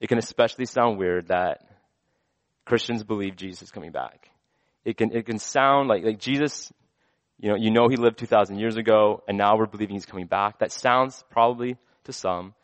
it 0.00 0.06
can 0.06 0.18
especially 0.18 0.66
sound 0.66 0.96
weird 0.96 1.26
that 1.26 1.66
Christians 2.66 3.02
believe 3.02 3.34
Jesus 3.34 3.62
is 3.62 3.70
coming 3.72 3.90
back. 3.90 4.30
It 4.84 4.96
can, 4.96 5.14
it 5.14 5.26
can 5.26 5.38
sound 5.38 5.88
like, 5.88 6.04
like 6.04 6.18
Jesus, 6.18 6.72
you 7.38 7.50
know, 7.50 7.56
you 7.56 7.70
know 7.70 7.88
he 7.88 7.96
lived 7.96 8.18
2,000 8.18 8.58
years 8.58 8.76
ago, 8.76 9.22
and 9.28 9.36
now 9.36 9.56
we're 9.56 9.66
believing 9.66 9.94
he's 9.96 10.06
coming 10.06 10.26
back. 10.26 10.58
That 10.60 10.72
sounds 10.72 11.22
probably 11.30 11.76
to 12.04 12.12
some 12.12 12.54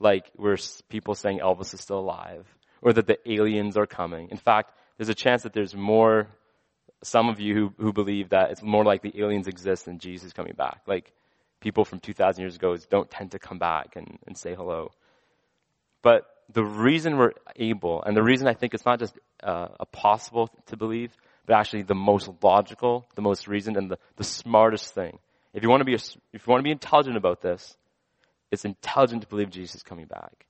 like 0.00 0.30
we're 0.36 0.56
people 0.88 1.14
saying 1.14 1.40
Elvis 1.40 1.74
is 1.74 1.80
still 1.80 1.98
alive, 1.98 2.46
or 2.82 2.92
that 2.92 3.06
the 3.06 3.18
aliens 3.30 3.76
are 3.76 3.86
coming. 3.86 4.28
In 4.30 4.36
fact, 4.36 4.72
there's 4.98 5.08
a 5.08 5.14
chance 5.14 5.42
that 5.42 5.52
there's 5.52 5.74
more, 5.74 6.28
some 7.02 7.28
of 7.28 7.40
you 7.40 7.54
who, 7.54 7.74
who 7.78 7.92
believe 7.92 8.30
that 8.30 8.50
it's 8.50 8.62
more 8.62 8.84
like 8.84 9.02
the 9.02 9.18
aliens 9.18 9.48
exist 9.48 9.86
than 9.86 9.98
Jesus 9.98 10.32
coming 10.32 10.54
back. 10.54 10.82
Like 10.86 11.12
people 11.60 11.84
from 11.84 12.00
2,000 12.00 12.40
years 12.40 12.56
ago 12.56 12.76
don't 12.90 13.10
tend 13.10 13.32
to 13.32 13.38
come 13.38 13.58
back 13.58 13.96
and, 13.96 14.18
and 14.26 14.36
say 14.36 14.54
hello. 14.54 14.90
But 16.02 16.26
the 16.52 16.64
reason 16.64 17.16
we're 17.16 17.32
able, 17.56 18.02
and 18.02 18.16
the 18.16 18.22
reason 18.22 18.46
I 18.46 18.54
think 18.54 18.74
it's 18.74 18.84
not 18.84 18.98
just 18.98 19.18
uh, 19.42 19.68
a 19.80 19.86
possible 19.86 20.50
to 20.66 20.76
believe, 20.76 21.16
but 21.46 21.56
actually 21.56 21.82
the 21.82 21.94
most 21.94 22.28
logical, 22.42 23.06
the 23.14 23.22
most 23.22 23.46
reasoned, 23.46 23.76
and 23.76 23.90
the, 23.90 23.98
the 24.16 24.24
smartest 24.24 24.94
thing. 24.94 25.18
If 25.52 25.62
you 25.62 25.68
want 25.68 25.80
to 25.80 25.84
be, 25.84 25.94
a, 25.94 25.98
if 26.32 26.46
you 26.46 26.50
want 26.50 26.60
to 26.60 26.64
be 26.64 26.70
intelligent 26.70 27.16
about 27.16 27.40
this, 27.40 27.76
it's 28.50 28.64
intelligent 28.64 29.22
to 29.22 29.28
believe 29.28 29.50
Jesus 29.50 29.76
is 29.76 29.82
coming 29.82 30.06
back, 30.06 30.46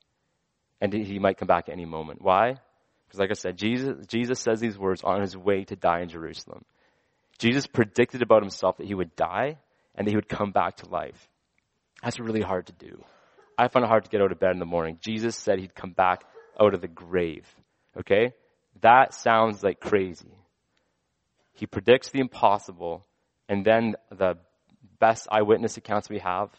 and 0.81 0.93
he 0.93 1.19
might 1.19 1.39
come 1.39 1.49
back 1.49 1.69
at 1.69 1.73
any 1.73 1.85
moment. 1.85 2.23
Why? 2.23 2.57
Because 3.07 3.21
like 3.21 3.31
I 3.31 3.35
said, 3.35 3.57
Jesus, 3.57 4.07
Jesus 4.07 4.41
says 4.41 4.61
these 4.61 4.79
words 4.79 5.03
on 5.05 5.21
his 5.21 5.37
way 5.37 5.65
to 5.65 5.77
die 5.77 6.01
in 6.01 6.09
Jerusalem. 6.09 6.65
Jesus 7.39 7.67
predicted 7.67 8.23
about 8.23 8.43
himself 8.43 8.77
that 8.79 8.87
he 8.87 8.95
would 8.95 9.15
die 9.17 9.59
and 9.95 10.07
that 10.07 10.11
he 10.11 10.17
would 10.17 10.29
come 10.29 10.53
back 10.53 10.77
to 10.77 10.89
life. 10.89 11.29
That's 12.03 12.21
really 12.21 12.41
hard 12.41 12.67
to 12.67 12.73
do. 12.73 13.03
I 13.57 13.69
find 13.69 13.85
it 13.85 13.89
hard 13.89 14.05
to 14.05 14.11
get 14.11 14.21
out 14.21 14.33
of 14.33 14.41
bed 14.41 14.53
in 14.53 14.59
the 14.59 14.67
morning. 14.67 14.99
Jesus 15.01 15.37
said 15.37 15.59
he'd 15.59 15.75
come 15.75 15.93
back 15.93 16.25
out 16.61 16.75
of 16.75 16.81
the 16.81 16.89
grave. 16.89 17.47
Okay? 17.99 18.33
That 18.81 19.15
sounds 19.15 19.63
like 19.63 19.81
crazy. 19.81 20.33
He 21.55 21.67
predicts 21.67 22.11
the 22.11 22.21
impossible 22.21 23.07
and 23.49 23.65
then 23.65 23.95
the 24.11 24.37
best 24.99 25.27
eyewitness 25.31 25.77
accounts 25.77 26.09
we 26.09 26.19
have 26.19 26.51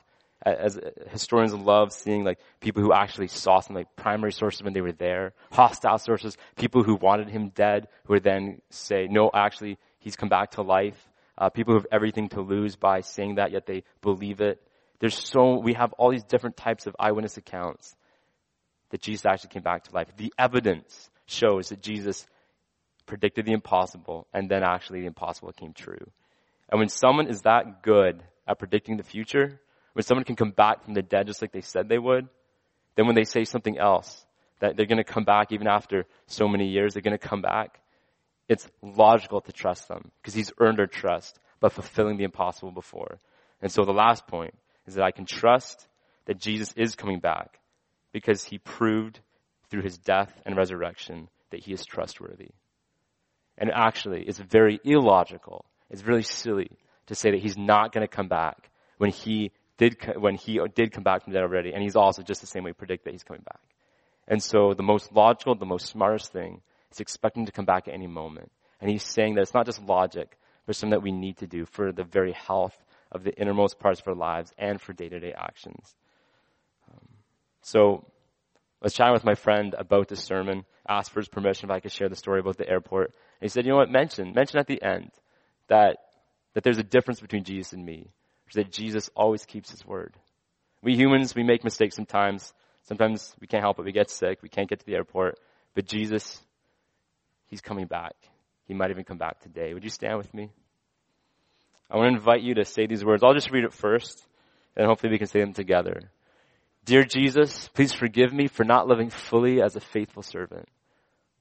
as 0.45 0.79
historians 1.09 1.53
love 1.53 1.91
seeing 1.91 2.23
like 2.23 2.37
people 2.59 2.83
who 2.83 2.93
actually 2.93 3.27
saw 3.27 3.59
some 3.59 3.75
like 3.75 3.95
primary 3.95 4.31
sources 4.31 4.61
when 4.61 4.73
they 4.73 4.81
were 4.81 4.91
there, 4.91 5.33
hostile 5.51 5.97
sources, 5.97 6.37
people 6.55 6.83
who 6.83 6.95
wanted 6.95 7.29
him 7.29 7.49
dead, 7.49 7.87
who 8.05 8.13
would 8.13 8.23
then 8.23 8.61
say, 8.69 9.07
no, 9.09 9.31
actually, 9.33 9.77
he's 9.99 10.15
come 10.15 10.29
back 10.29 10.51
to 10.51 10.61
life. 10.61 11.09
Uh, 11.37 11.49
people 11.49 11.73
who 11.73 11.79
have 11.79 11.87
everything 11.91 12.29
to 12.29 12.41
lose 12.41 12.75
by 12.75 13.01
saying 13.01 13.35
that, 13.35 13.51
yet 13.51 13.65
they 13.65 13.83
believe 14.01 14.39
it. 14.39 14.61
There's 14.99 15.17
so, 15.17 15.59
we 15.59 15.73
have 15.73 15.93
all 15.93 16.11
these 16.11 16.23
different 16.23 16.55
types 16.55 16.85
of 16.85 16.95
eyewitness 16.99 17.37
accounts 17.37 17.95
that 18.91 19.01
Jesus 19.01 19.25
actually 19.25 19.49
came 19.49 19.63
back 19.63 19.83
to 19.85 19.95
life. 19.95 20.07
The 20.15 20.33
evidence 20.37 21.09
shows 21.25 21.69
that 21.69 21.81
Jesus 21.81 22.25
predicted 23.05 23.45
the 23.45 23.53
impossible 23.53 24.27
and 24.33 24.49
then 24.49 24.63
actually 24.63 25.01
the 25.01 25.07
impossible 25.07 25.51
came 25.51 25.73
true. 25.73 26.11
And 26.69 26.79
when 26.79 26.89
someone 26.89 27.27
is 27.27 27.41
that 27.41 27.83
good 27.83 28.23
at 28.47 28.59
predicting 28.59 28.97
the 28.97 29.03
future, 29.03 29.59
when 29.93 30.03
someone 30.03 30.25
can 30.25 30.35
come 30.35 30.51
back 30.51 30.83
from 30.83 30.93
the 30.93 31.01
dead 31.01 31.27
just 31.27 31.41
like 31.41 31.51
they 31.51 31.61
said 31.61 31.87
they 31.87 31.97
would, 31.97 32.27
then 32.95 33.05
when 33.05 33.15
they 33.15 33.23
say 33.23 33.43
something 33.43 33.77
else, 33.77 34.25
that 34.59 34.75
they're 34.75 34.85
going 34.85 34.97
to 34.97 35.03
come 35.03 35.25
back 35.25 35.51
even 35.51 35.67
after 35.67 36.05
so 36.27 36.47
many 36.47 36.67
years, 36.67 36.93
they're 36.93 37.01
going 37.01 37.17
to 37.17 37.27
come 37.27 37.41
back, 37.41 37.79
it's 38.47 38.67
logical 38.81 39.41
to 39.41 39.51
trust 39.51 39.87
them 39.87 40.11
because 40.21 40.33
he's 40.33 40.51
earned 40.59 40.79
our 40.79 40.87
trust 40.87 41.39
by 41.59 41.69
fulfilling 41.69 42.17
the 42.17 42.23
impossible 42.23 42.71
before. 42.71 43.19
And 43.61 43.71
so 43.71 43.83
the 43.83 43.91
last 43.91 44.27
point 44.27 44.53
is 44.85 44.95
that 44.95 45.03
I 45.03 45.11
can 45.11 45.25
trust 45.25 45.87
that 46.25 46.39
Jesus 46.39 46.73
is 46.75 46.95
coming 46.95 47.19
back 47.19 47.59
because 48.11 48.43
he 48.43 48.57
proved 48.57 49.19
through 49.69 49.81
his 49.81 49.97
death 49.97 50.31
and 50.45 50.55
resurrection 50.55 51.29
that 51.51 51.61
he 51.61 51.73
is 51.73 51.85
trustworthy. 51.85 52.49
And 53.57 53.71
actually, 53.71 54.23
it's 54.23 54.39
very 54.39 54.79
illogical. 54.83 55.65
It's 55.89 56.05
really 56.05 56.23
silly 56.23 56.71
to 57.07 57.15
say 57.15 57.31
that 57.31 57.39
he's 57.39 57.57
not 57.57 57.93
going 57.93 58.05
to 58.05 58.13
come 58.13 58.27
back 58.27 58.69
when 58.97 59.11
he 59.11 59.51
did, 59.77 59.97
when 60.17 60.35
he 60.35 60.59
did 60.73 60.91
come 60.91 61.03
back 61.03 61.23
from 61.23 61.33
the 61.33 61.39
dead 61.39 61.43
already. 61.43 61.73
And 61.73 61.81
he's 61.81 61.95
also 61.95 62.21
just 62.21 62.41
the 62.41 62.47
same 62.47 62.63
way 62.63 62.73
predict 62.73 63.05
that 63.05 63.11
he's 63.11 63.23
coming 63.23 63.43
back. 63.43 63.61
And 64.27 64.41
so 64.41 64.73
the 64.73 64.83
most 64.83 65.13
logical, 65.13 65.55
the 65.55 65.65
most 65.65 65.85
smartest 65.87 66.31
thing 66.31 66.61
is 66.91 66.99
expecting 66.99 67.45
to 67.45 67.51
come 67.51 67.65
back 67.65 67.87
at 67.87 67.93
any 67.93 68.07
moment. 68.07 68.51
And 68.81 68.89
he's 68.89 69.03
saying 69.03 69.35
that 69.35 69.41
it's 69.41 69.53
not 69.53 69.65
just 69.65 69.81
logic, 69.81 70.37
but 70.65 70.75
something 70.75 70.91
that 70.91 71.03
we 71.03 71.11
need 71.11 71.37
to 71.37 71.47
do 71.47 71.65
for 71.65 71.91
the 71.91 72.03
very 72.03 72.33
health 72.33 72.75
of 73.11 73.23
the 73.23 73.33
innermost 73.39 73.79
parts 73.79 74.01
of 74.01 74.07
our 74.07 74.15
lives 74.15 74.51
and 74.57 74.81
for 74.81 74.93
day-to-day 74.93 75.33
actions. 75.37 75.95
Um, 76.91 77.07
so 77.61 78.05
I 78.81 78.85
was 78.85 78.93
chatting 78.93 79.13
with 79.13 79.23
my 79.23 79.35
friend 79.35 79.75
about 79.77 80.07
the 80.07 80.15
sermon, 80.15 80.65
asked 80.87 81.11
for 81.11 81.19
his 81.19 81.29
permission 81.29 81.69
if 81.69 81.73
I 81.73 81.79
could 81.79 81.91
share 81.91 82.09
the 82.09 82.15
story 82.15 82.39
about 82.39 82.57
the 82.57 82.67
airport. 82.67 83.13
And 83.39 83.49
he 83.49 83.49
said, 83.49 83.65
you 83.65 83.71
know 83.71 83.77
what, 83.77 83.89
mention, 83.89 84.33
mention 84.33 84.59
at 84.59 84.67
the 84.67 84.81
end 84.81 85.11
that, 85.67 85.97
that 86.53 86.63
there's 86.63 86.77
a 86.77 86.83
difference 86.83 87.19
between 87.19 87.43
Jesus 87.43 87.73
and 87.73 87.85
me. 87.85 88.09
That 88.53 88.71
Jesus 88.71 89.09
always 89.15 89.45
keeps 89.45 89.71
his 89.71 89.85
word. 89.85 90.13
We 90.81 90.95
humans, 90.95 91.33
we 91.35 91.43
make 91.43 91.63
mistakes 91.63 91.95
sometimes. 91.95 92.53
Sometimes 92.83 93.35
we 93.41 93.47
can't 93.47 93.63
help 93.63 93.79
it. 93.79 93.85
We 93.85 93.91
get 93.91 94.09
sick. 94.09 94.41
We 94.41 94.49
can't 94.49 94.69
get 94.69 94.79
to 94.79 94.85
the 94.85 94.93
airport. 94.93 95.39
But 95.73 95.87
Jesus, 95.87 96.39
he's 97.47 97.61
coming 97.61 97.87
back. 97.87 98.13
He 98.67 98.73
might 98.73 98.91
even 98.91 99.03
come 99.03 99.17
back 99.17 99.41
today. 99.41 99.73
Would 99.73 99.83
you 99.83 99.89
stand 99.89 100.17
with 100.17 100.33
me? 100.33 100.51
I 101.89 101.97
want 101.97 102.11
to 102.11 102.17
invite 102.17 102.41
you 102.41 102.55
to 102.55 102.65
say 102.65 102.87
these 102.87 103.03
words. 103.03 103.23
I'll 103.23 103.33
just 103.33 103.51
read 103.51 103.63
it 103.63 103.73
first, 103.73 104.25
and 104.75 104.87
hopefully 104.87 105.11
we 105.11 105.17
can 105.17 105.27
say 105.27 105.39
them 105.39 105.53
together. 105.53 106.09
Dear 106.83 107.03
Jesus, 107.03 107.67
please 107.73 107.93
forgive 107.93 108.31
me 108.31 108.47
for 108.47 108.63
not 108.63 108.87
living 108.87 109.09
fully 109.09 109.61
as 109.61 109.75
a 109.75 109.79
faithful 109.79 110.23
servant. 110.23 110.67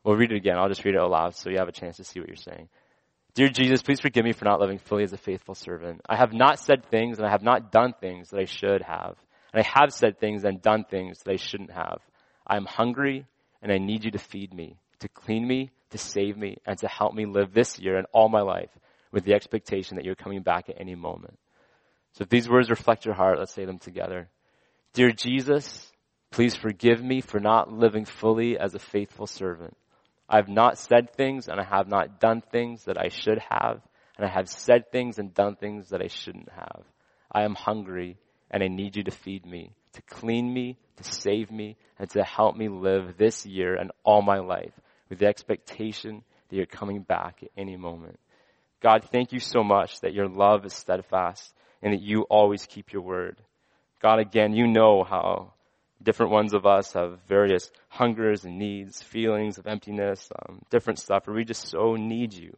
We'll 0.05 0.17
read 0.17 0.33
it 0.33 0.37
again. 0.37 0.59
I'll 0.59 0.69
just 0.69 0.85
read 0.85 0.95
it 0.95 1.01
aloud 1.01 1.35
so 1.35 1.51
you 1.51 1.59
have 1.59 1.69
a 1.69 1.73
chance 1.73 1.97
to 1.97 2.05
see 2.05 2.21
what 2.21 2.29
you're 2.29 2.37
saying. 2.37 2.69
Dear 3.35 3.49
Jesus, 3.49 3.83
please 3.83 4.01
forgive 4.01 4.25
me 4.25 4.33
for 4.33 4.45
not 4.45 4.61
living 4.61 4.79
fully 4.79 5.03
as 5.03 5.13
a 5.13 5.19
faithful 5.19 5.55
servant. 5.55 6.03
I 6.09 6.17
have 6.17 6.33
not 6.33 6.61
said 6.61 6.85
things 6.87 7.19
and 7.19 7.27
I 7.27 7.31
have 7.31 7.43
not 7.43 7.73
done 7.73 7.95
things 8.01 8.31
that 8.31 8.39
I 8.39 8.45
should 8.45 8.83
have. 8.83 9.17
And 9.53 9.63
I 9.65 9.81
have 9.81 9.93
said 9.93 10.21
things 10.21 10.45
and 10.45 10.63
done 10.63 10.85
things 10.89 11.21
that 11.21 11.33
I 11.33 11.37
shouldn't 11.37 11.73
have. 11.73 11.99
I 12.47 12.57
am 12.57 12.67
hungry 12.67 13.27
and 13.63 13.73
I 13.73 13.79
need 13.79 14.05
you 14.05 14.11
to 14.13 14.19
feed 14.19 14.53
me, 14.53 14.77
to 15.01 15.09
clean 15.09 15.47
me, 15.47 15.71
to 15.91 15.99
save 15.99 16.37
me, 16.37 16.59
and 16.67 16.79
to 16.79 16.87
help 16.87 17.15
me 17.15 17.25
live 17.25 17.55
this 17.55 17.79
year 17.79 17.97
and 17.97 18.07
all 18.13 18.29
my 18.29 18.43
life 18.43 18.71
with 19.11 19.25
the 19.25 19.35
expectation 19.35 19.97
that 19.97 20.05
you're 20.05 20.15
coming 20.15 20.43
back 20.43 20.69
at 20.69 20.81
any 20.81 20.95
moment. 20.95 21.39
So 22.13 22.23
if 22.23 22.29
these 22.29 22.49
words 22.49 22.71
reflect 22.71 23.05
your 23.05 23.15
heart, 23.15 23.39
let's 23.39 23.55
say 23.55 23.65
them 23.65 23.79
together. 23.79 24.29
Dear 24.93 25.11
Jesus, 25.11 25.91
please 26.31 26.55
forgive 26.55 27.03
me 27.03 27.21
for 27.21 27.41
not 27.41 27.73
living 27.73 28.05
fully 28.05 28.59
as 28.59 28.75
a 28.75 28.79
faithful 28.79 29.27
servant. 29.27 29.77
I 30.29 30.37
have 30.37 30.49
not 30.49 30.79
said 30.79 31.15
things 31.15 31.49
and 31.49 31.61
I 31.61 31.65
have 31.65 31.89
not 31.89 32.21
done 32.21 32.41
things 32.41 32.85
that 32.85 32.99
I 32.99 33.09
should 33.09 33.39
have, 33.51 33.81
and 34.17 34.27
I 34.27 34.29
have 34.29 34.49
said 34.49 34.91
things 34.91 35.19
and 35.19 35.35
done 35.35 35.57
things 35.57 35.91
that 35.91 36.01
I 36.03 36.09
shouldn't 36.09 36.51
have. 36.51 36.83
I 37.31 37.45
am 37.45 37.55
hungry 37.55 38.17
and 38.51 38.63
I 38.63 38.69
need 38.69 38.97
you 38.97 39.05
to 39.05 39.11
feed 39.11 39.45
me, 39.45 39.73
to 39.93 40.03
clean 40.03 40.53
me, 40.53 40.79
to 40.97 41.05
save 41.05 41.51
me, 41.51 41.77
and 41.99 42.09
to 42.11 42.23
help 42.23 42.57
me 42.57 42.69
live 42.69 43.17
this 43.19 43.45
year 43.45 43.75
and 43.75 43.91
all 44.05 44.23
my 44.23 44.39
life 44.39 44.73
with 45.09 45.19
the 45.19 45.27
expectation 45.27 46.23
that 46.49 46.57
you're 46.57 46.67
coming 46.67 47.03
back 47.03 47.41
at 47.43 47.51
any 47.57 47.77
moment. 47.77 48.19
God, 48.81 49.05
thank 49.11 49.33
you 49.33 49.41
so 49.41 49.65
much 49.65 50.01
that 50.01 50.15
your 50.15 50.29
love 50.29 50.65
is 50.65 50.75
steadfast 50.75 51.53
and 51.83 51.93
that 51.93 52.03
you 52.03 52.23
always 52.23 52.67
keep 52.67 52.93
your 52.93 53.03
word. 53.03 53.41
God, 54.01 54.19
again, 54.19 54.53
you 54.53 54.67
know 54.67 55.05
how 55.05 55.55
different 56.05 56.33
ones 56.33 56.55
of 56.55 56.67
us 56.67 56.93
have 56.93 57.19
various 57.27 57.71
hungers 57.89 58.45
and 58.45 58.59
needs, 58.59 59.03
feelings 59.03 59.59
of 59.59 59.67
emptiness, 59.67 60.31
um, 60.39 60.61
different 60.71 60.99
stuff, 60.99 61.27
where 61.27 61.35
we 61.35 61.45
just 61.45 61.69
so 61.69 61.97
need 61.97 62.33
you. 62.35 62.57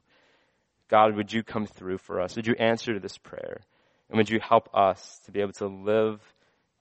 God, 0.89 1.17
would 1.17 1.33
you 1.33 1.43
come 1.43 1.67
through 1.67 1.99
for 1.99 2.21
us? 2.21 2.37
Would 2.37 2.47
you 2.47 2.55
answer 2.59 2.95
to 2.95 3.01
this 3.01 3.19
prayer? 3.19 3.61
And 4.09 4.19
would 4.19 4.31
you 4.31 4.41
help 4.41 4.69
us 4.75 5.21
to 5.25 5.33
be 5.33 5.41
able 5.41 5.53
to 5.55 5.67
live 5.67 6.21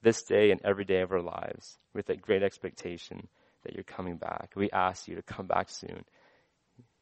this 0.02 0.22
day 0.22 0.50
and 0.50 0.60
every 0.64 0.84
day 0.84 1.00
of 1.00 1.10
our 1.10 1.22
lives 1.22 1.78
with 1.94 2.06
that 2.06 2.22
great 2.22 2.42
expectation 2.42 3.28
that 3.64 3.74
you're 3.74 3.82
coming 3.82 4.16
back? 4.16 4.52
We 4.54 4.70
ask 4.70 5.08
you 5.08 5.16
to 5.16 5.22
come 5.22 5.46
back 5.46 5.68
soon. 5.68 6.04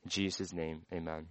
In 0.05 0.09
Jesus' 0.09 0.53
name, 0.53 0.83
amen. 0.92 1.27